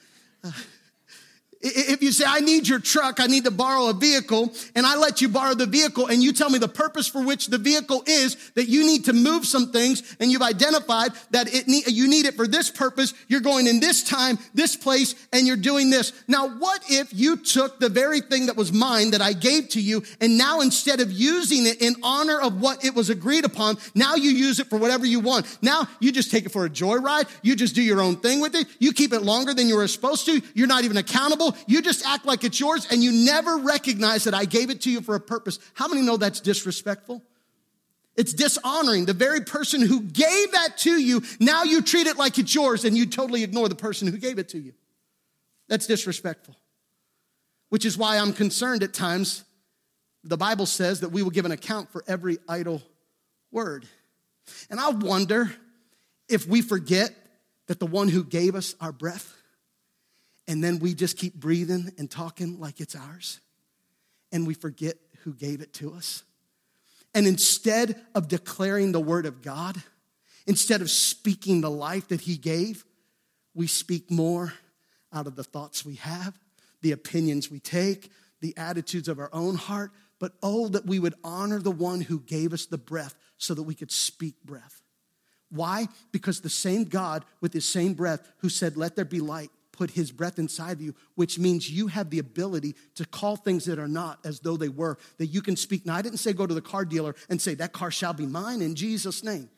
Uh, 0.43 0.51
if 1.59 2.03
you 2.03 2.11
say, 2.11 2.25
I 2.27 2.39
need 2.39 2.67
your 2.67 2.79
truck, 2.79 3.19
I 3.19 3.25
need 3.25 3.45
to 3.45 3.51
borrow 3.51 3.87
a 3.87 3.93
vehicle, 3.93 4.53
and 4.75 4.85
I 4.85 4.95
let 4.95 5.21
you 5.21 5.29
borrow 5.29 5.55
the 5.55 5.65
vehicle, 5.65 6.07
and 6.07 6.21
you 6.21 6.31
tell 6.31 6.49
me 6.49 6.59
the 6.59 6.67
purpose 6.67 7.07
for 7.07 7.23
which 7.23 7.47
the 7.47 7.57
vehicle 7.57 8.03
is 8.05 8.51
that 8.51 8.67
you 8.67 8.85
need 8.85 9.05
to 9.05 9.13
move 9.13 9.45
some 9.45 9.71
things, 9.71 10.15
and 10.19 10.31
you've 10.31 10.41
identified 10.41 11.13
that 11.31 11.53
it 11.53 11.67
need, 11.67 11.87
you 11.87 12.07
need 12.07 12.25
it 12.25 12.35
for 12.35 12.47
this 12.47 12.69
purpose, 12.69 13.13
you're 13.27 13.39
going 13.39 13.65
in 13.65 13.79
this 13.79 14.03
time, 14.03 14.37
this 14.53 14.75
place, 14.75 15.15
and 15.33 15.47
you're 15.47 15.57
doing 15.57 15.89
this. 15.89 16.13
Now, 16.27 16.47
what 16.47 16.83
if 16.89 17.11
you 17.11 17.37
took 17.37 17.79
the 17.79 17.89
very 17.89 18.21
thing 18.21 18.45
that 18.47 18.55
was 18.55 18.71
mine 18.71 19.11
that 19.11 19.21
I 19.21 19.33
gave 19.33 19.69
to 19.69 19.81
you, 19.81 20.03
and 20.21 20.37
now 20.37 20.61
instead 20.61 20.99
of 20.99 21.11
using 21.11 21.65
it 21.65 21.81
in 21.81 21.95
honor 22.03 22.39
of 22.39 22.61
what 22.61 22.85
it 22.85 22.93
was 22.93 23.09
agreed 23.09 23.45
upon, 23.45 23.77
now 23.95 24.15
you 24.15 24.29
use 24.29 24.59
it 24.59 24.67
for 24.67 24.77
whatever 24.77 25.05
you 25.05 25.19
want. 25.19 25.57
Now 25.61 25.87
you 25.99 26.11
just 26.11 26.29
take 26.29 26.45
it 26.45 26.51
for 26.51 26.65
a 26.65 26.69
joyride, 26.69 27.27
you 27.41 27.55
just 27.55 27.73
do 27.73 27.81
your 27.81 28.01
own 28.01 28.17
thing 28.17 28.41
with 28.41 28.53
it, 28.53 28.67
you 28.77 28.93
keep 28.93 29.11
it 29.11 29.23
longer 29.23 29.55
than 29.55 29.67
you 29.67 29.75
were 29.75 29.87
supposed 29.87 30.25
to, 30.27 30.41
you're 30.53 30.67
not 30.67 30.83
even 30.83 30.97
accountable 30.97 31.46
you 31.67 31.81
just 31.81 32.05
act 32.05 32.25
like 32.25 32.43
it's 32.43 32.59
yours 32.59 32.87
and 32.89 33.03
you 33.03 33.11
never 33.11 33.57
recognize 33.57 34.23
that 34.25 34.33
I 34.33 34.45
gave 34.45 34.69
it 34.69 34.81
to 34.81 34.91
you 34.91 35.01
for 35.01 35.15
a 35.15 35.19
purpose. 35.19 35.59
How 35.73 35.87
many 35.87 36.01
know 36.01 36.17
that's 36.17 36.39
disrespectful? 36.39 37.23
It's 38.15 38.33
dishonoring. 38.33 39.05
The 39.05 39.13
very 39.13 39.41
person 39.41 39.81
who 39.81 40.01
gave 40.01 40.51
that 40.53 40.77
to 40.79 40.99
you, 40.99 41.21
now 41.39 41.63
you 41.63 41.83
treat 41.83 42.07
it 42.07 42.17
like 42.17 42.39
it's 42.39 42.53
yours 42.53 42.83
and 42.83 42.97
you 42.97 43.05
totally 43.05 43.43
ignore 43.43 43.69
the 43.69 43.75
person 43.75 44.07
who 44.07 44.17
gave 44.17 44.39
it 44.39 44.49
to 44.49 44.57
you. 44.57 44.73
That's 45.67 45.85
disrespectful. 45.85 46.55
Which 47.69 47.85
is 47.85 47.97
why 47.97 48.17
I'm 48.17 48.33
concerned 48.33 48.81
at 48.81 48.93
times. 48.93 49.43
The 50.23 50.37
Bible 50.37 50.65
says 50.65 51.01
that 51.01 51.09
we 51.09 51.21
will 51.21 51.29
give 51.29 51.45
an 51.45 51.51
account 51.51 51.91
for 51.91 52.03
every 52.07 52.39
idle 52.49 52.81
word. 53.51 53.85
And 54.69 54.79
I 54.79 54.89
wonder 54.89 55.51
if 56.27 56.47
we 56.47 56.61
forget 56.61 57.11
that 57.67 57.79
the 57.79 57.85
one 57.85 58.07
who 58.07 58.23
gave 58.23 58.55
us 58.55 58.75
our 58.81 58.91
breath 58.91 59.36
and 60.47 60.63
then 60.63 60.79
we 60.79 60.93
just 60.93 61.17
keep 61.17 61.35
breathing 61.35 61.91
and 61.97 62.09
talking 62.09 62.59
like 62.59 62.79
it's 62.79 62.95
ours, 62.95 63.39
and 64.31 64.47
we 64.47 64.53
forget 64.53 64.95
who 65.23 65.33
gave 65.33 65.61
it 65.61 65.73
to 65.73 65.93
us. 65.93 66.23
And 67.13 67.27
instead 67.27 68.01
of 68.15 68.27
declaring 68.27 68.91
the 68.91 68.99
word 68.99 69.25
of 69.25 69.41
God, 69.41 69.81
instead 70.45 70.81
of 70.81 70.89
speaking 70.89 71.61
the 71.61 71.71
life 71.71 72.09
that 72.09 72.21
He 72.21 72.37
gave, 72.37 72.85
we 73.53 73.67
speak 73.67 74.11
more 74.11 74.53
out 75.11 75.27
of 75.27 75.35
the 75.35 75.43
thoughts 75.43 75.85
we 75.85 75.95
have, 75.95 76.37
the 76.81 76.91
opinions 76.91 77.49
we 77.49 77.59
take, 77.59 78.11
the 78.39 78.55
attitudes 78.55 79.07
of 79.07 79.19
our 79.19 79.29
own 79.33 79.55
heart. 79.55 79.91
But 80.19 80.33
oh, 80.41 80.67
that 80.69 80.85
we 80.85 80.99
would 80.99 81.13
honor 81.23 81.59
the 81.59 81.71
one 81.71 82.01
who 82.01 82.19
gave 82.19 82.53
us 82.53 82.65
the 82.65 82.77
breath 82.77 83.15
so 83.37 83.53
that 83.53 83.63
we 83.63 83.75
could 83.75 83.91
speak 83.91 84.35
breath. 84.43 84.81
Why? 85.49 85.87
Because 86.11 86.41
the 86.41 86.49
same 86.49 86.85
God 86.85 87.23
with 87.39 87.53
his 87.53 87.65
same 87.65 87.93
breath 87.93 88.27
who 88.39 88.49
said, 88.49 88.77
Let 88.77 88.95
there 88.95 89.05
be 89.05 89.19
light, 89.19 89.51
put 89.77 89.91
his 89.91 90.11
breath 90.11 90.39
inside 90.39 90.73
of 90.73 90.81
you, 90.81 90.95
which 91.15 91.37
means 91.37 91.69
you 91.69 91.87
have 91.87 92.09
the 92.09 92.19
ability 92.19 92.75
to 92.95 93.05
call 93.05 93.35
things 93.35 93.65
that 93.65 93.79
are 93.79 93.87
not 93.87 94.19
as 94.25 94.39
though 94.39 94.57
they 94.57 94.69
were, 94.69 94.97
that 95.17 95.27
you 95.27 95.41
can 95.41 95.55
speak. 95.55 95.85
Now, 95.85 95.95
I 95.95 96.01
didn't 96.01 96.17
say 96.17 96.33
go 96.33 96.47
to 96.47 96.53
the 96.53 96.61
car 96.61 96.83
dealer 96.83 97.15
and 97.29 97.41
say, 97.41 97.53
That 97.53 97.71
car 97.71 97.91
shall 97.91 98.13
be 98.13 98.25
mine 98.25 98.61
in 98.61 98.75
Jesus' 98.75 99.23
name. 99.23 99.49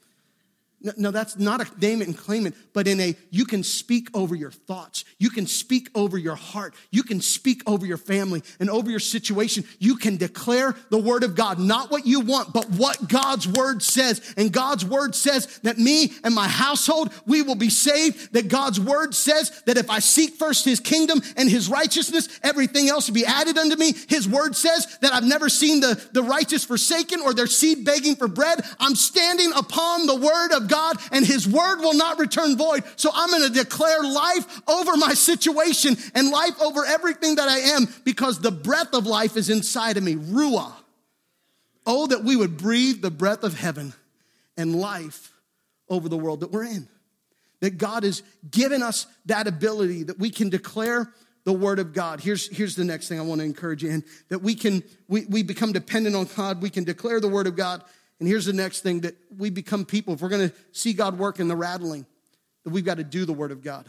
No, 0.82 0.94
no, 0.96 1.12
that's 1.12 1.38
not 1.38 1.60
a 1.60 1.80
name 1.80 2.02
it 2.02 2.08
and 2.08 2.18
claim 2.18 2.48
it, 2.48 2.54
but 2.74 2.88
in 2.88 3.02
a, 3.02 3.14
you 3.32 3.44
can 3.44 3.64
speak 3.64 4.08
over 4.14 4.34
your 4.34 4.52
thoughts. 4.52 5.04
You 5.18 5.30
can 5.30 5.46
speak 5.46 5.90
over 5.94 6.18
your 6.18 6.36
heart. 6.36 6.74
You 6.90 7.04
can 7.04 7.20
speak 7.20 7.64
over 7.68 7.86
your 7.86 7.98
family 7.98 8.44
and 8.62 8.70
over 8.70 8.90
your 8.90 9.02
situation. 9.02 9.66
You 9.80 9.98
can 9.98 10.16
declare 10.16 10.74
the 10.90 10.98
word 10.98 11.24
of 11.24 11.36
God, 11.36 11.60
not 11.60 11.92
what 11.92 12.06
you 12.06 12.22
want, 12.22 12.54
but 12.54 12.70
what 12.70 13.10
God's 13.10 13.46
word 13.46 13.84
says. 13.84 14.22
And 14.38 14.54
God's 14.54 14.86
word 14.86 15.16
says 15.16 15.60
that 15.64 15.78
me 15.78 16.14
and 16.24 16.34
my 16.34 16.48
household, 16.48 17.14
we 17.26 17.42
will 17.42 17.56
be 17.56 17.70
saved. 17.70 18.32
That 18.32 18.48
God's 18.48 18.80
word 18.80 19.14
says 19.14 19.62
that 19.66 19.78
if 19.78 19.90
I 19.90 20.00
seek 20.00 20.36
first 20.36 20.64
his 20.64 20.80
kingdom 20.80 21.22
and 21.36 21.50
his 21.50 21.68
righteousness, 21.68 22.30
everything 22.42 22.88
else 22.88 23.08
will 23.08 23.16
be 23.16 23.26
added 23.26 23.58
unto 23.58 23.76
me. 23.76 23.94
His 24.08 24.30
word 24.30 24.56
says 24.56 24.98
that 25.02 25.12
I've 25.12 25.26
never 25.26 25.50
seen 25.50 25.82
the, 25.82 26.02
the 26.14 26.24
righteous 26.24 26.64
forsaken 26.64 27.20
or 27.20 27.34
their 27.34 27.48
seed 27.48 27.84
begging 27.84 28.16
for 28.16 28.30
bread. 28.30 28.62
I'm 28.80 28.96
standing 28.96 29.52
upon 29.54 30.06
the 30.06 30.16
word 30.16 30.54
of 30.54 30.69
God 30.70 30.98
and 31.12 31.26
his 31.26 31.48
word 31.48 31.80
will 31.80 31.96
not 31.96 32.20
return 32.20 32.58
void. 32.58 32.84
So 32.96 33.10
I'm 33.14 33.30
going 33.30 33.52
to 33.52 33.64
declare 33.64 34.02
life 34.04 34.62
over 34.70 34.96
my 34.96 35.14
situation 35.14 35.98
and 36.16 36.30
life 36.30 36.62
over 36.62 36.86
everything 36.86 37.36
that 37.36 37.50
I 37.50 37.58
am 37.76 37.88
because 38.06 38.40
the 38.40 38.52
breath 38.52 38.94
of 38.94 39.06
life 39.06 39.36
is 39.36 39.50
inside 39.50 39.98
of 39.98 40.04
me. 40.04 40.16
Ruah. 40.16 40.74
Oh, 41.86 42.08
that 42.08 42.24
we 42.24 42.36
would 42.36 42.58
breathe 42.58 43.02
the 43.02 43.12
breath 43.12 43.44
of 43.44 43.56
heaven 43.58 43.94
and 44.56 44.76
life 44.76 45.34
over 45.90 46.08
the 46.08 46.18
world 46.18 46.42
that 46.42 46.52
we're 46.52 46.66
in. 46.66 46.88
That 47.62 47.78
God 47.78 48.04
has 48.04 48.22
given 48.50 48.84
us 48.84 49.08
that 49.26 49.48
ability 49.48 50.04
that 50.04 50.20
we 50.20 50.30
can 50.30 50.50
declare 50.50 51.12
the 51.46 51.54
word 51.54 51.80
of 51.80 51.94
God. 51.94 52.20
Here's, 52.20 52.48
here's 52.56 52.76
the 52.76 52.84
next 52.84 53.08
thing 53.08 53.20
I 53.20 53.24
want 53.24 53.40
to 53.40 53.46
encourage 53.46 53.84
you 53.84 53.90
in 53.90 54.04
that 54.28 54.40
we 54.40 54.54
can, 54.56 54.84
we, 55.08 55.26
we 55.26 55.42
become 55.42 55.72
dependent 55.72 56.16
on 56.16 56.28
God. 56.36 56.62
We 56.62 56.70
can 56.70 56.84
declare 56.84 57.20
the 57.20 57.28
word 57.28 57.48
of 57.48 57.56
God 57.56 57.84
and 58.20 58.28
here's 58.28 58.46
the 58.46 58.54
next 58.54 58.82
thing 58.82 59.02
that 59.02 59.16
we 59.38 59.50
become 59.50 59.86
people. 59.86 60.14
If 60.14 60.22
we're 60.22 60.30
going 60.30 60.50
to 60.50 60.56
see 60.72 60.94
God 60.94 61.18
work 61.18 61.40
in 61.40 61.48
the 61.48 61.56
rattling, 61.56 62.06
that 62.64 62.72
we've 62.72 62.86
got 62.86 62.98
to 62.98 63.04
do 63.04 63.26
the 63.26 63.34
Word 63.34 63.52
of 63.52 63.64
God. 63.64 63.86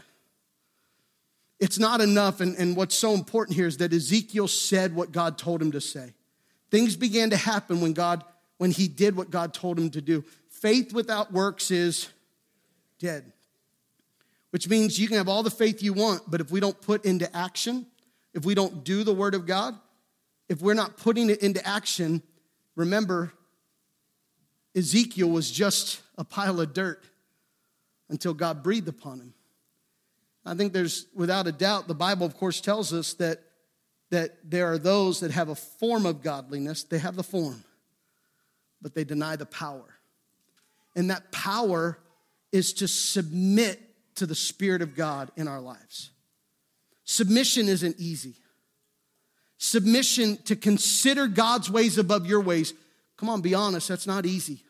It's 1.59 1.79
not 1.79 2.01
enough. 2.01 2.41
And, 2.41 2.57
and 2.57 2.77
what's 2.77 2.95
so 2.95 3.13
important 3.13 3.57
here 3.57 3.67
is 3.67 3.79
that 3.79 3.93
Ezekiel 3.93 4.49
said 4.49 4.95
what 4.95 5.13
God 5.13 5.37
told 5.37 5.61
him 5.61 5.73
to 5.73 5.81
say. 5.81 6.15
Things 6.71 6.97
began 6.97 7.31
to 7.31 7.37
happen 7.37 7.81
when 7.81 7.93
God, 7.93 8.25
when 8.59 8.71
he 8.71 8.87
did 8.87 9.17
what 9.17 9.31
God 9.31 9.53
told 9.53 9.79
him 9.79 9.91
to 9.91 10.01
do. 10.01 10.25
Faith 10.49 10.95
without 10.95 11.33
works 11.33 11.71
is 11.71 12.09
dead. 12.99 13.33
Which 14.51 14.69
means 14.69 14.99
you 14.99 15.09
can 15.09 15.17
have 15.17 15.29
all 15.29 15.43
the 15.43 15.51
faith 15.51 15.83
you 15.83 15.93
want, 15.93 16.23
but 16.29 16.41
if 16.41 16.51
we 16.51 16.61
don't 16.61 16.81
put 16.81 17.05
into 17.05 17.35
action, 17.37 17.87
if 18.33 18.45
we 18.45 18.55
don't 18.55 18.85
do 18.85 19.05
the 19.05 19.13
word 19.15 19.35
of 19.35 19.47
God, 19.47 19.75
if 20.49 20.61
we're 20.61 20.75
not 20.75 20.97
putting 20.97 21.31
it 21.31 21.41
into 21.41 21.65
action, 21.67 22.23
remember, 22.75 23.33
Ezekiel 24.75 25.29
was 25.29 25.51
just 25.51 26.01
a 26.17 26.25
pile 26.25 26.61
of 26.61 26.73
dirt 26.73 27.05
until 28.09 28.35
God 28.35 28.63
breathed 28.63 28.89
upon 28.89 29.21
him. 29.21 29.35
I 30.45 30.55
think 30.55 30.73
there's, 30.73 31.07
without 31.15 31.47
a 31.47 31.53
doubt, 31.53 31.89
the 31.89 31.95
Bible, 31.95 32.27
of 32.27 32.37
course, 32.37 32.61
tells 32.61 32.93
us 32.93 33.15
that, 33.15 33.41
that 34.11 34.39
there 34.45 34.73
are 34.73 34.79
those 34.79 35.21
that 35.21 35.31
have 35.31 35.49
a 35.49 35.55
form 35.55 36.07
of 36.07 36.23
godliness. 36.23 36.85
They 36.85 36.99
have 36.99 37.17
the 37.17 37.23
form, 37.23 37.65
but 38.81 38.95
they 38.95 39.05
deny 39.05 39.37
the 39.37 39.47
power. 39.47 39.85
And 40.97 41.11
that 41.11 41.31
power 41.31 41.99
is 42.53 42.73
to 42.75 42.89
submit 42.89 43.81
to 44.17 44.27
the 44.27 44.35
Spirit 44.35 44.83
of 44.83 44.97
God 44.97 45.31
in 45.37 45.47
our 45.47 45.61
lives. 45.61 46.11
Submission 47.05 47.69
isn't 47.69 47.97
easy. 47.99 48.35
Submission 49.59 50.39
to 50.45 50.57
consider 50.57 51.27
God's 51.27 51.71
ways 51.71 51.99
above 51.99 52.27
your 52.27 52.41
ways 52.41 52.73
Come 53.21 53.29
on, 53.29 53.43
be 53.43 53.53
honest, 53.53 53.87
that's 53.87 54.07
not 54.07 54.25
easy. 54.25 54.65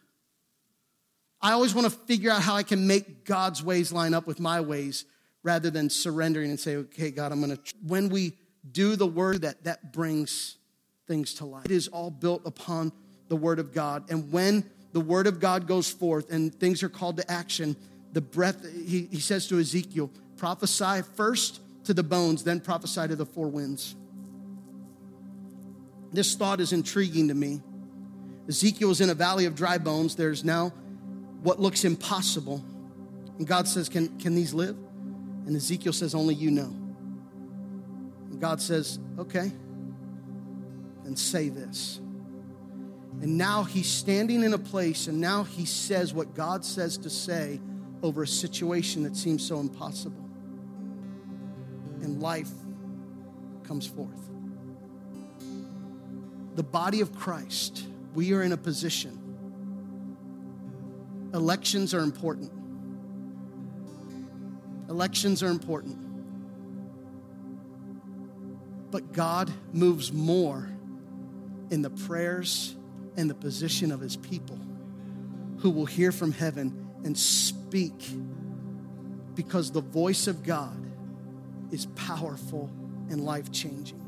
I 1.40 1.52
always 1.52 1.72
want 1.72 1.84
to 1.84 1.96
figure 1.96 2.32
out 2.32 2.42
how 2.42 2.56
I 2.56 2.64
can 2.64 2.84
make 2.84 3.24
God's 3.24 3.62
ways 3.62 3.92
line 3.92 4.12
up 4.12 4.26
with 4.26 4.40
my 4.40 4.60
ways 4.60 5.04
rather 5.44 5.70
than 5.70 5.88
surrendering 5.88 6.50
and 6.50 6.58
say, 6.58 6.74
okay, 6.74 7.12
God, 7.12 7.30
I'm 7.30 7.40
going 7.40 7.56
to. 7.56 7.74
When 7.86 8.08
we 8.08 8.32
do 8.68 8.96
the 8.96 9.06
word, 9.06 9.42
that, 9.42 9.62
that 9.64 9.92
brings 9.92 10.56
things 11.06 11.34
to 11.34 11.44
life. 11.44 11.64
It 11.64 11.70
is 11.70 11.86
all 11.86 12.10
built 12.10 12.42
upon 12.44 12.90
the 13.28 13.36
word 13.36 13.60
of 13.60 13.72
God. 13.72 14.10
And 14.10 14.32
when 14.32 14.68
the 14.92 15.00
word 15.00 15.28
of 15.28 15.38
God 15.38 15.68
goes 15.68 15.88
forth 15.88 16.32
and 16.32 16.52
things 16.52 16.82
are 16.82 16.88
called 16.88 17.18
to 17.18 17.30
action, 17.30 17.76
the 18.12 18.20
breath, 18.20 18.66
he, 18.68 19.06
he 19.12 19.20
says 19.20 19.46
to 19.46 19.60
Ezekiel, 19.60 20.10
prophesy 20.36 21.02
first 21.14 21.60
to 21.84 21.94
the 21.94 22.02
bones, 22.02 22.42
then 22.42 22.58
prophesy 22.58 23.06
to 23.06 23.14
the 23.14 23.26
four 23.26 23.46
winds. 23.46 23.94
This 26.12 26.34
thought 26.34 26.58
is 26.58 26.72
intriguing 26.72 27.28
to 27.28 27.34
me. 27.34 27.60
Ezekiel 28.50 28.90
is 28.90 29.00
in 29.00 29.10
a 29.10 29.14
valley 29.14 29.46
of 29.46 29.54
dry 29.54 29.78
bones. 29.78 30.16
There's 30.16 30.42
now 30.42 30.70
what 31.44 31.60
looks 31.60 31.84
impossible. 31.84 32.64
And 33.38 33.46
God 33.46 33.68
says, 33.68 33.88
Can, 33.88 34.18
can 34.18 34.34
these 34.34 34.52
live? 34.52 34.76
And 35.46 35.54
Ezekiel 35.54 35.92
says, 35.92 36.16
Only 36.16 36.34
you 36.34 36.50
know. 36.50 36.74
And 38.28 38.40
God 38.40 38.60
says, 38.60 38.98
Okay, 39.20 39.52
then 41.04 41.14
say 41.14 41.48
this. 41.48 42.00
And 43.20 43.38
now 43.38 43.62
he's 43.62 43.88
standing 43.88 44.42
in 44.42 44.52
a 44.52 44.58
place, 44.58 45.06
and 45.06 45.20
now 45.20 45.44
he 45.44 45.64
says 45.64 46.12
what 46.12 46.34
God 46.34 46.64
says 46.64 46.98
to 46.98 47.10
say 47.10 47.60
over 48.02 48.24
a 48.24 48.26
situation 48.26 49.04
that 49.04 49.16
seems 49.16 49.46
so 49.46 49.60
impossible. 49.60 50.28
And 52.02 52.20
life 52.20 52.50
comes 53.62 53.86
forth. 53.86 54.28
The 56.56 56.64
body 56.64 57.00
of 57.00 57.14
Christ, 57.14 57.84
we 58.14 58.32
are 58.32 58.42
in 58.42 58.52
a 58.52 58.56
position. 58.56 59.16
Elections 61.32 61.94
are 61.94 62.00
important. 62.00 62.50
Elections 64.88 65.42
are 65.42 65.48
important. 65.48 65.98
But 68.90 69.12
God 69.12 69.52
moves 69.72 70.12
more 70.12 70.68
in 71.70 71.82
the 71.82 71.90
prayers 71.90 72.74
and 73.16 73.30
the 73.30 73.34
position 73.34 73.92
of 73.92 74.00
his 74.00 74.16
people 74.16 74.58
who 75.58 75.70
will 75.70 75.86
hear 75.86 76.10
from 76.10 76.32
heaven 76.32 76.88
and 77.04 77.16
speak 77.16 78.10
because 79.34 79.70
the 79.70 79.80
voice 79.80 80.26
of 80.26 80.42
God 80.42 80.76
is 81.70 81.86
powerful 81.94 82.68
and 83.08 83.20
life 83.24 83.52
changing 83.52 83.99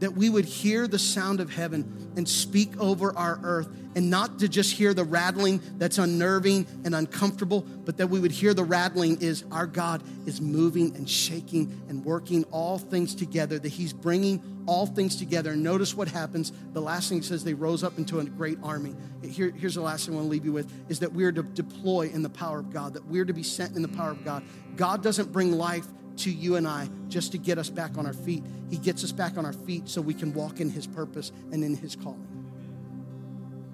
that 0.00 0.14
we 0.14 0.28
would 0.28 0.44
hear 0.44 0.86
the 0.86 0.98
sound 0.98 1.40
of 1.40 1.50
heaven 1.50 2.12
and 2.16 2.28
speak 2.28 2.78
over 2.78 3.16
our 3.16 3.38
earth, 3.42 3.68
and 3.94 4.10
not 4.10 4.38
to 4.38 4.48
just 4.48 4.72
hear 4.72 4.92
the 4.92 5.04
rattling 5.04 5.60
that's 5.78 5.96
unnerving 5.96 6.66
and 6.84 6.94
uncomfortable, 6.94 7.62
but 7.62 7.96
that 7.96 8.08
we 8.08 8.20
would 8.20 8.30
hear 8.30 8.52
the 8.52 8.64
rattling 8.64 9.20
is 9.22 9.44
our 9.50 9.66
God 9.66 10.02
is 10.26 10.40
moving 10.40 10.94
and 10.96 11.08
shaking 11.08 11.82
and 11.88 12.04
working 12.04 12.44
all 12.50 12.78
things 12.78 13.14
together, 13.14 13.58
that 13.58 13.68
He's 13.68 13.94
bringing 13.94 14.64
all 14.66 14.86
things 14.86 15.16
together. 15.16 15.52
And 15.52 15.62
notice 15.62 15.94
what 15.94 16.08
happens. 16.08 16.52
The 16.72 16.80
last 16.80 17.08
thing 17.08 17.22
says 17.22 17.42
they 17.42 17.54
rose 17.54 17.82
up 17.82 17.96
into 17.96 18.18
a 18.18 18.24
great 18.24 18.58
army. 18.62 18.94
Here, 19.22 19.50
here's 19.50 19.76
the 19.76 19.80
last 19.80 20.06
thing 20.06 20.14
I 20.14 20.16
want 20.18 20.26
to 20.26 20.30
leave 20.30 20.44
you 20.44 20.52
with 20.52 20.70
is 20.90 20.98
that 21.00 21.12
we're 21.12 21.32
to 21.32 21.42
deploy 21.42 22.10
in 22.12 22.22
the 22.22 22.28
power 22.28 22.58
of 22.58 22.72
God, 22.72 22.94
that 22.94 23.06
we're 23.06 23.24
to 23.24 23.32
be 23.32 23.42
sent 23.42 23.76
in 23.76 23.82
the 23.82 23.88
power 23.88 24.10
of 24.10 24.24
God. 24.24 24.42
God 24.76 25.02
doesn't 25.02 25.32
bring 25.32 25.52
life 25.52 25.86
to 26.18 26.30
you 26.30 26.56
and 26.56 26.66
I 26.66 26.88
just 27.08 27.32
to 27.32 27.38
get 27.38 27.58
us 27.58 27.70
back 27.70 27.98
on 27.98 28.06
our 28.06 28.12
feet. 28.12 28.42
He 28.70 28.78
gets 28.78 29.04
us 29.04 29.12
back 29.12 29.36
on 29.36 29.44
our 29.44 29.52
feet 29.52 29.88
so 29.88 30.00
we 30.00 30.14
can 30.14 30.32
walk 30.34 30.60
in 30.60 30.70
His 30.70 30.86
purpose 30.86 31.32
and 31.52 31.62
in 31.62 31.76
His 31.76 31.96
calling. 31.96 32.26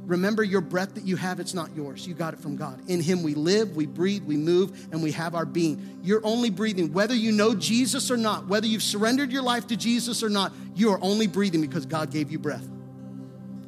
Remember 0.06 0.42
your 0.42 0.60
breath 0.60 0.94
that 0.94 1.04
you 1.04 1.16
have, 1.16 1.38
it's 1.38 1.54
not 1.54 1.74
yours. 1.76 2.06
You 2.06 2.14
got 2.14 2.34
it 2.34 2.40
from 2.40 2.56
God. 2.56 2.82
In 2.88 3.00
Him 3.00 3.22
we 3.22 3.34
live, 3.34 3.76
we 3.76 3.86
breathe, 3.86 4.24
we 4.24 4.36
move, 4.36 4.88
and 4.92 5.02
we 5.02 5.12
have 5.12 5.34
our 5.34 5.46
being. 5.46 6.00
You're 6.02 6.24
only 6.24 6.50
breathing. 6.50 6.92
Whether 6.92 7.14
you 7.14 7.30
know 7.30 7.54
Jesus 7.54 8.10
or 8.10 8.16
not, 8.16 8.48
whether 8.48 8.66
you've 8.66 8.82
surrendered 8.82 9.30
your 9.30 9.42
life 9.42 9.68
to 9.68 9.76
Jesus 9.76 10.22
or 10.22 10.28
not, 10.28 10.52
you 10.74 10.90
are 10.90 10.98
only 11.02 11.28
breathing 11.28 11.60
because 11.60 11.86
God 11.86 12.10
gave 12.10 12.30
you 12.30 12.38
breath. 12.38 12.66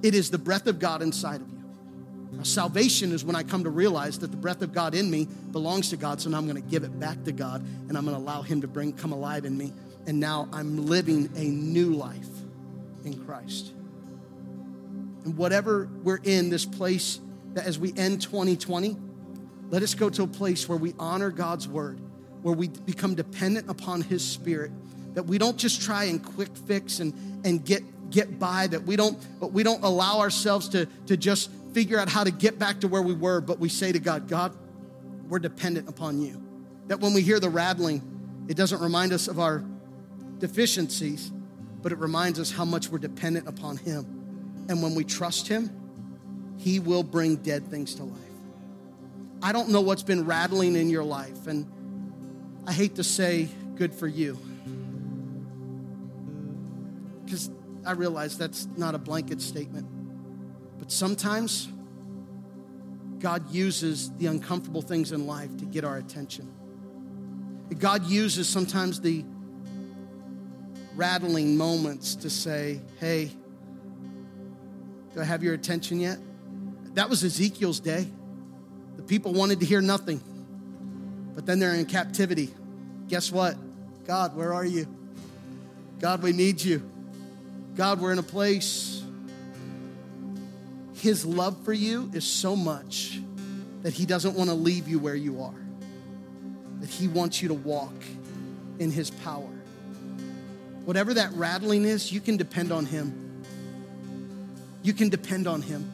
It 0.02 0.14
is 0.14 0.30
the 0.30 0.38
breath 0.38 0.66
of 0.66 0.78
God 0.78 1.02
inside 1.02 1.40
of 1.40 1.48
you. 1.48 1.53
Salvation 2.42 3.12
is 3.12 3.24
when 3.24 3.36
I 3.36 3.42
come 3.42 3.64
to 3.64 3.70
realize 3.70 4.18
that 4.18 4.30
the 4.30 4.36
breath 4.36 4.62
of 4.62 4.72
God 4.72 4.94
in 4.94 5.10
me 5.10 5.26
belongs 5.52 5.90
to 5.90 5.96
God, 5.96 6.20
so 6.20 6.30
now 6.30 6.38
I'm 6.38 6.46
going 6.46 6.62
to 6.62 6.68
give 6.68 6.84
it 6.84 6.98
back 6.98 7.22
to 7.24 7.32
God 7.32 7.62
and 7.88 7.96
I'm 7.96 8.04
going 8.04 8.16
to 8.16 8.22
allow 8.22 8.42
Him 8.42 8.60
to 8.60 8.68
bring 8.68 8.92
come 8.92 9.12
alive 9.12 9.44
in 9.44 9.56
me. 9.56 9.72
And 10.06 10.20
now 10.20 10.48
I'm 10.52 10.86
living 10.86 11.30
a 11.36 11.44
new 11.44 11.94
life 11.94 12.28
in 13.04 13.24
Christ. 13.24 13.72
And 15.24 15.36
whatever 15.36 15.88
we're 16.02 16.20
in, 16.22 16.50
this 16.50 16.66
place 16.66 17.20
that 17.54 17.66
as 17.66 17.78
we 17.78 17.94
end 17.96 18.20
2020, 18.20 18.96
let 19.70 19.82
us 19.82 19.94
go 19.94 20.10
to 20.10 20.24
a 20.24 20.26
place 20.26 20.68
where 20.68 20.76
we 20.76 20.94
honor 20.98 21.30
God's 21.30 21.66
word, 21.66 21.98
where 22.42 22.54
we 22.54 22.68
become 22.68 23.14
dependent 23.14 23.70
upon 23.70 24.02
His 24.02 24.22
Spirit, 24.22 24.70
that 25.14 25.24
we 25.24 25.38
don't 25.38 25.56
just 25.56 25.80
try 25.80 26.04
and 26.04 26.22
quick 26.22 26.54
fix 26.66 27.00
and, 27.00 27.14
and 27.44 27.64
get 27.64 27.82
get 28.10 28.38
by, 28.38 28.66
that 28.68 28.84
we 28.84 28.96
don't, 28.96 29.18
but 29.40 29.52
we 29.52 29.62
don't 29.62 29.82
allow 29.82 30.20
ourselves 30.20 30.68
to, 30.70 30.86
to 31.06 31.16
just 31.16 31.50
figure 31.74 31.98
out 31.98 32.08
how 32.08 32.24
to 32.24 32.30
get 32.30 32.58
back 32.58 32.80
to 32.80 32.88
where 32.88 33.02
we 33.02 33.12
were, 33.12 33.40
but 33.40 33.58
we 33.58 33.68
say 33.68 33.90
to 33.92 33.98
God, 33.98 34.28
God, 34.28 34.56
we're 35.28 35.40
dependent 35.40 35.88
upon 35.88 36.22
you. 36.22 36.40
That 36.86 37.00
when 37.00 37.12
we 37.12 37.20
hear 37.20 37.40
the 37.40 37.50
rattling, 37.50 38.46
it 38.48 38.56
doesn't 38.56 38.80
remind 38.80 39.12
us 39.12 39.26
of 39.26 39.40
our 39.40 39.64
deficiencies, 40.38 41.32
but 41.82 41.90
it 41.90 41.98
reminds 41.98 42.38
us 42.38 42.50
how 42.50 42.64
much 42.64 42.88
we're 42.88 42.98
dependent 42.98 43.48
upon 43.48 43.76
Him. 43.76 44.04
And 44.68 44.82
when 44.82 44.94
we 44.94 45.04
trust 45.04 45.48
Him, 45.48 45.70
He 46.58 46.78
will 46.78 47.02
bring 47.02 47.36
dead 47.36 47.66
things 47.66 47.96
to 47.96 48.04
life. 48.04 48.20
I 49.42 49.52
don't 49.52 49.70
know 49.70 49.80
what's 49.80 50.02
been 50.02 50.24
rattling 50.24 50.76
in 50.76 50.88
your 50.88 51.04
life, 51.04 51.48
and 51.48 51.66
I 52.66 52.72
hate 52.72 52.94
to 52.94 53.04
say 53.04 53.48
good 53.74 53.94
for 53.94 54.06
you. 54.06 54.38
Because 57.24 57.50
I 57.84 57.92
realize 57.92 58.38
that's 58.38 58.68
not 58.76 58.94
a 58.94 58.98
blanket 58.98 59.42
statement. 59.42 60.03
But 60.84 60.92
sometimes 60.92 61.66
God 63.18 63.50
uses 63.50 64.10
the 64.18 64.26
uncomfortable 64.26 64.82
things 64.82 65.12
in 65.12 65.26
life 65.26 65.56
to 65.56 65.64
get 65.64 65.82
our 65.82 65.96
attention. 65.96 66.52
God 67.78 68.04
uses 68.04 68.46
sometimes 68.50 69.00
the 69.00 69.24
rattling 70.94 71.56
moments 71.56 72.16
to 72.16 72.28
say, 72.28 72.82
hey, 73.00 73.30
do 75.14 75.22
I 75.22 75.24
have 75.24 75.42
your 75.42 75.54
attention 75.54 76.00
yet? 76.00 76.18
That 76.92 77.08
was 77.08 77.24
Ezekiel's 77.24 77.80
day. 77.80 78.06
The 78.96 79.02
people 79.02 79.32
wanted 79.32 79.60
to 79.60 79.66
hear 79.66 79.80
nothing, 79.80 80.20
but 81.34 81.46
then 81.46 81.60
they're 81.60 81.74
in 81.74 81.86
captivity. 81.86 82.52
Guess 83.08 83.32
what? 83.32 83.56
God, 84.06 84.36
where 84.36 84.52
are 84.52 84.66
you? 84.66 84.86
God, 85.98 86.22
we 86.22 86.32
need 86.32 86.60
you. 86.60 86.82
God, 87.74 88.02
we're 88.02 88.12
in 88.12 88.18
a 88.18 88.22
place. 88.22 89.03
His 91.04 91.26
love 91.26 91.54
for 91.66 91.74
you 91.74 92.10
is 92.14 92.24
so 92.24 92.56
much 92.56 93.20
that 93.82 93.92
He 93.92 94.06
doesn't 94.06 94.34
want 94.36 94.48
to 94.48 94.56
leave 94.56 94.88
you 94.88 94.98
where 94.98 95.14
you 95.14 95.42
are, 95.42 95.66
that 96.80 96.88
He 96.88 97.08
wants 97.08 97.42
you 97.42 97.48
to 97.48 97.54
walk 97.54 97.92
in 98.78 98.90
His 98.90 99.10
power. 99.10 99.50
Whatever 100.86 101.12
that 101.12 101.30
rattling 101.34 101.84
is, 101.84 102.10
you 102.10 102.22
can 102.22 102.38
depend 102.38 102.72
on 102.72 102.86
Him. 102.86 103.44
You 104.82 104.94
can 104.94 105.10
depend 105.10 105.46
on 105.46 105.60
Him. 105.60 105.92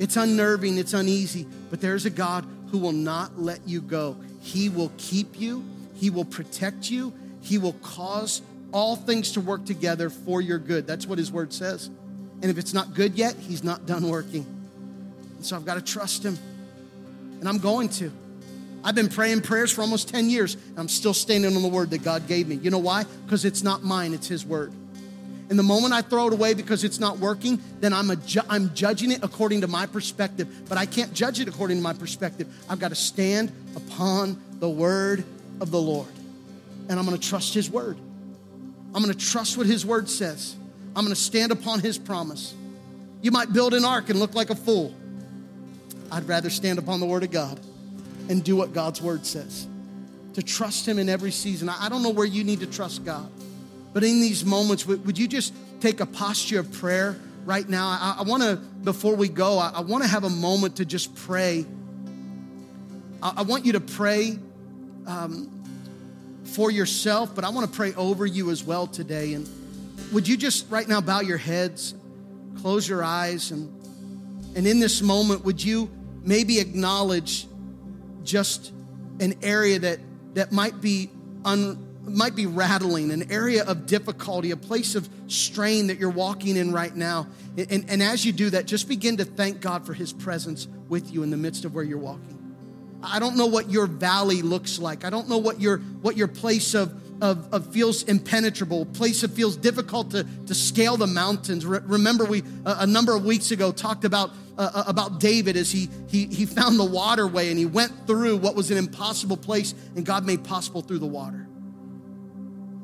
It's 0.00 0.16
unnerving, 0.16 0.78
it's 0.78 0.94
uneasy, 0.94 1.46
but 1.70 1.80
there's 1.80 2.04
a 2.04 2.10
God 2.10 2.44
who 2.72 2.78
will 2.78 2.90
not 2.90 3.38
let 3.38 3.68
you 3.68 3.80
go. 3.80 4.16
He 4.40 4.68
will 4.68 4.90
keep 4.98 5.38
you, 5.40 5.64
He 5.94 6.10
will 6.10 6.24
protect 6.24 6.90
you, 6.90 7.12
He 7.40 7.56
will 7.56 7.74
cause 7.74 8.42
all 8.72 8.96
things 8.96 9.30
to 9.34 9.40
work 9.40 9.64
together 9.64 10.10
for 10.10 10.42
your 10.42 10.58
good. 10.58 10.88
That's 10.88 11.06
what 11.06 11.18
His 11.18 11.30
word 11.30 11.52
says. 11.52 11.88
And 12.40 12.50
if 12.50 12.58
it's 12.58 12.72
not 12.72 12.94
good 12.94 13.14
yet, 13.14 13.34
He's 13.36 13.64
not 13.64 13.86
done 13.86 14.08
working. 14.08 14.46
And 15.36 15.44
so 15.44 15.56
I've 15.56 15.64
got 15.64 15.74
to 15.74 15.82
trust 15.82 16.24
Him. 16.24 16.38
And 17.40 17.48
I'm 17.48 17.58
going 17.58 17.88
to. 17.90 18.12
I've 18.84 18.94
been 18.94 19.08
praying 19.08 19.42
prayers 19.42 19.72
for 19.72 19.82
almost 19.82 20.08
10 20.08 20.30
years, 20.30 20.54
and 20.54 20.78
I'm 20.78 20.88
still 20.88 21.14
standing 21.14 21.56
on 21.56 21.62
the 21.62 21.68
word 21.68 21.90
that 21.90 22.02
God 22.02 22.28
gave 22.28 22.46
me. 22.46 22.56
You 22.56 22.70
know 22.70 22.78
why? 22.78 23.04
Because 23.24 23.44
it's 23.44 23.62
not 23.62 23.82
mine, 23.82 24.14
it's 24.14 24.28
His 24.28 24.46
word. 24.46 24.72
And 25.50 25.58
the 25.58 25.64
moment 25.64 25.94
I 25.94 26.02
throw 26.02 26.26
it 26.26 26.32
away 26.34 26.54
because 26.54 26.84
it's 26.84 27.00
not 27.00 27.18
working, 27.18 27.60
then 27.80 27.92
I'm, 27.92 28.10
ju- 28.22 28.42
I'm 28.50 28.74
judging 28.74 29.10
it 29.10 29.24
according 29.24 29.62
to 29.62 29.66
my 29.66 29.86
perspective. 29.86 30.68
But 30.68 30.76
I 30.76 30.84
can't 30.84 31.14
judge 31.14 31.40
it 31.40 31.48
according 31.48 31.78
to 31.78 31.82
my 31.82 31.94
perspective. 31.94 32.54
I've 32.68 32.78
got 32.78 32.88
to 32.88 32.94
stand 32.94 33.50
upon 33.74 34.40
the 34.58 34.68
word 34.68 35.24
of 35.60 35.70
the 35.70 35.80
Lord. 35.80 36.08
And 36.88 36.98
I'm 36.98 37.06
going 37.06 37.18
to 37.18 37.28
trust 37.28 37.54
His 37.54 37.70
word. 37.70 37.96
I'm 38.94 39.02
going 39.02 39.14
to 39.14 39.26
trust 39.26 39.56
what 39.56 39.66
His 39.66 39.86
word 39.86 40.10
says. 40.10 40.54
I'm 40.96 41.04
going 41.04 41.14
to 41.14 41.20
stand 41.20 41.52
upon 41.52 41.80
His 41.80 41.98
promise. 41.98 42.54
You 43.22 43.30
might 43.30 43.52
build 43.52 43.74
an 43.74 43.84
ark 43.84 44.10
and 44.10 44.18
look 44.18 44.34
like 44.34 44.50
a 44.50 44.54
fool. 44.54 44.94
I'd 46.10 46.26
rather 46.28 46.50
stand 46.50 46.78
upon 46.78 47.00
the 47.00 47.06
word 47.06 47.22
of 47.22 47.30
God 47.30 47.60
and 48.28 48.42
do 48.42 48.56
what 48.56 48.72
God's 48.72 49.02
word 49.02 49.26
says. 49.26 49.66
To 50.34 50.42
trust 50.42 50.86
Him 50.86 50.98
in 50.98 51.08
every 51.08 51.30
season. 51.30 51.68
I 51.68 51.88
don't 51.88 52.02
know 52.02 52.10
where 52.10 52.26
you 52.26 52.44
need 52.44 52.60
to 52.60 52.66
trust 52.66 53.04
God. 53.04 53.30
But 53.92 54.04
in 54.04 54.20
these 54.20 54.44
moments, 54.44 54.86
would 54.86 55.18
you 55.18 55.26
just 55.26 55.52
take 55.80 56.00
a 56.00 56.06
posture 56.06 56.60
of 56.60 56.72
prayer 56.72 57.18
right 57.44 57.68
now? 57.68 57.88
I, 57.88 58.16
I 58.20 58.22
want 58.22 58.42
to, 58.42 58.56
before 58.56 59.16
we 59.16 59.28
go, 59.28 59.58
I, 59.58 59.70
I 59.76 59.80
want 59.80 60.04
to 60.04 60.08
have 60.08 60.24
a 60.24 60.30
moment 60.30 60.76
to 60.76 60.84
just 60.84 61.14
pray. 61.14 61.64
I, 63.22 63.34
I 63.38 63.42
want 63.42 63.66
you 63.66 63.72
to 63.72 63.80
pray 63.80 64.38
um, 65.06 65.50
for 66.44 66.70
yourself, 66.70 67.34
but 67.34 67.44
I 67.44 67.50
want 67.50 67.70
to 67.70 67.76
pray 67.76 67.94
over 67.94 68.26
you 68.26 68.50
as 68.50 68.62
well 68.62 68.86
today. 68.86 69.32
And 69.34 69.48
would 70.12 70.26
you 70.26 70.36
just 70.36 70.70
right 70.70 70.88
now 70.88 71.00
bow 71.00 71.20
your 71.20 71.38
heads, 71.38 71.94
close 72.60 72.88
your 72.88 73.04
eyes, 73.04 73.50
and, 73.50 73.68
and 74.56 74.66
in 74.66 74.80
this 74.80 75.02
moment, 75.02 75.44
would 75.44 75.62
you 75.62 75.90
maybe 76.22 76.58
acknowledge 76.58 77.46
just 78.22 78.72
an 79.20 79.34
area 79.42 79.78
that, 79.78 79.98
that 80.34 80.52
might 80.52 80.80
be 80.80 81.10
un, 81.44 81.84
might 82.04 82.34
be 82.34 82.46
rattling, 82.46 83.10
an 83.10 83.30
area 83.30 83.64
of 83.64 83.86
difficulty, 83.86 84.50
a 84.50 84.56
place 84.56 84.94
of 84.94 85.08
strain 85.26 85.88
that 85.88 85.98
you're 85.98 86.10
walking 86.10 86.56
in 86.56 86.72
right 86.72 86.94
now. 86.94 87.26
And, 87.56 87.88
and 87.88 88.02
as 88.02 88.24
you 88.24 88.32
do 88.32 88.50
that, 88.50 88.66
just 88.66 88.88
begin 88.88 89.18
to 89.18 89.24
thank 89.24 89.60
God 89.60 89.84
for 89.84 89.92
His 89.92 90.12
presence 90.12 90.68
with 90.88 91.12
you 91.12 91.22
in 91.22 91.30
the 91.30 91.36
midst 91.36 91.64
of 91.64 91.74
where 91.74 91.84
you're 91.84 91.98
walking. 91.98 92.36
I 93.02 93.18
don't 93.18 93.36
know 93.36 93.46
what 93.46 93.70
your 93.70 93.86
valley 93.86 94.42
looks 94.42 94.78
like. 94.78 95.04
I 95.04 95.10
don't 95.10 95.28
know 95.28 95.38
what 95.38 95.60
your 95.60 95.78
what 95.78 96.16
your 96.16 96.28
place 96.28 96.74
of 96.74 96.92
of, 97.20 97.52
of 97.52 97.72
feels 97.72 98.02
impenetrable, 98.04 98.86
place 98.86 99.22
that 99.22 99.32
feels 99.32 99.56
difficult 99.56 100.10
to, 100.12 100.24
to 100.46 100.54
scale 100.54 100.96
the 100.96 101.06
mountains. 101.06 101.66
Re- 101.66 101.80
remember, 101.84 102.24
we 102.24 102.42
uh, 102.64 102.76
a 102.80 102.86
number 102.86 103.14
of 103.14 103.24
weeks 103.24 103.50
ago 103.50 103.72
talked 103.72 104.04
about 104.04 104.30
uh, 104.56 104.70
uh, 104.74 104.84
about 104.86 105.20
David 105.20 105.56
as 105.56 105.70
he, 105.70 105.88
he 106.08 106.26
he 106.26 106.46
found 106.46 106.78
the 106.78 106.84
waterway 106.84 107.50
and 107.50 107.58
he 107.58 107.66
went 107.66 108.06
through 108.06 108.36
what 108.36 108.54
was 108.54 108.70
an 108.70 108.78
impossible 108.78 109.36
place, 109.36 109.74
and 109.96 110.04
God 110.04 110.24
made 110.24 110.44
possible 110.44 110.82
through 110.82 110.98
the 110.98 111.06
water. 111.06 111.46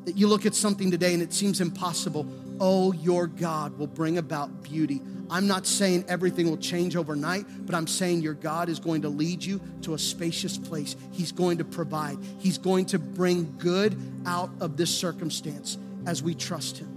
That 0.05 0.16
you 0.16 0.26
look 0.26 0.47
at 0.47 0.55
something 0.55 0.91
today 0.91 1.14
and 1.14 1.22
it 1.22 1.32
seems 1.32 1.61
impossible. 1.61 2.26
Oh, 2.61 2.92
your 2.92 3.26
God 3.26 3.78
will 3.78 3.86
bring 3.86 4.18
about 4.18 4.62
beauty. 4.62 5.00
I'm 5.30 5.46
not 5.46 5.66
saying 5.66 6.05
everything 6.09 6.48
will 6.48 6.57
change 6.57 6.96
overnight, 6.96 7.46
but 7.66 7.74
I'm 7.74 7.86
saying 7.86 8.20
your 8.20 8.34
God 8.34 8.68
is 8.68 8.78
going 8.78 9.02
to 9.02 9.09
lead 9.09 9.42
you 9.42 9.61
to 9.82 9.94
a 9.94 9.98
spacious 9.98 10.57
place. 10.57 10.94
He's 11.11 11.32
going 11.32 11.59
to 11.59 11.64
provide, 11.64 12.18
He's 12.38 12.59
going 12.59 12.86
to 12.86 12.98
bring 12.98 13.57
good 13.59 13.96
out 14.26 14.50
of 14.61 14.76
this 14.76 14.94
circumstance 14.94 15.78
as 16.07 16.22
we 16.22 16.34
trust 16.34 16.78
Him. 16.78 16.90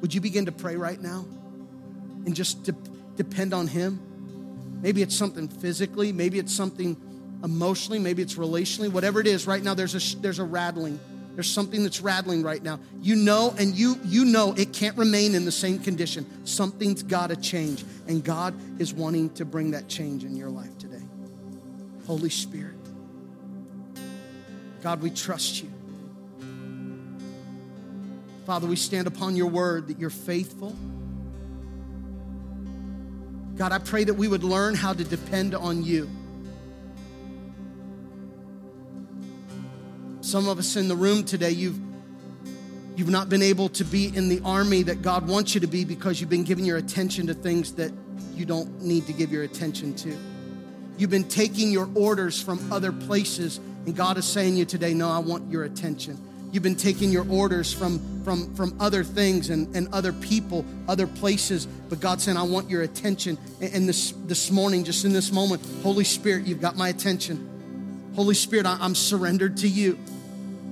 Would 0.00 0.12
you 0.12 0.20
begin 0.20 0.46
to 0.46 0.52
pray 0.52 0.76
right 0.76 1.00
now 1.00 1.24
and 2.26 2.34
just 2.34 2.64
de- 2.64 2.74
depend 3.16 3.54
on 3.54 3.68
Him? 3.68 4.00
Maybe 4.82 5.00
it's 5.00 5.16
something 5.16 5.48
physically, 5.48 6.12
maybe 6.12 6.38
it's 6.38 6.52
something 6.52 6.96
emotionally, 7.44 8.00
maybe 8.00 8.22
it's 8.22 8.34
relationally, 8.34 8.90
whatever 8.90 9.20
it 9.20 9.26
is, 9.26 9.46
right 9.46 9.62
now 9.62 9.74
there's 9.74 9.94
a, 9.94 10.20
there's 10.20 10.38
a 10.40 10.44
rattling. 10.44 10.98
There's 11.34 11.50
something 11.50 11.82
that's 11.82 12.00
rattling 12.00 12.42
right 12.42 12.62
now. 12.62 12.78
You 13.00 13.16
know, 13.16 13.54
and 13.58 13.74
you 13.74 13.98
you 14.04 14.24
know 14.24 14.52
it 14.52 14.72
can't 14.72 14.96
remain 14.96 15.34
in 15.34 15.44
the 15.44 15.52
same 15.52 15.78
condition. 15.78 16.26
Something's 16.46 17.02
got 17.02 17.28
to 17.28 17.36
change, 17.36 17.84
and 18.06 18.22
God 18.22 18.54
is 18.78 18.92
wanting 18.92 19.30
to 19.34 19.44
bring 19.44 19.70
that 19.70 19.88
change 19.88 20.24
in 20.24 20.36
your 20.36 20.50
life 20.50 20.76
today. 20.78 21.02
Holy 22.06 22.30
Spirit, 22.30 22.76
God, 24.82 25.00
we 25.00 25.10
trust 25.10 25.62
you. 25.62 25.70
Father, 28.44 28.66
we 28.66 28.76
stand 28.76 29.06
upon 29.06 29.36
your 29.36 29.46
word 29.46 29.88
that 29.88 29.98
you're 29.98 30.10
faithful. 30.10 30.76
God, 33.56 33.72
I 33.72 33.78
pray 33.78 34.04
that 34.04 34.14
we 34.14 34.28
would 34.28 34.42
learn 34.42 34.74
how 34.74 34.92
to 34.92 35.04
depend 35.04 35.54
on 35.54 35.84
you. 35.84 36.10
Some 40.32 40.48
of 40.48 40.58
us 40.58 40.76
in 40.76 40.88
the 40.88 40.96
room 40.96 41.24
today, 41.24 41.50
you've, 41.50 41.78
you've 42.96 43.10
not 43.10 43.28
been 43.28 43.42
able 43.42 43.68
to 43.68 43.84
be 43.84 44.06
in 44.16 44.30
the 44.30 44.40
army 44.46 44.82
that 44.84 45.02
God 45.02 45.28
wants 45.28 45.54
you 45.54 45.60
to 45.60 45.66
be 45.66 45.84
because 45.84 46.22
you've 46.22 46.30
been 46.30 46.42
giving 46.42 46.64
your 46.64 46.78
attention 46.78 47.26
to 47.26 47.34
things 47.34 47.74
that 47.74 47.92
you 48.32 48.46
don't 48.46 48.80
need 48.80 49.06
to 49.08 49.12
give 49.12 49.30
your 49.30 49.42
attention 49.42 49.94
to. 49.96 50.16
You've 50.96 51.10
been 51.10 51.28
taking 51.28 51.70
your 51.70 51.86
orders 51.94 52.40
from 52.40 52.72
other 52.72 52.92
places, 52.92 53.58
and 53.84 53.94
God 53.94 54.16
is 54.16 54.24
saying 54.24 54.54
to 54.54 54.60
you 54.60 54.64
today, 54.64 54.94
No, 54.94 55.10
I 55.10 55.18
want 55.18 55.50
your 55.50 55.64
attention. 55.64 56.18
You've 56.50 56.62
been 56.62 56.76
taking 56.76 57.10
your 57.10 57.30
orders 57.30 57.70
from, 57.70 58.00
from, 58.24 58.54
from 58.54 58.74
other 58.80 59.04
things 59.04 59.50
and, 59.50 59.76
and 59.76 59.86
other 59.92 60.14
people, 60.14 60.64
other 60.88 61.06
places, 61.06 61.66
but 61.66 62.00
God's 62.00 62.24
saying, 62.24 62.38
I 62.38 62.44
want 62.44 62.70
your 62.70 62.80
attention. 62.80 63.36
And, 63.60 63.86
this, 63.86 64.14
this 64.24 64.50
morning, 64.50 64.84
just 64.84 65.04
in 65.04 65.12
this 65.12 65.30
moment, 65.30 65.60
Holy 65.82 66.04
Spirit, 66.04 66.46
you've 66.46 66.62
got 66.62 66.74
my 66.74 66.88
attention. 66.88 67.50
Holy 68.14 68.34
Spirit, 68.34 68.64
I'm 68.64 68.94
surrendered 68.94 69.58
to 69.58 69.68
you. 69.68 69.98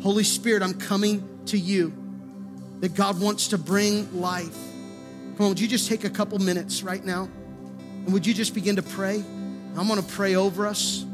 Holy 0.03 0.25
Spirit, 0.25 0.63
I'm 0.63 0.75
coming 0.75 1.45
to 1.47 1.59
you. 1.59 1.93
That 2.81 2.95
God 2.95 3.21
wants 3.21 3.49
to 3.49 3.59
bring 3.59 4.21
life. 4.21 4.57
Come 5.37 5.47
on, 5.47 5.49
would 5.51 5.61
you 5.61 5.69
just 5.69 5.89
take 5.89 6.05
a 6.05 6.11
couple 6.11 6.39
minutes 6.39 6.83
right 6.83 7.05
now? 7.05 7.29
And 8.05 8.13
would 8.13 8.27
you 8.27 8.33
just 8.33 8.55
begin 8.55 8.77
to 8.77 8.83
pray? 8.83 9.23
I'm 9.77 9.87
to 9.89 10.03
pray 10.03 10.35
over 10.35 10.67
us 10.67 11.05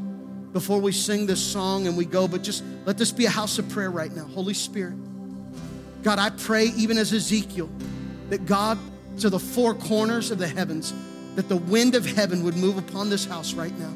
before 0.53 0.79
we 0.79 0.91
sing 0.91 1.25
this 1.25 1.43
song 1.43 1.87
and 1.87 1.97
we 1.97 2.05
go, 2.05 2.27
but 2.27 2.41
just 2.41 2.63
let 2.85 2.97
this 2.97 3.11
be 3.11 3.25
a 3.25 3.29
house 3.29 3.59
of 3.59 3.67
prayer 3.69 3.91
right 3.91 4.11
now. 4.11 4.23
Holy 4.25 4.53
Spirit. 4.53 4.95
God, 6.03 6.19
I 6.19 6.29
pray, 6.29 6.67
even 6.77 6.97
as 6.97 7.11
Ezekiel, 7.13 7.69
that 8.29 8.45
God, 8.45 8.79
to 9.19 9.29
the 9.29 9.39
four 9.39 9.73
corners 9.73 10.31
of 10.31 10.37
the 10.37 10.47
heavens, 10.47 10.93
that 11.35 11.49
the 11.49 11.57
wind 11.57 11.95
of 11.95 12.05
heaven 12.05 12.43
would 12.43 12.55
move 12.55 12.77
upon 12.77 13.09
this 13.09 13.25
house 13.25 13.53
right 13.53 13.77
now. 13.77 13.93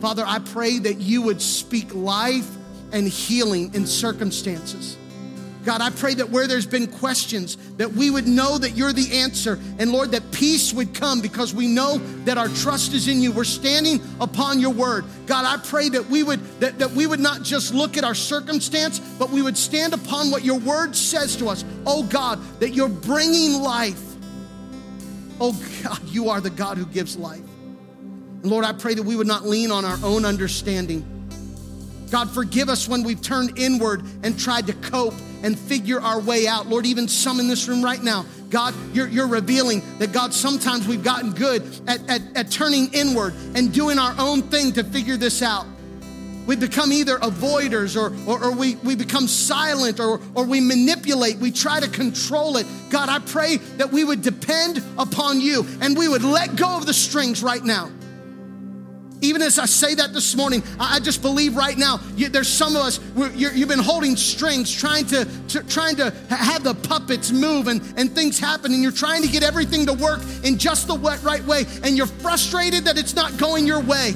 Father, 0.00 0.24
I 0.26 0.38
pray 0.38 0.78
that 0.78 0.98
you 0.98 1.22
would 1.22 1.40
speak 1.40 1.94
life 1.94 2.48
and 2.92 3.06
healing 3.06 3.74
in 3.74 3.86
circumstances. 3.86 4.96
God, 5.68 5.82
I 5.82 5.90
pray 5.90 6.14
that 6.14 6.30
where 6.30 6.46
there's 6.46 6.64
been 6.64 6.86
questions, 6.86 7.56
that 7.76 7.92
we 7.92 8.08
would 8.08 8.26
know 8.26 8.56
that 8.56 8.70
you're 8.70 8.94
the 8.94 9.18
answer. 9.18 9.58
And 9.78 9.92
Lord, 9.92 10.12
that 10.12 10.32
peace 10.32 10.72
would 10.72 10.94
come 10.94 11.20
because 11.20 11.52
we 11.52 11.66
know 11.66 11.98
that 12.24 12.38
our 12.38 12.48
trust 12.48 12.94
is 12.94 13.06
in 13.06 13.20
you. 13.20 13.32
We're 13.32 13.44
standing 13.44 14.00
upon 14.18 14.60
your 14.60 14.72
word. 14.72 15.04
God, 15.26 15.44
I 15.44 15.62
pray 15.62 15.90
that 15.90 16.06
we 16.06 16.22
would 16.22 16.40
that, 16.60 16.78
that 16.78 16.92
we 16.92 17.06
would 17.06 17.20
not 17.20 17.42
just 17.42 17.74
look 17.74 17.98
at 17.98 18.04
our 18.04 18.14
circumstance, 18.14 18.98
but 18.98 19.28
we 19.28 19.42
would 19.42 19.58
stand 19.58 19.92
upon 19.92 20.30
what 20.30 20.42
your 20.42 20.58
word 20.58 20.96
says 20.96 21.36
to 21.36 21.48
us. 21.48 21.66
Oh 21.84 22.02
God, 22.04 22.40
that 22.60 22.70
you're 22.70 22.88
bringing 22.88 23.60
life. 23.60 24.02
Oh 25.38 25.52
God, 25.82 26.02
you 26.08 26.30
are 26.30 26.40
the 26.40 26.48
God 26.48 26.78
who 26.78 26.86
gives 26.86 27.14
life. 27.16 27.40
And 27.40 28.46
Lord, 28.46 28.64
I 28.64 28.72
pray 28.72 28.94
that 28.94 29.02
we 29.02 29.16
would 29.16 29.26
not 29.26 29.44
lean 29.44 29.70
on 29.70 29.84
our 29.84 29.98
own 30.02 30.24
understanding. 30.24 31.17
God, 32.10 32.30
forgive 32.30 32.68
us 32.68 32.88
when 32.88 33.02
we've 33.02 33.20
turned 33.20 33.58
inward 33.58 34.02
and 34.22 34.38
tried 34.38 34.66
to 34.68 34.72
cope 34.72 35.14
and 35.42 35.58
figure 35.58 36.00
our 36.00 36.20
way 36.20 36.46
out. 36.46 36.66
Lord, 36.66 36.86
even 36.86 37.06
some 37.08 37.40
in 37.40 37.48
this 37.48 37.68
room 37.68 37.82
right 37.82 38.02
now, 38.02 38.24
God, 38.50 38.74
you're, 38.94 39.08
you're 39.08 39.28
revealing 39.28 39.82
that, 39.98 40.12
God, 40.12 40.32
sometimes 40.32 40.88
we've 40.88 41.04
gotten 41.04 41.32
good 41.32 41.62
at, 41.86 42.08
at, 42.08 42.22
at 42.34 42.50
turning 42.50 42.92
inward 42.94 43.34
and 43.54 43.72
doing 43.72 43.98
our 43.98 44.14
own 44.18 44.42
thing 44.42 44.72
to 44.72 44.84
figure 44.84 45.16
this 45.16 45.42
out. 45.42 45.66
We 46.46 46.56
become 46.56 46.92
either 46.92 47.18
avoiders 47.18 47.94
or, 47.94 48.16
or, 48.26 48.42
or, 48.42 48.52
we, 48.52 48.76
we 48.76 48.96
become 48.96 49.28
silent 49.28 50.00
or, 50.00 50.18
or 50.34 50.46
we 50.46 50.60
manipulate. 50.60 51.36
We 51.36 51.50
try 51.50 51.78
to 51.78 51.88
control 51.88 52.56
it. 52.56 52.66
God, 52.88 53.10
I 53.10 53.18
pray 53.18 53.58
that 53.76 53.92
we 53.92 54.02
would 54.02 54.22
depend 54.22 54.82
upon 54.96 55.42
you 55.42 55.66
and 55.82 55.96
we 55.96 56.08
would 56.08 56.24
let 56.24 56.56
go 56.56 56.74
of 56.74 56.86
the 56.86 56.94
strings 56.94 57.42
right 57.42 57.62
now. 57.62 57.90
Even 59.20 59.42
as 59.42 59.58
I 59.58 59.66
say 59.66 59.94
that 59.96 60.12
this 60.12 60.36
morning, 60.36 60.62
I 60.78 61.00
just 61.00 61.22
believe 61.22 61.56
right 61.56 61.76
now 61.76 62.00
you, 62.14 62.28
there's 62.28 62.48
some 62.48 62.76
of 62.76 62.82
us 62.82 63.00
you 63.34 63.48
have 63.48 63.68
been 63.68 63.78
holding 63.78 64.16
strings, 64.16 64.72
trying 64.72 65.06
to, 65.06 65.26
to, 65.48 65.62
trying 65.64 65.96
to 65.96 66.10
have 66.28 66.62
the 66.62 66.74
puppets 66.74 67.32
move 67.32 67.66
and, 67.66 67.82
and 67.96 68.14
things 68.14 68.38
happen, 68.38 68.72
and 68.72 68.82
you're 68.82 68.92
trying 68.92 69.22
to 69.22 69.28
get 69.28 69.42
everything 69.42 69.86
to 69.86 69.92
work 69.94 70.20
in 70.44 70.56
just 70.56 70.86
the 70.86 70.96
right 70.98 71.44
way, 71.44 71.64
and 71.82 71.96
you're 71.96 72.06
frustrated 72.06 72.84
that 72.84 72.96
it's 72.96 73.14
not 73.14 73.36
going 73.36 73.66
your 73.66 73.80
way. 73.80 74.14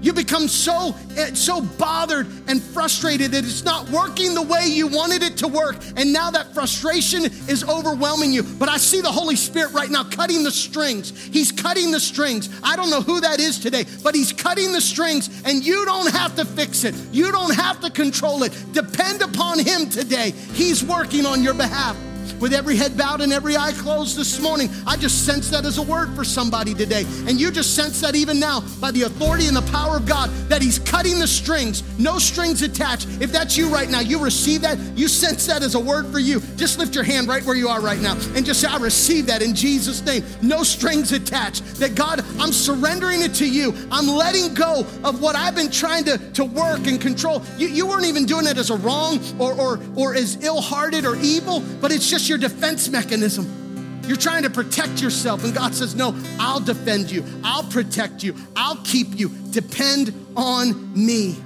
You 0.00 0.12
become 0.12 0.48
so, 0.48 0.94
eh, 1.16 1.34
so 1.34 1.60
bothered 1.60 2.26
and 2.48 2.62
frustrated 2.62 3.32
that 3.32 3.44
it's 3.44 3.64
not 3.64 3.88
working 3.90 4.34
the 4.34 4.42
way 4.42 4.66
you 4.66 4.86
wanted 4.86 5.22
it 5.22 5.36
to 5.38 5.48
work. 5.48 5.76
And 5.96 6.12
now 6.12 6.30
that 6.30 6.54
frustration 6.54 7.24
is 7.24 7.64
overwhelming 7.68 8.32
you. 8.32 8.42
But 8.42 8.68
I 8.68 8.78
see 8.78 9.00
the 9.00 9.12
Holy 9.12 9.36
Spirit 9.36 9.72
right 9.72 9.90
now 9.90 10.04
cutting 10.04 10.42
the 10.42 10.50
strings. 10.50 11.10
He's 11.26 11.52
cutting 11.52 11.90
the 11.90 12.00
strings. 12.00 12.48
I 12.62 12.76
don't 12.76 12.90
know 12.90 13.02
who 13.02 13.20
that 13.20 13.40
is 13.40 13.58
today, 13.58 13.84
but 14.02 14.14
He's 14.14 14.32
cutting 14.32 14.72
the 14.72 14.80
strings, 14.80 15.42
and 15.44 15.64
you 15.64 15.84
don't 15.84 16.10
have 16.12 16.36
to 16.36 16.44
fix 16.44 16.84
it. 16.84 16.94
You 17.12 17.30
don't 17.32 17.54
have 17.54 17.80
to 17.80 17.90
control 17.90 18.42
it. 18.42 18.52
Depend 18.72 19.22
upon 19.22 19.58
Him 19.58 19.88
today. 19.88 20.30
He's 20.30 20.82
working 20.82 21.26
on 21.26 21.42
your 21.42 21.54
behalf 21.54 21.96
with 22.38 22.52
every 22.52 22.76
head 22.76 22.96
bowed 22.96 23.20
and 23.20 23.32
every 23.32 23.56
eye 23.56 23.72
closed 23.72 24.16
this 24.16 24.40
morning. 24.40 24.70
I 24.86 24.96
just 24.96 25.26
sense 25.26 25.50
that 25.50 25.64
as 25.64 25.78
a 25.78 25.82
word 25.82 26.14
for 26.14 26.24
somebody 26.24 26.74
today. 26.74 27.04
And 27.26 27.40
you 27.40 27.50
just 27.50 27.74
sense 27.74 28.00
that 28.00 28.14
even 28.14 28.38
now 28.38 28.60
by 28.80 28.90
the 28.90 29.02
authority 29.02 29.46
and 29.46 29.56
the 29.56 29.70
power 29.72 29.96
of 29.96 30.06
God 30.06 30.30
that 30.48 30.62
He's 30.62 30.78
cutting 30.78 31.18
the 31.18 31.26
strings, 31.26 31.82
no 31.98 32.18
strings 32.18 32.62
attached. 32.62 33.08
If 33.20 33.32
that's 33.32 33.56
you 33.56 33.68
right 33.68 33.88
now, 33.88 34.00
you 34.00 34.22
receive 34.22 34.62
that, 34.62 34.78
you 34.96 35.08
sense 35.08 35.46
that 35.46 35.62
as 35.62 35.74
a 35.74 35.80
word 35.80 36.06
for 36.08 36.18
you. 36.18 36.40
Just 36.56 36.78
lift 36.78 36.94
your 36.94 37.04
hand 37.04 37.28
right 37.28 37.44
where 37.44 37.56
you 37.56 37.68
are 37.68 37.80
right 37.80 38.00
now 38.00 38.14
and 38.34 38.44
just 38.44 38.60
say, 38.60 38.68
I 38.68 38.76
receive 38.76 39.26
that 39.26 39.42
in 39.42 39.54
Jesus' 39.54 40.04
name. 40.04 40.24
No 40.42 40.62
strings 40.62 41.12
attached. 41.12 41.64
That 41.76 41.94
God, 41.94 42.24
I'm 42.38 42.52
surrendering 42.52 43.22
it 43.22 43.34
to 43.34 43.48
you. 43.48 43.74
I'm 43.90 44.06
letting 44.06 44.54
go 44.54 44.86
of 45.04 45.20
what 45.20 45.36
I've 45.36 45.54
been 45.54 45.70
trying 45.70 46.04
to, 46.04 46.18
to 46.32 46.44
work 46.44 46.86
and 46.86 47.00
control. 47.00 47.42
You, 47.56 47.68
you 47.68 47.86
weren't 47.86 48.06
even 48.06 48.26
doing 48.26 48.46
it 48.46 48.58
as 48.58 48.70
a 48.70 48.76
wrong 48.76 49.20
or, 49.38 49.54
or, 49.54 49.80
or 49.96 50.14
as 50.14 50.42
ill 50.44 50.60
hearted 50.60 51.04
or 51.04 51.16
evil, 51.16 51.60
but 51.80 51.92
it's 51.92 52.08
just 52.08 52.19
your 52.28 52.38
defense 52.38 52.88
mechanism. 52.88 54.02
You're 54.06 54.16
trying 54.16 54.42
to 54.42 54.50
protect 54.50 55.02
yourself, 55.02 55.44
and 55.44 55.54
God 55.54 55.74
says, 55.74 55.94
No, 55.94 56.14
I'll 56.38 56.60
defend 56.60 57.10
you, 57.10 57.24
I'll 57.44 57.64
protect 57.64 58.22
you, 58.22 58.34
I'll 58.56 58.76
keep 58.78 59.18
you. 59.18 59.30
Depend 59.50 60.12
on 60.36 60.92
me. 60.94 61.36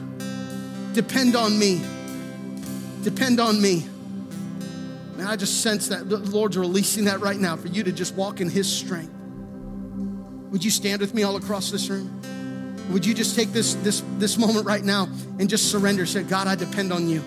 Depend 0.92 1.36
on 1.36 1.58
me. 1.58 1.82
Depend 3.02 3.40
on 3.40 3.60
me. 3.60 3.86
Man, 5.16 5.26
I 5.26 5.36
just 5.36 5.62
sense 5.62 5.88
that 5.88 6.08
the 6.08 6.18
Lord's 6.18 6.56
releasing 6.56 7.04
that 7.04 7.20
right 7.20 7.38
now 7.38 7.56
for 7.56 7.68
you 7.68 7.82
to 7.84 7.92
just 7.92 8.14
walk 8.14 8.40
in 8.40 8.48
His 8.48 8.70
strength. 8.70 9.12
Would 10.50 10.64
you 10.64 10.70
stand 10.70 11.00
with 11.00 11.14
me 11.14 11.22
all 11.24 11.36
across 11.36 11.70
this 11.70 11.88
room? 11.88 12.20
Would 12.90 13.04
you 13.04 13.14
just 13.14 13.34
take 13.34 13.52
this, 13.52 13.74
this, 13.76 14.02
this 14.18 14.38
moment 14.38 14.66
right 14.66 14.84
now 14.84 15.08
and 15.38 15.48
just 15.48 15.70
surrender? 15.70 16.06
Say, 16.06 16.22
God, 16.22 16.46
I 16.46 16.54
depend 16.54 16.92
on 16.92 17.08
you. 17.08 17.22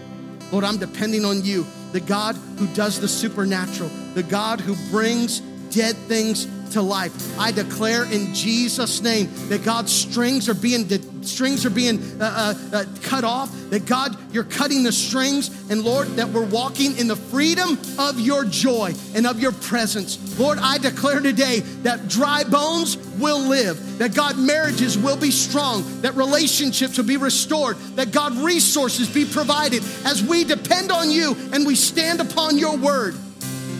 Lord, 0.51 0.63
I'm 0.63 0.77
depending 0.77 1.25
on 1.25 1.43
you, 1.43 1.65
the 1.91 1.99
God 1.99 2.35
who 2.57 2.67
does 2.73 2.99
the 2.99 3.07
supernatural, 3.07 3.89
the 4.13 4.23
God 4.23 4.59
who 4.59 4.75
brings 4.91 5.39
dead 5.71 5.95
things 5.95 6.47
to 6.71 6.81
life. 6.81 7.39
I 7.39 7.51
declare 7.51 8.05
in 8.05 8.33
Jesus' 8.33 9.01
name 9.01 9.29
that 9.49 9.63
God's 9.63 9.91
strings 9.91 10.49
are 10.49 10.53
being 10.53 10.87
strings 11.27 11.65
are 11.65 11.69
being 11.69 11.99
uh, 12.21 12.55
uh, 12.71 12.77
uh, 12.77 12.85
cut 13.03 13.23
off. 13.23 13.51
That 13.69 13.85
God, 13.85 14.15
you're 14.33 14.45
cutting 14.45 14.83
the 14.83 14.91
strings, 14.91 15.69
and 15.69 15.83
Lord, 15.83 16.07
that 16.15 16.29
we're 16.29 16.45
walking 16.45 16.97
in 16.97 17.07
the 17.07 17.15
freedom 17.15 17.77
of 17.99 18.19
your 18.19 18.45
joy 18.45 18.93
and 19.13 19.27
of 19.27 19.39
your 19.39 19.51
presence. 19.51 20.39
Lord, 20.39 20.57
I 20.59 20.77
declare 20.77 21.19
today 21.19 21.59
that 21.83 22.07
dry 22.07 22.43
bones 22.43 22.97
will 23.19 23.39
live. 23.39 23.97
That 23.97 24.15
God, 24.15 24.37
marriages 24.37 24.97
will 24.97 25.17
be 25.17 25.31
strong. 25.31 25.83
That 26.01 26.15
relationships 26.15 26.97
will 26.97 27.05
be 27.05 27.17
restored. 27.17 27.77
That 27.95 28.11
God, 28.11 28.33
resources 28.37 29.13
be 29.13 29.25
provided 29.25 29.83
as 30.05 30.23
we 30.23 30.43
depend 30.43 30.91
on 30.91 31.11
you 31.11 31.35
and 31.51 31.65
we 31.65 31.75
stand 31.75 32.21
upon 32.21 32.57
your 32.57 32.77
word. 32.77 33.15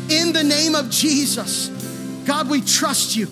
In 0.09 0.33
the 0.33 0.43
name 0.43 0.75
of 0.75 0.89
Jesus. 0.89 1.76
God, 2.27 2.49
we 2.49 2.59
trust 2.59 3.15
you. 3.15 3.27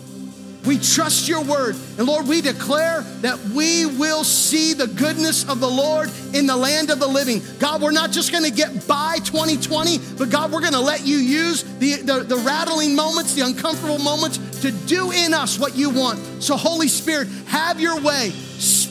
We 0.66 0.80
trust 0.80 1.28
your 1.28 1.44
word. 1.44 1.76
And 1.98 2.08
Lord, 2.08 2.28
we 2.28 2.42
declare 2.42 3.02
that 3.22 3.38
we 3.54 3.86
will 3.86 4.24
see 4.24 4.74
the 4.74 4.88
goodness 4.88 5.48
of 5.48 5.60
the 5.60 5.70
Lord 5.70 6.10
in 6.34 6.48
the 6.48 6.56
land 6.56 6.90
of 6.90 7.00
the 7.00 7.08
living. 7.08 7.42
God, 7.60 7.82
we're 7.82 7.92
not 7.92 8.12
just 8.12 8.32
to 8.46 8.52
get 8.52 8.88
by 8.88 9.18
2020, 9.18 10.00
but 10.18 10.30
God, 10.30 10.52
we're 10.52 10.62
to 10.74 10.80
let 10.80 11.06
you 11.06 11.18
use 11.18 11.64
the, 11.80 11.96
the, 11.98 12.20
the, 12.22 12.38
rattling 12.38 12.96
moments, 12.96 13.36
the 13.36 13.42
uncomfortable 13.42 14.00
moments 14.00 14.38
to 14.62 14.72
do 14.72 15.12
in 15.12 15.34
us 15.34 15.60
what 15.60 15.76
you 15.76 15.90
want. 15.90 16.20
So, 16.42 16.56
Holy 16.56 16.88
Spirit, 16.88 17.28
have 17.48 17.80
your 17.80 18.02
way. 18.02 18.32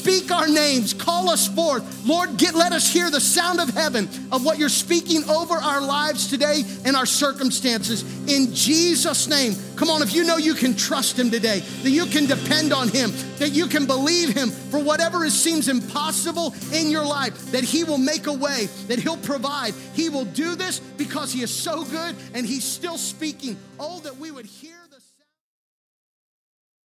Speak 0.05 0.31
our 0.31 0.47
names, 0.47 0.93
call 0.93 1.31
us 1.31 1.49
forth. 1.49 2.07
Lord, 2.07 2.37
get, 2.37 2.55
let 2.55 2.73
us 2.73 2.93
hear 2.93 3.11
the 3.11 3.23
sound 3.23 3.59
of 3.59 3.71
heaven 3.71 4.07
of 4.31 4.45
what 4.45 4.59
you're 4.59 4.69
speaking 4.69 5.25
over 5.31 5.55
our 5.55 5.81
lives 5.81 6.29
today 6.29 6.63
and 6.85 6.95
our 6.95 7.07
circumstances. 7.07 8.03
In 8.29 8.53
Jesus' 8.53 9.29
name, 9.29 9.55
come 9.77 9.89
on, 9.89 10.03
if 10.03 10.15
you 10.15 10.25
know 10.25 10.37
you 10.37 10.53
can 10.53 10.77
trust 10.77 11.19
him 11.19 11.31
today, 11.31 11.61
that 11.61 11.89
you 11.89 12.05
can 12.05 12.27
depend 12.27 12.71
on 12.71 12.89
him, 12.89 13.13
that 13.39 13.53
you 13.53 13.67
can 13.67 13.87
believe 13.87 14.29
him 14.29 14.51
for 14.51 14.79
whatever 14.79 15.27
seems 15.31 15.69
impossible 15.69 16.55
in 16.75 16.91
your 16.91 17.07
life, 17.07 17.51
that 17.53 17.65
he 17.65 17.83
will 17.83 17.97
make 17.97 18.27
a 18.27 18.33
way, 18.35 18.67
that 18.89 18.99
he'll 18.99 19.17
provide. 19.17 19.73
He 19.95 20.11
will 20.11 20.27
do 20.27 20.55
this 20.55 20.81
because 20.81 21.33
he 21.33 21.43
is 21.43 21.51
so 21.51 21.83
good 21.83 22.15
and 22.35 22.45
he's 22.45 22.65
still 22.65 22.99
speaking. 22.99 23.57
Oh, 23.81 24.01
that 24.01 24.19
we 24.19 24.31
would 24.31 24.45
hear. 24.45 24.74